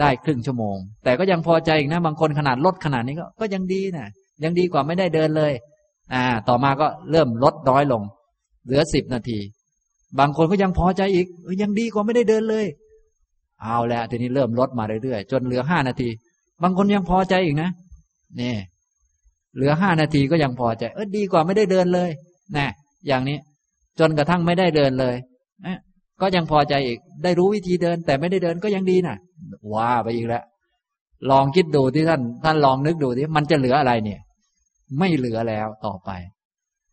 [0.00, 4.06] ได้ครึ่งชั่วโมง แต่ก็ยังพอใจอีกนะบางคนขนาดลดขนาดนี้ก็ก็ยังดีนะ
[4.44, 5.52] ยังดีกว่าไม่ได้เดินเลย
[6.14, 8.02] อ่า ต่อมาก็เริ่มลดน้อยลง
[8.64, 9.38] เหลือสิบนาที
[10.18, 11.26] บางคนก็ยังพอใจอีก
[11.62, 12.66] ยังดีกว่าไม่ได้เดินเลย
[13.62, 16.08] เอาแล้วทีนี้เริ่มลดมาเรื่อยๆจนเหลือห้านาที
[16.62, 17.70] บางคนยังพอใจอีกนะ
[18.40, 18.54] นี่
[19.54, 22.10] เหลือห้านาทีก็ยังพอใจ เออดีกว่าไม่ได้เดินเลย
[22.56, 22.68] นะ
[23.06, 23.38] อย่างนี้
[23.98, 25.14] จนกระทั่งไม่ได้เดินเลย
[26.20, 29.16] ก็ยังพอใจอีก ได้รู้วิธีเดิน แต่ไม่ได้เดินก็ยังดีนะ่ะ
[29.74, 30.44] ว่าไปอีกแล้ว
[31.30, 34.20] ลองคิดดูที่ท่าน ท่านลองนึกดูที่มันจะเหลืออะไรเนี่ย
[34.98, 36.10] ไม่เหลือแล้วต่อไป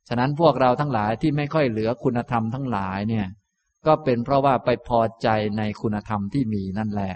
[0.07, 3.27] ฉะนั้นพวกเราทั้งหลายที่ไม่ค่อยเหลือคุณธรรมทั้งหลายเนี่ย
[3.85, 7.13] ก็เป็นเพราะว่าไปพอใจในคุณธรรมที่มีนั่นแหละ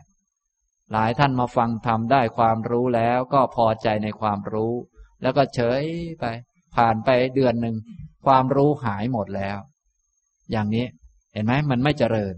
[0.92, 4.74] หลายท่านมาฟังธรรมได้ความรู้แล้ว ก็พอใจในความรู้
[5.22, 5.82] แล้วก็เฉย
[6.20, 6.26] ไป
[6.76, 7.76] ผ่านไปเดือนหนึ่ง
[8.26, 9.58] ความรู้หายหมดแล้ว
[10.52, 10.86] อย่างนี้
[11.34, 12.36] เห็นไหมมันไม่เจริญ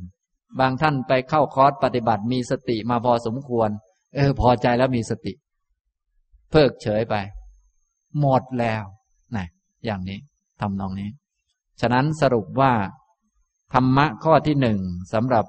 [0.59, 3.69] บางท่านไปเข้าคอร์สปฏิบัติมีสติมาพอสมควร
[4.15, 5.33] เออ พอใจแล้วมีสติ
[6.51, 7.15] เพิกเฉยไป
[8.19, 8.83] หมดแล้ว
[9.35, 9.47] นะ
[9.85, 10.19] อย่างนี้
[10.61, 11.09] ทำนองนี้
[11.81, 12.73] ฉะนั้นสรุปว่า
[13.73, 14.79] ธรรมะข้อที่หนึ่ง
[15.13, 15.45] สำหรับ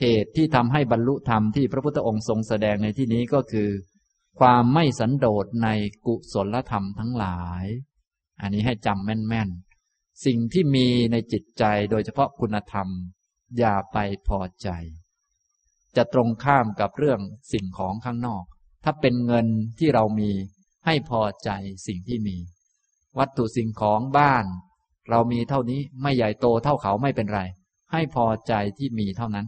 [0.00, 3.68] เหตุที่ทำให้บรรลุธรรมที่พระพุทธองค์ทรงแสดงในที่นี้ก็คือ
[4.40, 5.68] ความไม่สันโดษใน
[6.06, 7.64] กุศลธรรมทั้งหลาย
[8.40, 9.63] อันนี้ให้จำแม่นๆ
[10.24, 12.88] สิ่งที่มีในจิตใจโดยเฉพาะคุณธรรม
[13.58, 13.98] อย่าไป
[14.28, 14.68] พอใจ
[15.96, 17.20] จะตรงข้ามกับเรื่อง
[17.52, 18.44] สิ่งของข้างนอก
[18.84, 19.46] ถ้าเป็นเงิน
[19.78, 20.30] ที่เรามี
[20.86, 21.50] ให้พอใจ
[21.86, 22.36] สิ่งที่มี
[23.18, 24.44] วัตถุสิ่งของบ้าน
[25.10, 27.40] เรามีเท่านี้ไม่ใหญ่โตเท่าเขาไม่เป็นไร
[27.92, 29.46] ให้พอใจที่มีเท่านั้น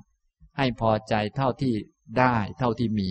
[0.58, 1.72] ให้พอใจเท่าที่
[2.18, 3.08] ได้เท่าที่มี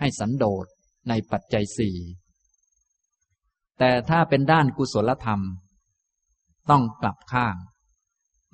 [0.00, 0.66] ให้สันโดษ
[1.08, 1.96] ในปัจจัยสี่
[3.78, 5.40] แต่ถ้าเป็นด้านกุศลธรรม
[6.70, 7.56] ต้องกลับข้าง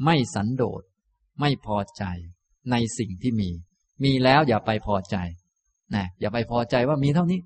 [0.05, 0.83] ไม่สันโดษ
[1.41, 2.05] ไม่พอใจ
[2.71, 3.51] ในสิ่งที่มี
[4.05, 5.17] มีแล้วอย่าไปพอใจ
[5.95, 7.41] นะอย่าไปพอใจว่ามีเท่านี้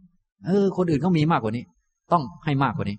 [0.46, 1.64] เออ คนอื่นเขามีมากกว่านี้
[2.12, 2.98] ต้องให้มากกว่านี้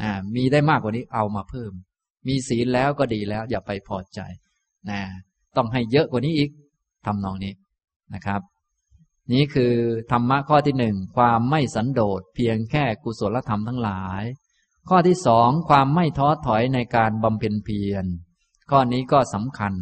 [0.00, 1.72] อ่า มีได้มากกว่านี้ เอามาเพิ่ม
[2.28, 4.20] มีศีลแล้วก็ดีแล้ว อย่าไปพอใจ
[4.90, 5.00] นะ
[5.56, 6.50] ต้องให้เยอะกว่านี้อีก
[7.06, 7.52] ทำนองนี้
[8.14, 8.40] นะครับ
[9.32, 9.74] นี้คือ
[10.10, 14.22] ธรรมะข้อที่หนึ่งความไม่สันโดษเพียงแค่กุศลธรรมทั้งหลาย
[14.88, 18.04] ข้อที่สองความไม่ท้อถอยในการบำเพ็ญเพียร
[18.70, 19.72] ข้อนี้ก็สำคัญ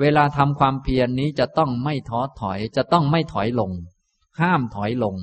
[0.00, 3.70] เวลาทำความเพียรนนี้จะต้องไม่ท้อถอย จะต้องไม่ถอยลง
[4.40, 5.16] ห้ามถอยลง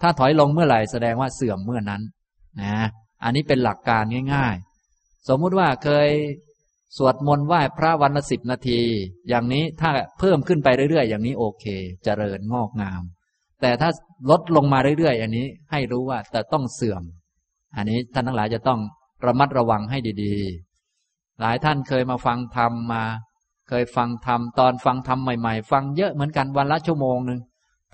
[0.00, 2.02] ถ้าถอยลงเมื่อไหร่แสดงว่าเสื่อมเมื่อนั้น
[2.60, 2.76] นะ
[3.24, 4.02] อันนี้เป็นหลักการ
[4.34, 4.56] ง่าย
[4.92, 6.08] ๆ สมมุติว่าเคย
[6.96, 8.80] สวดมนต์ไหว้พระวันละสิบนาที
[9.28, 13.02] อย่างนี้ถ้าเพิ่มขึ้นไปเรื่อยๆ อย่างนี้โอเคจเจริญงอกงาม
[13.60, 13.90] แต่ถ้า
[14.30, 17.02] ลดลงมาเรื่อยๆ อันนี้ให้รู้ว่าแต่ต้องเสื่อม
[17.76, 18.80] อันนี้ท่านทั้งหลายจะต้อง
[19.26, 23.02] ระมัดระวังให้ดีๆ หลายท่านเคยมาฟังธรรมมา
[23.68, 27.40] เคยฟังธรรมตอนฟังธรรมใหม่ๆ ฟังเยอะเหมือนกันวันละชั่วโมงหนึ่ง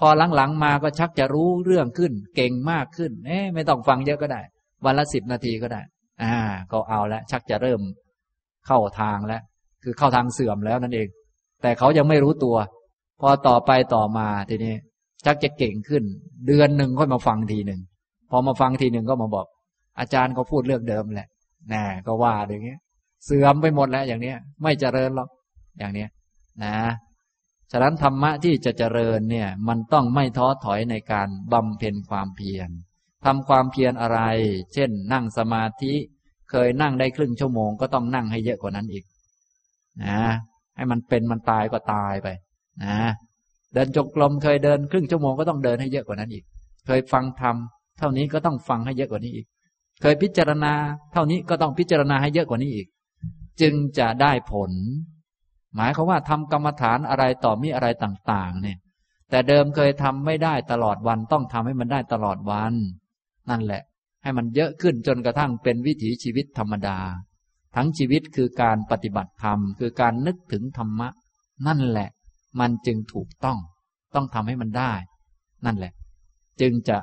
[0.01, 4.41] พอหลังๆมาก็ชักจะรู้เรื่องขึ้น เก่งมากขึ้นเอ๊ไม่ต้องฟังเยอะก็ได้
[4.85, 5.83] วันละสิบนาทีก็ได้
[6.23, 6.35] อ่า
[6.73, 7.81] ก็เอาแล้วชักจะเริ่ม
[8.67, 9.43] เข้าทางแล้ว
[9.83, 11.09] คือเข้าทางเสื่อมแล้วนั่นเอง
[11.63, 12.57] แต่เขายังไม่รู้ตัว
[13.21, 14.75] พอต่อไปต่อมาทีนี้
[15.25, 16.03] ชักจะเก่งขึ้น
[16.47, 17.81] เดือนหนึ่งค่อยมาฟังทีหนึ่ง
[18.31, 19.47] พอมาฟังทีหนึ่งก็มาบอก
[19.99, 21.29] อาจารย์ก็พูดเรื่องเดิมแหละ
[21.71, 22.81] แน่ก็ว่าอย่างเงี้ย
[23.25, 25.29] เสื่อมไปหมดแล้วอย่างเนี้ย ไม่เจริญหรอก
[25.79, 26.09] อย่างเนี้ย
[26.65, 26.77] นะ
[27.73, 32.71] ฉะนั้นธรรมะที่จะเจริญเนี่ย มันต้องไม่ท้อถอยในการบำเพ็ญความเพียร
[33.25, 34.21] ทำความเพียรอะไร
[34.75, 35.95] เช่น นั่งสมาธิ
[36.51, 39.05] เคยนั่งได้ครึ่งชั่วโมงก็ต้องนั่งให้เยอะกว่านั้นอีก
[40.05, 40.21] นะ
[40.77, 42.29] ให้มันเป็นมันตายก็ตายไป
[42.85, 42.97] นะ
[43.73, 46.45] เดินจงกรมเคยเดินครึ่งชั่วโมงก็ต้องเดินให้เยอะกว่านั้นอีก
[46.87, 47.57] เคยฟังธรรม
[47.99, 49.47] เท่านี้ก็ต้องฟังให้เยอะกว่านี้อีก
[50.03, 50.73] เคยพิจารณา
[51.13, 52.89] เท่านี้ก็ต้องพิจารณาให้เยอะกว่านี้อีก
[53.61, 54.71] จึงจะได้ผล
[55.75, 58.79] หมายเขาว่าทำกรรมฐานอะไรต่อมีอะไรต่าง ๆ เนี่ย
[59.31, 62.75] แต่เดิมเคยทำไม่ได้ตลอดวันต้องทำให้มันได้ตลอดวัน
[63.51, 63.83] นั่นแหละ
[64.23, 66.99] ให้มันเยอะขึ้นจนกระทั่งเป็นวิถีชีวิตธรรมดา
[67.77, 71.09] ทั้งชีวิตคือการปฏิบัติธรรม คือการนึกถึงธรรมะ
[71.67, 72.09] นั่นแหละ
[72.61, 73.59] มันจึงถูกต้อง
[74.15, 74.93] ต้องทำให้มันได้
[75.65, 75.93] นั่นแหละ
[76.61, 76.99] จึงจะ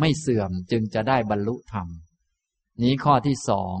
[0.00, 1.86] ไม่เสื่อมจึงจะได้บรรลุธรรม
[2.82, 3.76] นี้ข้อที่สอง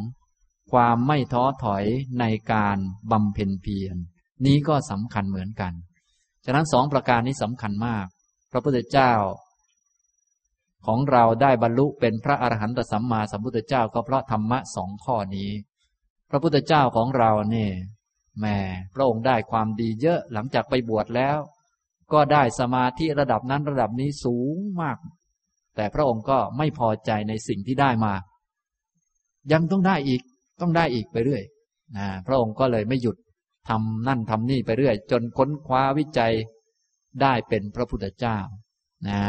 [0.72, 1.84] ความไม่ท้อถอย
[2.20, 2.78] ในการ
[3.10, 3.96] บำเพ็ญเพียร
[4.46, 5.72] นี้ก็สำคัญเหมือนกัน
[6.44, 8.06] ฉะนั้นสองประการนี้สำคัญมาก
[8.52, 9.12] พระพุทธเจ้า
[10.86, 15.50] ของเราได้บรรลุเป็นพระอรหันตสัมมาสัมพุทธเจ้าก็เพราะธรรมะสองข้อนี้
[16.30, 17.72] พระพุทธเจ้าของเราเนี่ย
[18.40, 18.58] แม่
[18.94, 21.38] พระองค์ได้ความดีเยอะหลังจากไปบวชแล้ว
[22.12, 24.98] ก็ได้สมาธิระดับนั้นระดับนี้สูงมาก
[25.76, 28.14] แต่พระองค์ก็ไม่พอใจในสิ่งที่ได้มา
[29.52, 30.22] ยังต้องได้อีก
[30.60, 31.42] ต้องได้อีกไปเรื่อย
[31.96, 33.16] นะพระองค์ก็เลยไม่หยุด
[33.68, 36.32] ทำนั่นทำนี่ไปเรื่อย จนค้นคว้าวิจัย
[37.22, 38.38] ได้เป็นพระพุทธเจ้า
[39.08, 39.22] นะ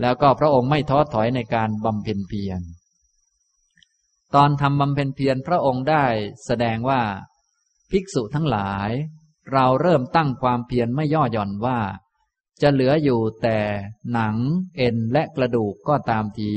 [0.00, 2.60] แล้วก็พระองค์ไม่ท้อถอยในการบำเพ็ญเพียร
[4.34, 6.04] ตอนทำบำเพ็ญเพียรพระองค์ได้
[6.46, 7.00] แสดงว่า
[7.90, 8.90] ภิกษุทั้งหลาย
[9.52, 11.78] เราเริ่มตั้งความเพียรไม่ย่อหย่อนว่า
[12.62, 13.58] จะเหลืออยู่แต่
[14.12, 14.36] หนัง
[14.76, 16.52] เอ็นและกระดูกก็ตามที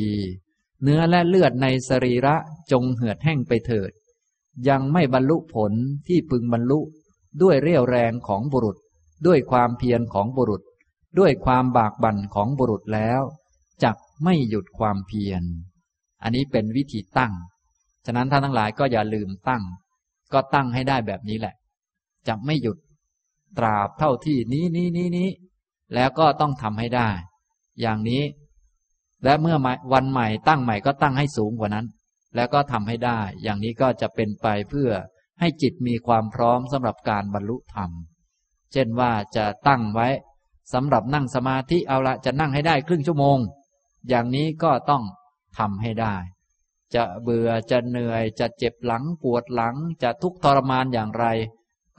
[0.83, 2.35] เนื้อและเลือดในสรีระ
[2.71, 3.91] จงเหือดแห้งไปเถิด
[4.69, 5.73] ยังไม่บรรลุผล
[6.07, 6.79] ที่พึงบรรลุ
[7.41, 8.77] ด้วยเรี่ยวแรงของบุรุษ
[9.27, 10.61] ด้วยความเพียรของบุรุษ
[11.19, 13.21] ด้วยความบากบั่นของบุรุษแล้ว
[13.83, 15.43] จักไม่หยุดความเพียร
[16.23, 17.33] อันนี้เป็นวิธีตั้ง
[18.05, 19.63] ฉะนั้นท่านทั้งหลายก็อย่าลืมตั้ง
[20.33, 21.55] ก็ตั้งให้ได้แบบนี้แหละ
[22.27, 22.77] จะไม่หยุด
[23.57, 25.29] ตราบเท่าที่นี้นี้นี้นี้
[25.93, 27.09] แล้วก็ต้องทำให้ได้
[27.81, 28.21] อย่างนี้
[29.23, 29.57] และเมื่อ
[29.93, 31.85] วันใหม่ตั้งใหม่ก็ตั้งให้สูงกว่านั้น
[32.35, 34.89] แล้วก็ทำให้ได้ อย่างนี้ก็จะเป็นไปเพื่อ
[35.39, 37.91] ให้จิตมีความพร้อมสำหรับการบรรลุธรรม
[38.73, 40.07] เช่นว่าจะตั้งไว้
[40.73, 43.37] สำหรับนั่งสมาธิเอาละจะนั่งให้ได้ครึ่งชั่วโมง
[44.09, 45.03] อย่างนี้ก็ต้อง
[45.57, 46.15] ทำให้ได้
[46.95, 51.25] จะเบื่อจะเหนื่อยจะเจ็บหลังปวดหลังจะทุกข์ทรมานอย่างไร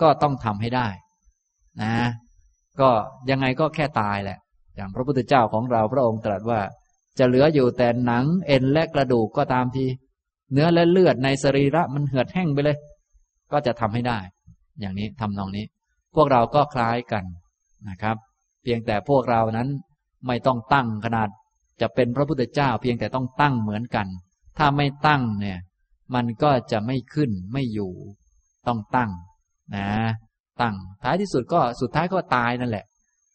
[0.01, 0.89] ก็ต้องทำให้ได้
[1.83, 1.95] นะ
[2.81, 2.91] ก็
[3.31, 4.39] ยังไงก็แค่ตายแหละ
[4.77, 6.61] อย่างพระพุทธเจ้าของเราพระองค์ตรัสว่า
[7.21, 9.85] จะเหลืออยู่แต่หนังเอ็นและกระดูกก็ตามที
[10.53, 12.77] เนื้อและเลือดในสรีระมันเหือดแห้งไปเลย
[13.53, 14.19] ก็จะทำให้ได้
[14.81, 15.65] อย่างนี้ทำนองนี้
[16.15, 17.25] พวกเราก็คล้ายกัน
[17.89, 18.17] นะครับ
[18.63, 19.69] เพียงแต่พวกเรานั้น
[20.27, 21.29] ไม่ต้องตั้งขนาด
[21.81, 24.07] จะเป็นพระพุทธเจ้า เพียงแต่ต้องตั้งเหมือนกัน
[24.59, 25.59] ถ้าไม่ตั้งเนี่ย
[26.15, 27.93] มันก็จะไม่ขึ้นไม่อยู่
[28.67, 29.11] ต้องตั้ง
[29.75, 29.89] นะ
[30.61, 32.85] ตั้งท้ายที่สุดก็สุดท้ายก็ตายนั่นแหละ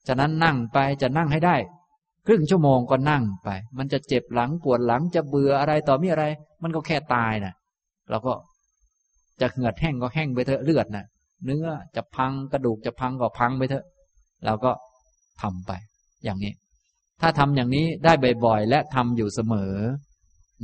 [0.08, 1.56] ฉะนั้นนั่งไปจะนั่งให้ได้
[2.28, 6.26] ครึ่งชั่วโมงก็นั่งไป มันจะเจ็บหลังปวดหลังจะเบื่ออะไรต่อมีอะไร
[6.64, 7.56] มันก็แค่ตายนะ่ะ
[8.10, 8.34] เราก็
[9.42, 11.06] จะเหงือดแห้งก็แห้งไปเถอะเลือดนะ่ะ
[11.46, 13.86] เนื้อจะพังกระดูกจะพังก็พังไปเถอะ
[14.46, 14.72] เราก็
[15.42, 15.72] ทำไป
[16.24, 16.54] อย่างนี้
[17.22, 18.14] ถ้าทำอย่างนี้ได้
[18.46, 19.74] บ่อยๆและทำอยู่เสมอ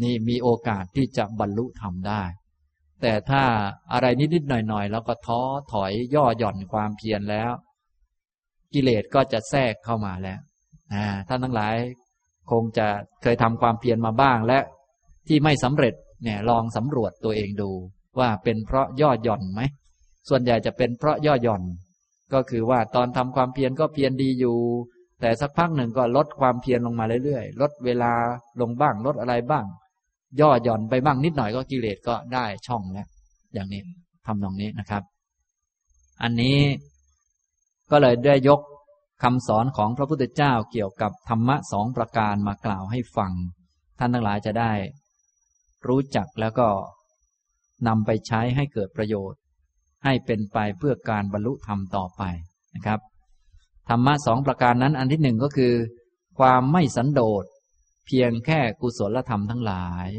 [0.04, 2.24] นี่มีโอกาสที่จะบรรลุธรรมได้
[3.02, 3.44] แต่ถ้า
[3.94, 7.52] อะไรนิดๆหน่อยๆแล้วก็ท้อถอยย่อหย่อนความเพียรแล้ว
[8.74, 10.40] กิเลสก็จะแทรกเข้ามาแล้ว
[11.28, 11.76] ท่านทั้งหลาย
[12.52, 12.88] คงจะ
[13.22, 14.60] เคยทำความเพียรมาบ้างและ
[15.28, 15.94] ที่ไม่สำเร็จ
[16.24, 17.72] เนี่ยลองสำรวจตัวเองดู
[18.20, 19.62] ว่าเป็นเพราะย่อหย่อนไหม
[20.30, 21.64] ส่วนใหญ่จะเป็นเพราะย่อหย่อน
[22.34, 24.58] ก็คือว่าตอนทำความเพียรก็เพียรดีอยู่
[25.22, 28.12] แต่สักพักหนึ่งก็ลดความเพียรลงมาเรื่อยๆ ลดเวลา
[28.62, 29.66] ลงบ้างลดอะไรบ้าง
[30.42, 33.08] ย่อหย่อนไปบ้างนิดหน่อยก็กิเลสก็ได้ช่องแล้ว
[33.54, 33.82] อย่างนี้
[34.26, 35.04] ทำตรงนี้นะครับ
[36.22, 36.58] อันนี้
[37.92, 38.60] ก็เลยได้ยก
[39.24, 43.32] คำสอนของพระพุทธเจ้าเกี่ยวกับธรรมะสองประการมากล่าวให้ฟัง
[44.00, 44.74] ท่านทั้งหลายจะได้
[45.88, 46.70] รู้จักแล้วก็
[47.88, 49.40] นำไปใช้ให้เกิดประโยชน์
[50.04, 52.24] ให้เป็นไปเพื่อการบรรลุธรรมต่อไป
[52.76, 53.00] นะครับ
[53.90, 55.74] ธรรมะสองประการนั้นอันที่หนึ่งก็คือ
[56.40, 57.46] ความไม่สันโดษ
[58.06, 60.10] เพียงแค่กุศลธรรมทั้งหลาย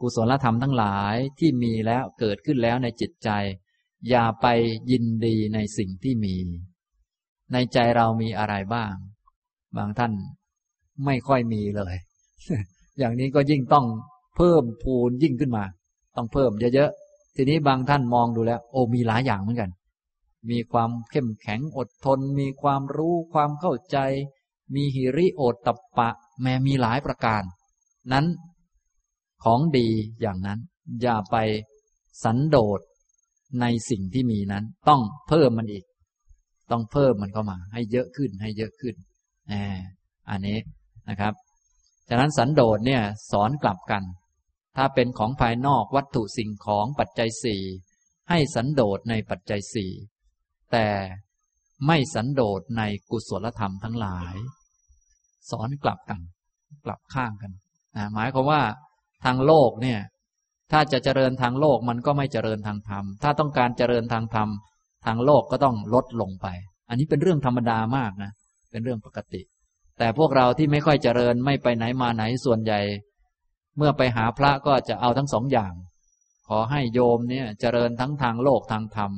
[0.00, 3.30] กุศลธรรมทั้งหลายที่มีแล้วเกิดขึ้นแล้วในจิตใจ
[4.08, 4.46] อย่าไป
[4.90, 6.36] ยินดีในสิ่งที่มี
[7.54, 8.92] ในใจเรามีอะไรบ้าง
[9.76, 10.12] บางท่าน
[11.04, 11.94] ไม่ค่อยมีเลย
[12.98, 13.86] อย่างนี้ก็ยิ่งต้อง
[14.36, 15.64] เพิ่มพูนยิ่งขึ้นมา
[16.16, 19.70] ต้องเพิ่มเยอะๆ ทีนี้บางท่านมองดูแล้ว โอ้มีหลายอย่างเหมือนกัน
[20.50, 23.98] มีความเข้มแข็งอดทน มีความรู้ความเข้าใจ
[24.74, 26.08] มีหิริโอตตปปะ
[26.42, 27.42] แม้มีหลายประการ
[28.12, 28.26] นั้น
[29.44, 29.88] ของดี
[30.20, 30.58] อย่างนั้น
[31.02, 31.36] อย่าไป
[32.24, 32.80] สันโดษ
[33.60, 35.84] ในสิ่งที่มีนั้น ต้องเพิ่มมันอีก
[36.70, 38.94] ต้องเพิ่มมันเข้ามา ให้เยอะขึ้นให้เยอะขึ้น
[40.30, 40.58] อันนี้
[41.08, 41.32] นะครับ
[42.08, 44.02] ฉะนั้นสันโดษเนี่ยสอนกลับกัน
[44.76, 47.62] ถ้าเป็นของภายนอกวัตถุสิ่งของปัจจัยสี่
[48.30, 49.92] ให้สันโดษในปัจจัยสี่
[50.72, 50.86] แต่
[51.86, 54.34] ไม่สันโดษในกุศลธรรมทั้งหลาย
[55.50, 56.20] สอนกลับกัน
[56.84, 57.52] กลับข้างกัน
[57.96, 58.62] นะหมายความว่า
[59.24, 60.00] ทางโลกเนี่ย
[60.72, 64.48] ถ้าจะเจริญทางโลกมันก็ไม่เจริญทางธรรม ถ้าต้องการเจริญทางธรรม
[65.06, 66.46] ทางโลกก็ต้องลดลงไป
[66.88, 68.32] อันนี้เป็นเรื่องธรรมดามากนะ
[68.70, 69.42] เป็นเรื่องปกติ
[69.98, 72.80] แต่พวกเราที่ไม่ค่อยเจริญไม่ไปไหนมาไหนส่วนใหญ่
[73.76, 75.72] เมื่อไปหาพระก็จะเอาทั้งสองอย่าง
[76.48, 79.10] ขอให้โยมเนี่ยเจริญทั้งทางโลกทางธรรม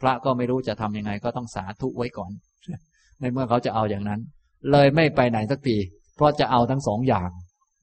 [0.00, 2.32] พระก็ไม่รู้จะทํำยังไง ก็ต้องสาธุไว้ก่อน
[3.20, 4.20] ในเมื่อเขาจะเอาอย่างนั้น
[4.70, 5.76] เลยไม่ไปไหนสักที
[6.16, 7.30] เพราะจะเอาทั้งสองอย่าง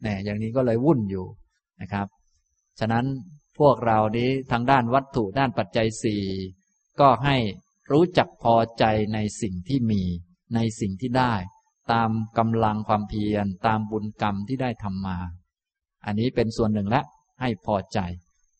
[0.03, 1.25] เนี่ยอย่างนี้ก็เลยวุ่นอยู่
[1.81, 2.07] นะครับ
[2.79, 3.05] ฉะนั้น
[3.59, 6.23] พวกเรานี้ทางด้านวัตถุด้านปัจจัยสี่
[6.99, 7.37] ก็ให้
[7.91, 10.01] รู้จักพอใจในสิ่งที่มี
[10.55, 11.33] ในสิ่งที่ได้
[11.91, 15.17] ตามกำลังความเพียร ตามบุญกรรมที่ได้ทำมา
[16.05, 17.01] อันนี้เป็นส่วนหนึ่งและ
[17.41, 17.99] ให้พอใจ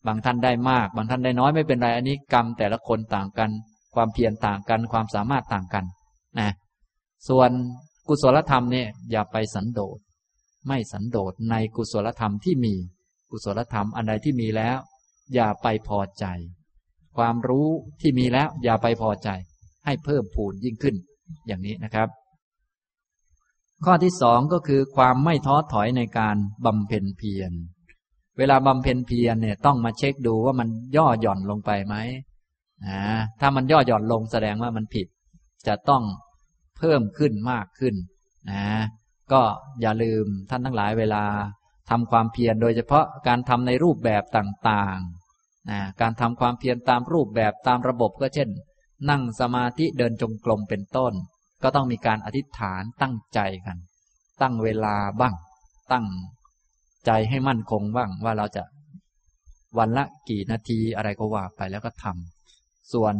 [0.06, 3.50] บางท่านได้มาก บางท่านได้น้อยไม่เป็นไร อันนี้กรรมแต่ละคนต่างกัน
[3.94, 5.84] ความเพียรต่างกัน ความสามารถต่างกัน
[6.38, 6.50] นะ
[7.28, 7.50] ส่วน
[8.08, 9.98] กุศลธรรมเนี่ยอย่าไปสันโดษ
[10.66, 12.74] ไม่สันโดษในกุศลธรรมที่มี
[13.30, 14.78] กุศลธรรมอันใดที่มีแล้ว
[15.34, 16.24] อย่าไปพอใจ
[17.16, 17.68] ความรู้
[18.00, 19.28] ที่มีแล้วอย่าไปพอใจ
[19.84, 20.96] ให้เพิ่มพูนยิ่งขึ้น
[21.46, 22.08] อย่างนี้นะครับ
[23.84, 27.52] ข้อที่สองก็คือความไม่ท้อถอยในการบำเพ็ญเพียร
[28.38, 31.96] เวลาบำเพ็ญเพียรเนี่ยต้องมาเช็คดูว่ามันย่อหย่อนลงไปไหม
[32.86, 33.02] นะ
[33.40, 35.06] ถ้ามันย่อหย่อนลงแสดงว่ามันผิด
[35.66, 36.02] จะต้อง
[36.78, 37.94] เพิ่มขึ้นมากขึ้น
[38.50, 38.64] นะ
[39.32, 39.42] ก็
[39.80, 41.24] อย่าลืมท่านทั้งหลายเวลา
[41.90, 45.19] ทำความเพียรโดยเฉพาะการทำในรูปแบบต่างๆ
[45.68, 48.48] นะการทำความเพียรตามรูปแบบตามระบบก็เช่น
[49.10, 51.12] นั่งสมาธิเดินจงกรมเป็นต้น
[51.62, 53.76] ก็ต้องมีการอธิษฐานตั้งใจกัน
[54.40, 55.34] ตั้งเวลาบ้าง
[55.92, 56.06] ตั้ง
[57.06, 58.62] ใจให้มั่นคงบ้างว่าเราจะ
[59.78, 63.14] วันละกี่นาทีอะไรก็ว่าไปแล้วก็ทำส่วน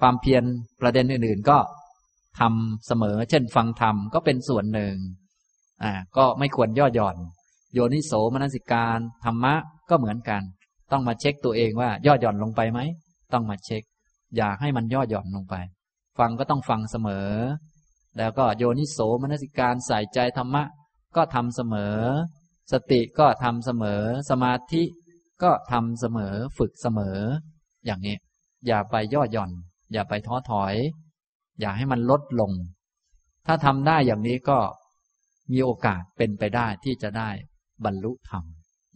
[0.00, 0.44] ความเพียร
[0.80, 1.58] ประเด็นอื่น ๆ ก็
[2.40, 4.94] ทำเสมอ เช่น ฟังธรรมก็เป็นส่วนหนึ่ง
[5.82, 7.16] อ่า ก็ไม่ควรย่อหย่อน
[7.74, 9.54] โยนิโสมนสิการธรรมะ
[9.90, 10.42] ก็เหมือนกัน
[10.92, 12.80] ต้องมาเช็คตัวเองว่า ย่อหย่อนลงไปไหม
[13.32, 13.82] ต้องมาเช็ค
[14.36, 15.54] อย่าให้มันย่อหย่อนลงไป
[16.18, 17.28] ฟังก็ต้องฟังเสมอ
[18.18, 20.64] แล้วก็โยนิโสมนสิการใส่ใจธรรมะ
[21.16, 21.96] ก็ทำเสมอ
[22.72, 24.82] สติก็ทำเสมอ สมาธิ
[25.42, 27.18] ก็ทำเสมอฝึกเสมอ
[27.86, 28.16] อย่างนี้
[28.66, 29.50] อย่าไปย่อหย่อน
[29.92, 30.74] อย่าไปท้อถอย
[31.60, 32.52] อย่าให้มันลดลง
[33.46, 34.58] ถ้าทำได้อย่างนี้ก็
[35.52, 37.30] มีโอกาสเป็นไปได้ที่จะได้
[37.84, 38.44] บรรลุธรรม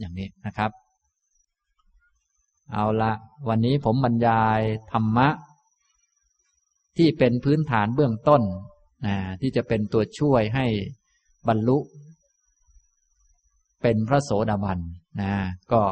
[0.01, 0.71] อย่างนี้นะครับ
[2.73, 3.13] เอาละ
[3.49, 4.61] วันนี้ผมบรรยาย
[4.93, 5.29] ธรรมะ
[6.97, 8.43] ที่เป็นพื้นฐานเบื้องต้น
[9.07, 10.67] นะที่จะเป็นตัวช่วยให้
[11.49, 11.79] บรรลุ
[13.83, 14.79] เป็นพระโสดาบัน
[15.21, 15.33] นะ
[15.73, 15.83] ก็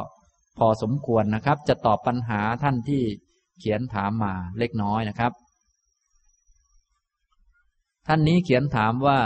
[0.57, 3.01] พอสมควรนะครับ จะตอบปัญหาท่านที่
[3.59, 5.31] เขียนถามมาเล็กน้อยนะครับ
[8.07, 9.19] ท่านนี้เขียนถามว่า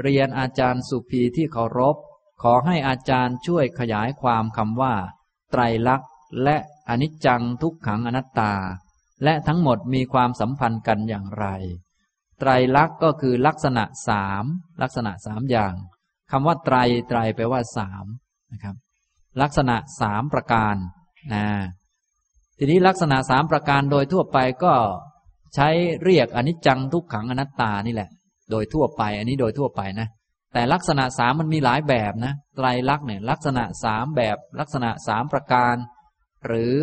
[0.00, 1.96] เรียนอาจารย์สุภีที่เคารพ
[2.42, 4.94] ขอให้อาจารย์ช่วยขยายความคำว่า
[5.50, 6.06] ไตรลักษณ
[6.44, 6.56] และ
[6.88, 8.54] อนิจจังทุกขังอนัตตา
[9.24, 11.46] และทั้งหมดมีความสัมพันธ์กันอย่างไร
[12.38, 14.44] ไตรลักษณ์ก็คือลักษณะสาม
[14.82, 15.74] ลักษณะสามอย่าง
[16.30, 16.76] คำว่าไตร
[17.08, 18.06] ไตรแปลว่าสาม
[18.52, 18.76] นะครับ
[19.42, 20.76] ลักษณะสามประการ
[21.34, 21.46] นะ
[22.58, 24.72] ทีนี้ลักษณะสามประการโดยทั่วไปก็
[25.54, 25.68] ใช้
[26.04, 28.10] เรียกอนิจจังทุกขังอนัตตานี่แหละ
[28.50, 30.08] โดยทั่วไปอันนี้โดยทั่วไปนะ
[30.52, 35.74] แต่ลักษณะสามมันมีหลายแบบนะไตรลักษณ์เนี่ยลักษณะสามแบบลักษณะสามประการ
[36.46, 36.76] หรือ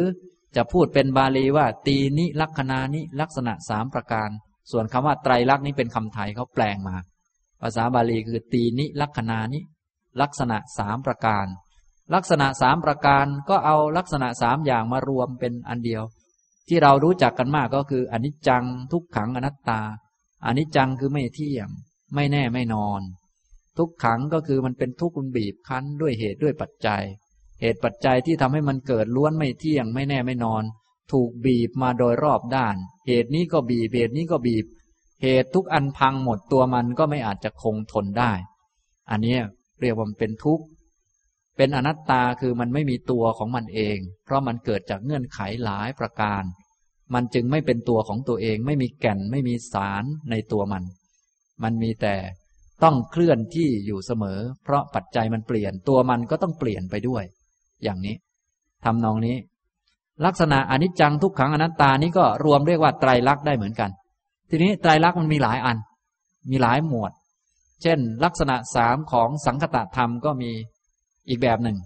[0.55, 4.29] จะพูดเป็นบาลีว่า ตีนิลักษณานิลักษณะสามประการ
[4.71, 6.95] ส่วนคำว่าไตรลักษณ์นี้เป็นคำไทยเขาแปลงมา
[7.61, 9.59] ภาษาบาลีคือ ตีนิลักษณานิ
[10.21, 11.45] ลักษณะสามประการ
[12.13, 16.03] ลักษณะสามประการก็เอาลักษณะสามอย่างมารวมเป็นอันเดียว
[16.67, 19.81] ที่เรารู้จักกันมากก็คืออนิจจังทุกขังอนัตตา
[20.45, 21.69] อนิจจังคือไม่เที่ยง
[22.15, 23.01] ไม่แน่ไม่นอน
[23.77, 27.03] ทุกขังก็คือมันเป็นทุกข์มันบีบคั้นด้วยเหตุด้วยปัจจัย
[27.61, 30.63] เหตุปัจจัยที่ทำให้มันเกิดล้วนไม่เที่ยงไม่แน่ไม่นอน
[31.11, 32.75] ถูกบีบมาโดยรอบด้าน
[33.07, 34.65] เหตุนี้ก็บีบเหตุนี้ก็บีบ
[35.23, 38.31] เหตุทุกอันพังหมดตัวมันก็ไม่อาจจะคงทนได้
[39.09, 39.37] อันนี้
[39.81, 40.65] เรียกว่ามันเป็นทุกข์
[41.57, 46.43] เป็นอนัตตาคือมันไม่มีตัวของมันเอง เพราะมันเกิดจากเงื่อนไขหลายประการ
[47.13, 50.83] มันจึงไม่เป็นตัวของตัวเอง ไม่มีแก่นไม่มีสารในตัวมัน
[51.63, 52.15] มันมีแต่
[52.83, 57.23] ต้องเคลื่อนที่อยู่เสมอ เพราะปัจจัยมันเปลี่ยนตัวมันก็ต้องเปลี่ยนไปด้วย
[57.83, 58.15] อย่างนี้
[58.85, 59.35] ทำนองนี้
[60.25, 63.89] ลักษณะอนิจจังทุกขังอนัตตานี้ก็รวมเรียกว่าไตรลักษณ์ได้เหมือนกัน
[64.49, 65.77] ทีนี้ไตรลักษณ์มันมีหลายอัน
[66.51, 67.11] มีหลายหมวด
[67.81, 70.51] เช่น ลักษณะสามของสังคตะธรรมก็มี
[71.29, 71.77] อีกแบบหนึ่ง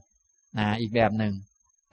[0.58, 1.34] นะอีกแบบหนึ่ง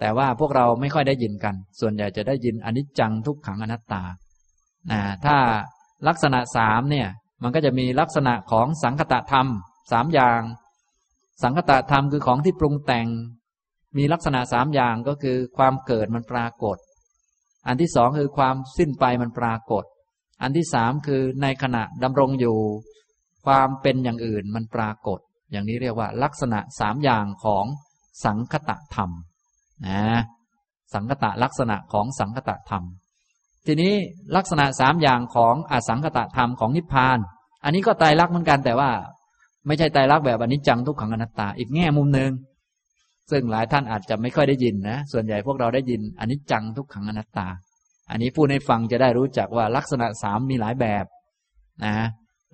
[0.01, 4.03] แต่ว่าพวกเราไม่ค่อยได้ยินกัน ส่วนใหญ่จะได้ยินอนิจจังทุกขังอนัตตา
[4.91, 5.37] นะถ้า
[6.09, 7.09] ลักษณะสามเนี่ย
[7.43, 9.47] มันก็จะมีลักษณะของสังคตะธรรม
[9.93, 10.41] สามอย่าง
[11.43, 13.07] สังคตะธรรมคือของที่ปรุงแต่ง
[13.97, 16.77] มีลักษณะสามอย่างก็คือ ความเกิดมันปรากฏ
[17.67, 19.85] อันที่สองคือความสิ้นไปมันปรากฏ
[20.43, 22.57] อันที่สามคือในขณะดำรงอยู่
[23.47, 25.19] ความเป็นอย่างอื่นมันปรากฏ
[25.51, 27.65] อย่างนี้เรียกว่า ลักษณะสามอย่างของ
[28.25, 29.11] สังคตะธรรม
[29.87, 30.03] นะ
[30.95, 32.85] สังคตะลักษณะของสังคตะธรรม
[33.67, 33.95] ทีนี้
[34.37, 37.19] ลักษณะสามอย่างของอสังคตะธรรมของนิพพาน
[37.65, 38.91] อันนี้ก็ตายรักเหมือนกันแต่ว่า
[39.67, 42.31] ไม่ใช่ตายรักแบบอนิจจังทุกขังอนัตตา อีกแง่มุมหนึ่ง
[43.31, 47.49] ซึ่งหลายท่านอาจจะไม่ค่อยได้ยินนะ ส่วนใหญ่พวกเราได้ยินอันิจจังทุกขังอนัตตา
[48.11, 51.05] อันนี้ผู้ในฟังจะได้รู้จักว่าลักษณะสามมีหลายแบบ
[51.85, 51.97] นะ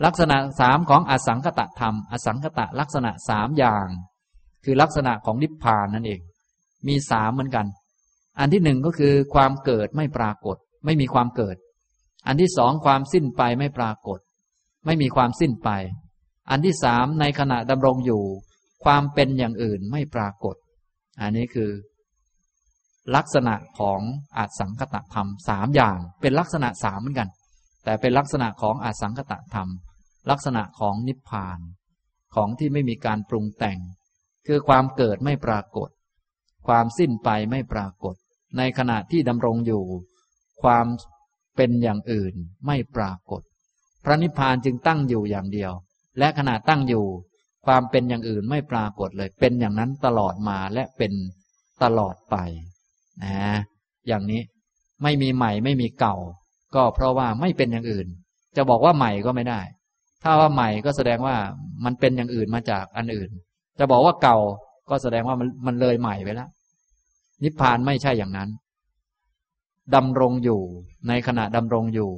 [0.04, 3.86] ลักษณะสามของอสังคตะธรรม อสังคตะลักษณะสามอย่าง
[4.64, 6.20] คือลักษณะของนิพพานนั่นเอง
[6.88, 7.66] มีสามเหมือนกัน
[8.38, 11.56] อันที่หนึ่งก็คือความเกิดไม่ปรากฏ ไม่มีความเกิด
[12.26, 14.18] อันที่สองความสิ้นไปไม่ปรากฏ
[14.86, 15.70] ไม่มีความสิ้นไป
[16.50, 18.22] อันที่สามในขณะดำรงอยู่
[18.84, 20.56] ความเป็นอย่างอื่นไม่ปรากฏ
[21.20, 21.70] อันนี้คือ
[23.16, 24.00] ลักษณะของ
[24.36, 27.28] อาสังคตธรรมสามอย่าง เป็นลักษณะสามเหมือนกัน
[27.84, 29.68] แต่เป็นลักษณะของอาสังคตธรรม
[30.30, 31.58] ลักษณะของนิพพาน
[32.34, 33.78] ของที่ไม่มีการปรุงแต่ง
[34.46, 35.88] คือความเกิดไม่ปรากฏ
[36.66, 38.14] ความสิ้นไปไม่ปรากฏ
[38.56, 39.84] ในขณะที่ดำรงอยู่
[40.62, 40.86] ความ
[41.56, 42.34] เป็นอย่างอื่น
[42.66, 43.42] ไม่ปรากฏ
[44.04, 45.72] พระนิพพานจึงตั้งอยู่อย่างเดียว
[46.18, 47.06] และขณะตั้งอยู่
[47.66, 51.12] ความเป็นอย่างอื่นไม่ปรากฏเลย เป็นอย่างนั้นตลอดมาและเป็น
[51.82, 52.36] ตลอดไป
[53.24, 53.56] นะ
[54.08, 54.40] อย่างนี้
[55.02, 56.16] ไม่มีใหม่ไม่มีเก่า
[56.74, 58.06] ก็เพราะว่าไม่เป็นอย่างอื่น
[58.56, 59.60] จะบอกว่าใหม่ก็ไม่ได้
[60.22, 61.36] ถ้าว่าใหม่ก็แสดงว่า
[61.84, 63.30] มันเป็นอย่างอื่นมาจากอันอื่น
[63.78, 64.38] จะบอกว่าเก่า
[64.90, 66.48] ก็แสดงว่ามันมันเลยใหม่ไปแล้ว
[67.42, 68.48] นิพพานไม่ใช่อย่างนั้น
[69.94, 70.60] ดำรงอยู่
[71.08, 72.10] ในขณะดำรงอยู่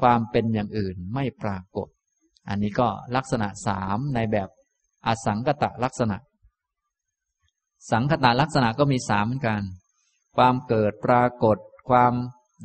[0.00, 1.88] ความเป็นอย่างอื่นไม่ปรากฏ
[2.48, 4.48] อันนี้ก็ลักษณะสามในแบบ
[5.06, 6.16] อสังกตะลักษณะ
[7.90, 9.62] สังคตะลักษณะก็มีสามเหมือนกัน
[10.36, 11.58] ความเกิดปรากฏ
[11.90, 12.12] ความ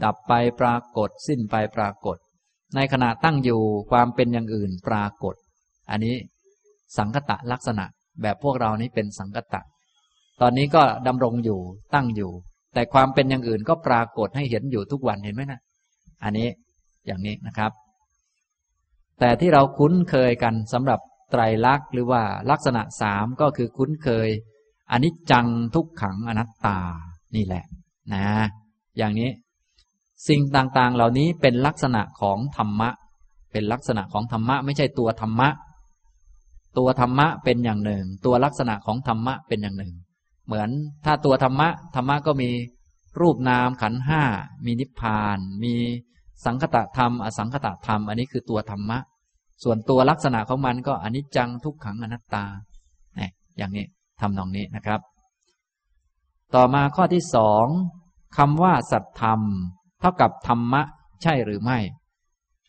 [0.04, 2.18] ดับไปปรากฏ สิ้นไปปรากฏ
[2.76, 5.36] ในขณะตั้งอยู่ความเป็นอย่างอื่นปรากฏ
[5.90, 6.16] อันนี้
[6.98, 7.86] สังคตะลักษณะ
[8.22, 9.62] แบบพวกเรานี้เป็นสังคตะ
[10.42, 11.60] ตอนนี้ก็ดำรงอยู่
[11.94, 12.32] ตั้งอยู่
[12.74, 15.60] แต่ความเป็นอย่างอื่นก็ปรากฏให้เห็นอยู่ทุกวันเห็นไหมนะ
[16.24, 16.48] อันนี้
[17.06, 17.72] อย่างนี้นะครับ
[19.20, 21.00] แต่ที่เราคุ้นเคยกันสำหรับ
[21.36, 22.22] ไตรลักษณ์หรือว่า
[22.52, 24.30] ลักษณะสามก็คือคุ้นเคย
[24.92, 26.80] อนิจจังทุกขังอนัตตา
[27.36, 27.66] นี่แหละ
[28.14, 28.28] นะ
[28.98, 29.30] อย่างนี้
[30.28, 32.90] สิ่งต่างๆ เหล่านี้เป็นลักษณะของธรรมะ
[33.52, 35.50] เป็นลักษณะของธรรมะ ไม่ใช่ตัวธรรมะ
[36.78, 39.94] ตัวธรรมะเป็นอย่างหนึ่ง ตัวลักษณะของธรรมะเป็นอย่างหนึ่ง
[40.46, 40.70] เหมือน
[41.06, 42.50] ถ้าตัวธรรมะธรรมะก็มี
[43.22, 44.22] รูปนามขันห้า
[44.66, 45.74] มีนิพพาน มี
[46.46, 48.98] สังคตะธรรม อสังคตะธรรม อันนี้คือตัวธรรมะ
[49.64, 52.46] ส่วนตัวลักษณะของมันก็อนิจจังทุกขังอนัตตา
[53.16, 53.86] เนี่ยอย่างนี้
[54.22, 55.00] ทำนองนี้นะครับ
[56.56, 57.66] ต่อมาข้อที่สอง
[58.38, 59.42] คำว่าสัตธรรม
[60.00, 60.82] เท่ากับธรรมะ
[61.22, 61.80] ใช่หรือไม่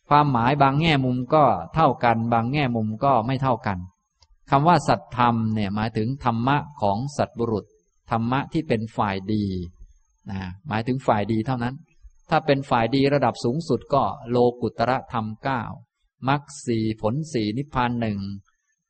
[0.08, 1.44] ความหมายบางแง่มุมก็
[1.74, 3.78] เท่ากัน บางแง่มุมก็ไม่เท่ากัน
[4.50, 7.64] คำว่าสัตธรรมเนี่ยหมายถึงธรรมะของสัตบุรุษ
[8.10, 9.44] ธรรมะที่เป็นฝ่ายดี
[10.30, 11.74] นะหมายถึงฝ่ายดีเท่านั้น
[12.30, 15.62] ถ้าเป็นฝ่ายดีระดับสูงสุดก็โลกุตระธรรมเก้า
[16.28, 18.18] มรรคสี่ผลสี่นิพพานหนึ่ง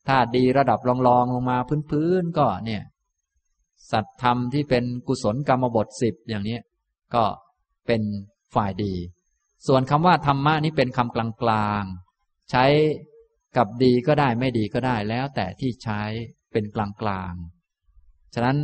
[0.09, 1.59] ถ้าดีระดับรองๆลงมา
[1.91, 2.83] พื้นๆก็เนี่ย
[3.93, 6.59] สัตธรรมที่เป็นกุศลกรรมบทสิบอย่างนี้
[7.15, 7.25] ก็
[7.87, 8.03] เป็น
[8.55, 8.95] ฝ่ายดี
[9.67, 12.65] ส่วนคำว่าธรรมะนี้เป็นคำกลางๆ ใช้
[13.57, 16.03] กับดีก็ได้ไม่ดีก็ได้แล้วแต่ที่ใช้
[16.53, 17.33] เป็นกลางกลาง
[18.35, 18.59] ฉะนั้น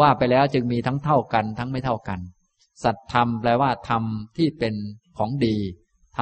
[0.00, 2.20] ว่าไปแล้วจึงมีทั้งเท่ากันทั้งไม่เท่ากัน
[2.84, 4.02] สัตธรรมแปลว่าธรรม
[4.36, 4.74] ที่เป็น
[5.18, 5.56] ของดี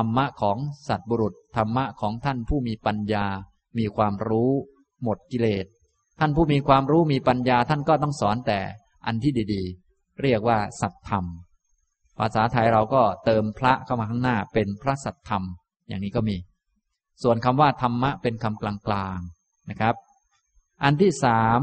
[0.00, 0.58] รรมะของ
[0.88, 3.26] สัตบุรุษ ธรรมะของท่านผู้มีปัญญา
[3.78, 4.50] มีความรู้
[5.02, 5.66] หมดกิเลส
[6.20, 8.60] ท่านผู้มีความรู้มีปัญญาท่านก็ต้องสอนแต่
[9.06, 11.24] อันที่ดีๆ เรียกว่าสัตธรรม
[12.18, 15.42] ภาษาไทยเราก็เติมพระเข้ามาข้างหน้าเป็นพระสัตธรรม
[15.88, 16.36] อย่างนี้ก็มี
[17.22, 19.94] ส่วนคำว่าธรรมะเป็นคำกลางๆนะครับ
[20.82, 21.60] อันที่สาม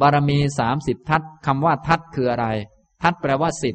[0.00, 2.46] บารมีสามสิบทัศคำว่าทัศคืออะไร
[3.02, 3.74] ทัศแปลว่าสิบ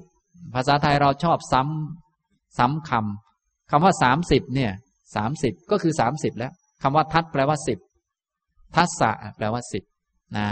[0.54, 3.31] ภาษาไทยเราชอบซ้ำซ้ำคำ
[3.72, 4.72] คำว่าสามสิบเนี่ย
[5.16, 6.54] สามสิบก็คือสามสิบแล้ว
[6.84, 7.80] คำว่าทัศแปลว่าสิบ
[8.76, 9.84] ทัศะแปลว่าสิบ
[10.38, 10.48] นะ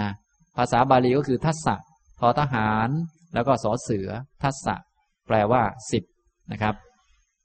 [0.57, 1.75] ภาษาบาลีก็คือทัศะ
[2.19, 2.89] ทอทหาร
[3.33, 4.09] แล้วก็สอเสือ
[4.43, 4.75] ทัศะ
[5.27, 6.03] แปลว่าสิบ
[6.51, 6.75] นะครับ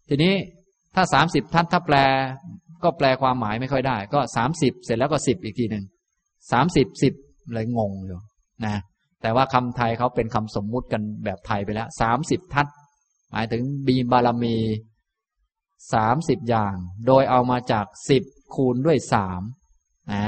[0.09, 0.35] ทีนี้
[0.95, 1.97] ถ้าสามสิบทัศถ้าแปล
[2.85, 5.85] ก็แปลความหมายไม่ค่อยได้ ก็สามสิบเสร็จแล้วก็สิบอีกทีหนึ่ง
[6.53, 7.15] สามสิบสิบ
[7.53, 8.21] เลยงงอยู่
[8.65, 8.75] นะ
[9.23, 12.67] แต่ว่าคำไทยเขาเป็นคำสมมุติกันแบบไทยไปแล้วสามสิบทัศ
[13.31, 14.57] หมายถึงบีบารมี
[15.93, 16.75] สามสิบอย่าง
[17.07, 18.23] โดยเอามาจากสิบ
[18.55, 19.43] คูณด้วยสาม
[20.13, 20.25] อ่า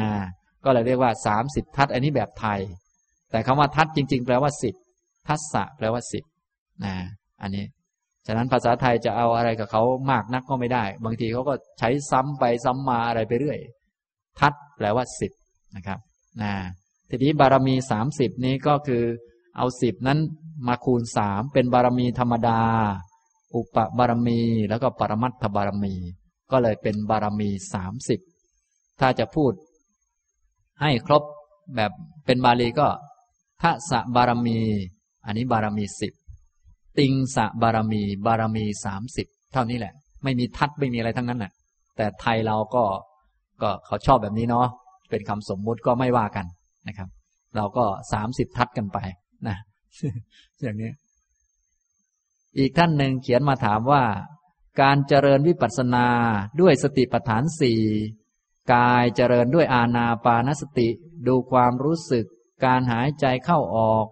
[0.64, 2.60] ก็เลยเรียกว่าสามสิบทัศอันนี้แบบไทย
[3.30, 4.74] แต่คำว่าทัศจริง ๆ แปลว่าสิบ
[5.28, 6.24] ทัศะแปลว่าสิบ
[6.84, 6.94] นะ
[7.42, 7.64] อันนี้
[8.26, 13.58] ฉะนั้นภาษาไทยจะเอาอะไรกับเขามากนักก็ไม่ได้ บางทีเขาก็ใช้ซ้ำไปซ้ำมาอะไรไปเรื่อย
[14.40, 15.32] ทัดแปลว่าสิบ
[15.76, 15.98] นะครับ
[16.42, 16.52] นะ
[17.10, 19.02] ทีนี้บารมีสามสิบนี้ก็คือ
[19.56, 20.18] เอาสิบนั้น
[20.68, 22.60] มาคูณสามเป็นบารมีธรรมดา
[23.56, 25.94] อุปบารมีแล้วก็ปรมัตถบารมี
[26.52, 28.20] ก็เลยเป็นบารมีสามสิบ
[29.00, 29.52] ถ้าจะพูด
[30.80, 31.22] ให้ครบ
[31.76, 31.92] แบบ
[32.26, 32.88] เป็นบาลีก็
[33.62, 34.58] ทัศบารมี
[35.26, 36.12] อันนี้บารมีสิบ
[36.98, 39.92] ติงสะบารมี บารมีสามสิบเท่านี้แหละ
[40.24, 41.52] ไม่มีทัดไม่มีอะไรทั้งนั้นแหละ
[41.96, 42.84] แต่ไทยเราก็
[43.62, 44.66] ก็เขาชอบแบบนี้เนาะ
[45.10, 46.46] เป็นคำสมมุติก็ไม่ว่ากัน
[46.88, 47.08] นะครับ
[47.56, 48.98] เราก็สามสิบทัดกันไป
[49.48, 49.56] นะ
[50.62, 50.90] อย่างนี้
[52.58, 54.04] อีกท่านหนึ่งเขียนมาถามว่า
[54.80, 56.06] การเจริญวิปัสสนา
[56.60, 57.82] ด้วยสติปัฏฐานสี่
[58.72, 60.88] กายเจริญด้วยอาณาปานสติ
[61.26, 62.26] ดูความรู้สึก
[62.64, 64.06] การหายใจเข้าออก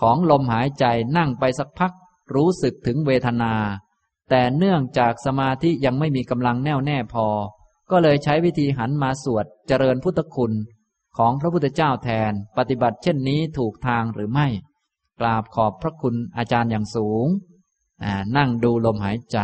[0.00, 0.84] ของลมหายใจ
[1.16, 1.92] นั่งไปสักพัก
[2.34, 3.54] รู้สึกถึงเวทนา
[4.30, 7.26] แต่เนื่องจากสมาธิยังไม่มีกำลังแน่วแน่พอ
[7.90, 10.52] ก็เลยใช้วิธีหันมาสวดเจริญพุทธคุณ
[11.16, 14.46] ของพระพุทธเจ้าแทน ปฏิบัติเช่นนี้ถูกทางหรือไม่
[15.20, 17.26] กราบขอบพระคุณอาจารย์อย่างสูง
[18.36, 19.38] นั่งดูลมหายใจ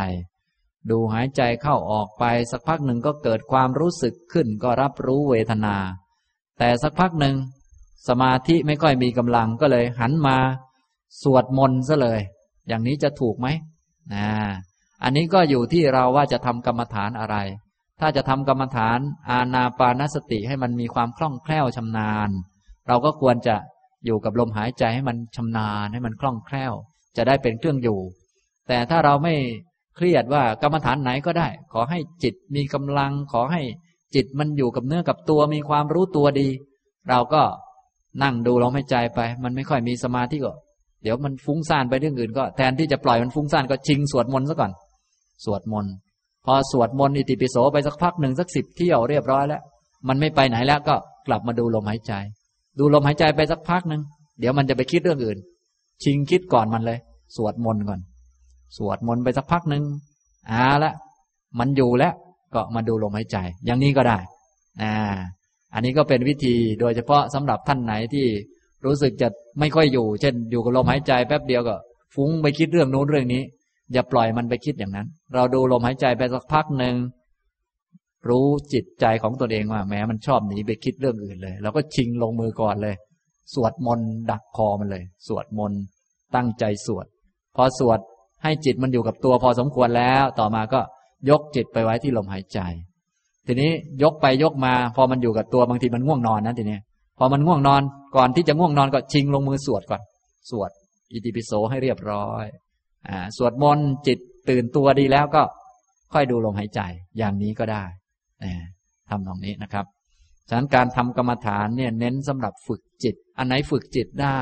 [0.91, 5.77] ดูหายใจเข้าออกไป สักพักหนึ่งก็เกิดความรู้สึกขึ้นก็รับรู้เวทนา
[6.59, 7.37] แต่สักพักหนึ่ง
[8.09, 10.37] สมาธิไม่ค่อยมีกำลังก็เลยหันมา
[11.23, 12.21] สวดมนต์ซะเลย
[12.69, 13.47] อย่างนี้จะถูกไหม
[14.15, 14.29] นะ
[15.03, 17.37] อันนี้ก็อยู่ที่เราว่าจะทำกรรมฐานอะไร
[18.01, 18.99] ถ้าจะทำกรรมฐาน
[19.31, 22.31] อาณาปานสติให้มันมีความคล่องแคล่วชำนาญ
[22.89, 23.57] เราก็ควรจะ
[24.05, 26.73] อยู่กับลมหายใจให้มันชำนาญให้มันคล่องแคล่ว
[27.17, 27.99] จะได้เป็นเครื่องอยู่
[28.69, 29.35] แต่ถ้าเราไม่
[29.97, 33.63] เครียดว่ากรรมฐานไหนก็ได้ ขอให้จิตมีกำลัง ขอให้
[34.15, 36.49] จิตมันอยู่กับเนื้อกับตัวมีความรู้ตัวดี
[37.11, 37.43] เราก็
[38.23, 40.53] นั่งดูลมหายใจไป มันไม่ค่อยมีสมาธิก็
[41.03, 44.73] เดี๋ยวมันฟุ้งซ่านไปเรื่องอื่น ก็แทนที่จะปล่อยมันฟุ้งซ่านก็ชิงสวดมนต์ซะก่อน
[45.45, 45.93] สวดมนต์
[46.47, 49.63] พอสวดมนต์อิติปิโสไปสักพักหนึ่งสักสิบเที่ยวเรียบร้อยแล้ว
[50.09, 50.95] มันไม่ไปไหนแล้วก็
[51.27, 52.13] กลับมาดูลมหายใจ
[52.79, 54.03] ดูลมหายใจไปสักพักหนึ่ง
[54.41, 55.39] เดี๋ยวมันจะไปคิดเรื่องอื่น
[56.03, 56.99] ชิงคิดก่อนมันเลย
[57.37, 58.01] สวดมนต์ก่อน
[58.77, 59.83] สวดมนต์ไปสักพักหนึ่ง
[60.51, 60.93] อ่าละ
[61.59, 62.15] มันอยู่แล้ว
[62.55, 64.19] ก็มาดูลมหายใจ อย่างนี้ก็ได้
[64.83, 64.93] อ่า
[65.75, 68.27] อันนี้ก็เป็นวิธีโดยเฉพาะสำหรับท่านไหนที่
[68.85, 69.29] รู้สึกจะ
[69.61, 71.75] ไม่ค่อยอยู่ เช่น อยู่กับลมหายใจแป๊บเดียวก็
[72.15, 73.43] ฟุ้งไปคิดเรื่องโน้นเรื่องนี้
[73.93, 76.95] อย่าปล่อยมันไปคิดอย่างนั้น เราดูลมหายใจไปสักพักหนึ่ง
[78.29, 82.95] รู้จิตใจของตนเองว่าแม้มันชอบหนีไปคิดเรื่องอื่นเลยเราก็ชิงลงมือก่อนเลย
[83.55, 85.81] สวดมนต์ดักคอมันเลย สวดมนต์
[86.35, 87.07] ตั้งใจสวด
[87.57, 87.99] พอสวด
[88.43, 90.81] ให้จิตมันอยู่กับตัวพอสมควรแล้ว ต่อมาก็
[91.31, 92.59] ยกจิตไปไว้ที่ลมหายใจ
[93.47, 93.71] ทีนี้
[94.03, 96.79] ยกไปยกมา พอมันอยู่กับตัวบางทีมันง่วงนอนนะทีนี้
[97.19, 97.83] พอมันง่วงนอน
[98.17, 100.03] ก่อนที่จะง่วงนอนก็ชิงลงมือสวดก่อน
[100.51, 100.71] สวด
[101.13, 102.45] อิติปิโสให้เรียบร้อย
[103.09, 104.19] อ่าสวดมนต์จิต
[104.49, 105.43] ตื่นตัวดีแล้วก็
[106.13, 106.81] ค่อยดูลมหายใจ
[107.19, 107.85] อย่างนี้ก็ได้
[109.11, 109.87] ทำตรงนี้นะครับ
[110.49, 114.41] ฉะนั้นการทำกรรมฐานเนี่ยเน้นสำหรับฝึกจิต อันไหนฝึกจิตได้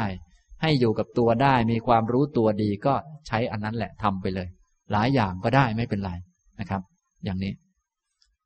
[0.62, 2.94] ให้อยู่กับตัวได้มีความรู้ตัวดีก็
[3.26, 4.48] ใช้อันนั้นแหละทำไปเลย
[4.92, 6.12] หลายอย่างก็ได้ไม่เป็นไร
[6.60, 6.82] นะครับ
[7.24, 7.52] อย่างนี้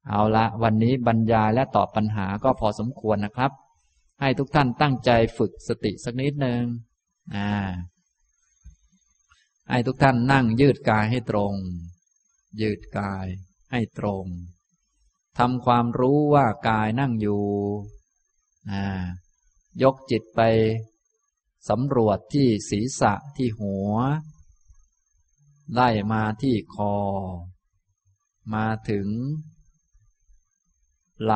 [0.09, 3.51] เอาละวันนี้บรรยายและตอบปัญหาก็พอสมควรนะครับ
[4.21, 6.63] ให้ทุกท่านตั้งใจฝึกสติสักนิดหนึ่ง
[7.35, 7.51] อ่า
[9.71, 11.53] ให้ทุกท่านนั่งยืดกายให้ตรง
[12.61, 13.27] ยืดกาย
[13.73, 14.25] ให้ตรง
[15.39, 17.45] ทำความรู้ว่ากายนั่งอยู่
[19.83, 20.41] ยกจิตไป
[21.69, 23.95] สำรวจที่ศีรษะที่หัว
[25.73, 26.95] ไล่มาที่คอ
[28.55, 29.09] มาถึง
[31.23, 31.35] ไหล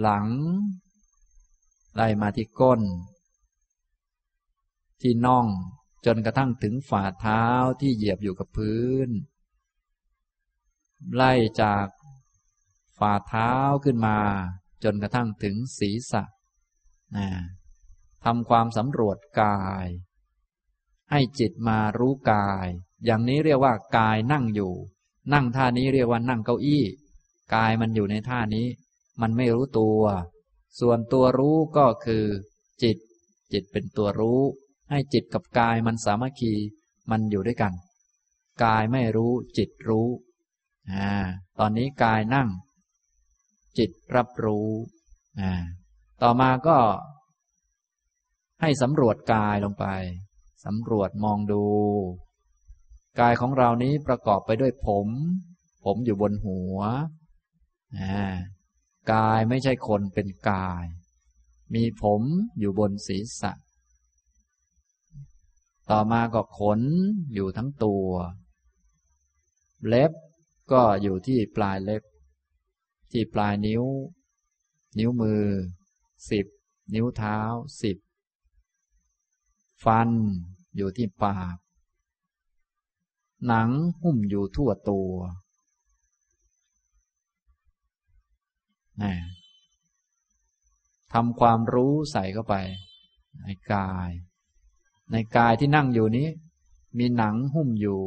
[0.00, 0.26] หลัง
[1.94, 2.80] ไล่มาที่ก้น
[5.00, 5.46] ที่น่อง
[6.06, 7.44] จนกระทั่งถึงฝ่าเท้า
[7.80, 9.08] ที่เหยียบอยู่กับพื้น
[11.14, 11.86] ไล่จาก
[12.98, 13.52] ฝ่าเท้า
[13.84, 14.18] ขึ้นมา
[14.84, 16.22] จนกระทั่งถึงศีรษะ
[18.24, 19.86] ทำความสำรวจกาย
[21.10, 22.66] ให้จิตมารู้กาย
[23.04, 24.72] อย่างนี้เรียกว่ากายนั่งอยู่
[25.32, 26.84] นั่งท่านี้เรียกว่านั่งเก้าอี้
[27.54, 28.66] กายมันอยู่ในท่านี้
[29.20, 30.02] มันไม่รู้ตัว
[30.80, 32.24] ส่วนตัวรู้ก็คือ
[32.82, 32.96] จิต
[33.52, 34.40] จิตเป็นตัวรู้
[34.90, 36.54] ให้จิตกับกายมันสามัคคี
[37.10, 37.72] มันอยู่ด้วยกัน
[38.64, 40.08] กายไม่รู้จิตรู้
[40.92, 41.10] อ่า
[41.58, 42.48] ตอนนี้กายนั่ง
[43.78, 44.68] จิตรับรู้
[45.40, 45.52] อ่า
[46.22, 46.78] ต่อมาก็
[48.60, 49.86] ให้สำรวจกายลงไป
[50.64, 51.64] สำรวจมองดู
[53.20, 55.08] กายของเรานี้ประกอบไปด้วยผม
[55.84, 56.78] ผมอยู่บนหัว
[59.12, 60.84] กายไม่ใช่คนเป็นกาย
[61.74, 62.22] มีผม
[62.58, 63.52] อยู่บนศีรษะ
[65.90, 66.80] ต่อมาก็ขน
[67.34, 68.08] อยู่ทั้งตัว
[69.88, 70.12] เล็บ
[70.72, 72.02] ก็อยู่ที่ปลายเล็บ
[73.10, 73.84] ที่ปลายนิ้ว
[74.98, 75.44] นิ้วมือ
[76.30, 76.46] สิบ
[76.94, 77.38] นิ้วเท้า
[77.82, 77.96] สิบ
[79.84, 80.08] ฟัน
[80.76, 81.56] อยู่ที่ปาก
[83.46, 83.70] หนัง
[84.02, 85.12] หุ้มอยู่ทั่วตัว
[91.12, 92.54] ทำความรู้ใส่เข้าไป
[93.42, 94.10] ในกาย
[95.12, 96.28] ในกายที่นั่งอยู่นี้
[96.98, 98.02] มีหนังหุ้มอยู่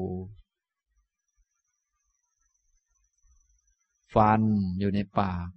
[4.13, 4.41] ฟัน
[4.79, 5.47] อยู่ในปาก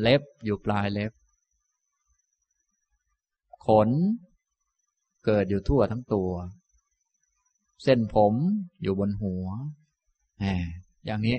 [0.00, 1.12] เล็บอยู่ปลายเล็บ
[3.66, 3.88] ขน
[5.24, 6.30] เกิดอยู่ทั่วทั้งตัว
[7.82, 8.34] เส้นผม
[8.82, 9.46] อยู่บนหัว
[10.40, 10.64] แหม
[11.06, 11.38] อย่างนี้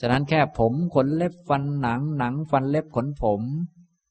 [0.00, 3.40] ฉะนั้นแค่ผมขนเล็บฟันหนังหนังฟันเล็บขนผม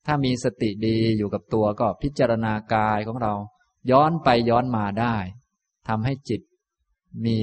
[0.05, 3.33] ถ้ามีสติดีอยู่กับตัวก็พิจารณากายของเรา
[3.91, 5.15] ย้อนไปย้อนมาได้
[5.87, 6.41] ทำให้จิต
[7.25, 7.39] มี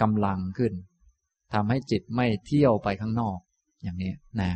[0.00, 0.72] กำลังขึ้น
[1.54, 3.38] ทำให้จิตไม่เที่ยวไปข้างนอก
[3.82, 4.52] อย่างนี้นะ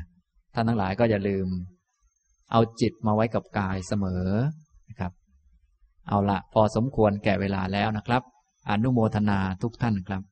[0.55, 1.47] ท่านทั้งหลายก็อย่าลืม
[2.53, 4.27] เอาจิตมาไว้กับกายเสมอ
[4.89, 5.13] นะครับ
[6.09, 8.23] เอาละพอสมควรแก่เวลาแล้วนะครับ
[8.71, 10.23] อนุโมทนาทุกท่านครับ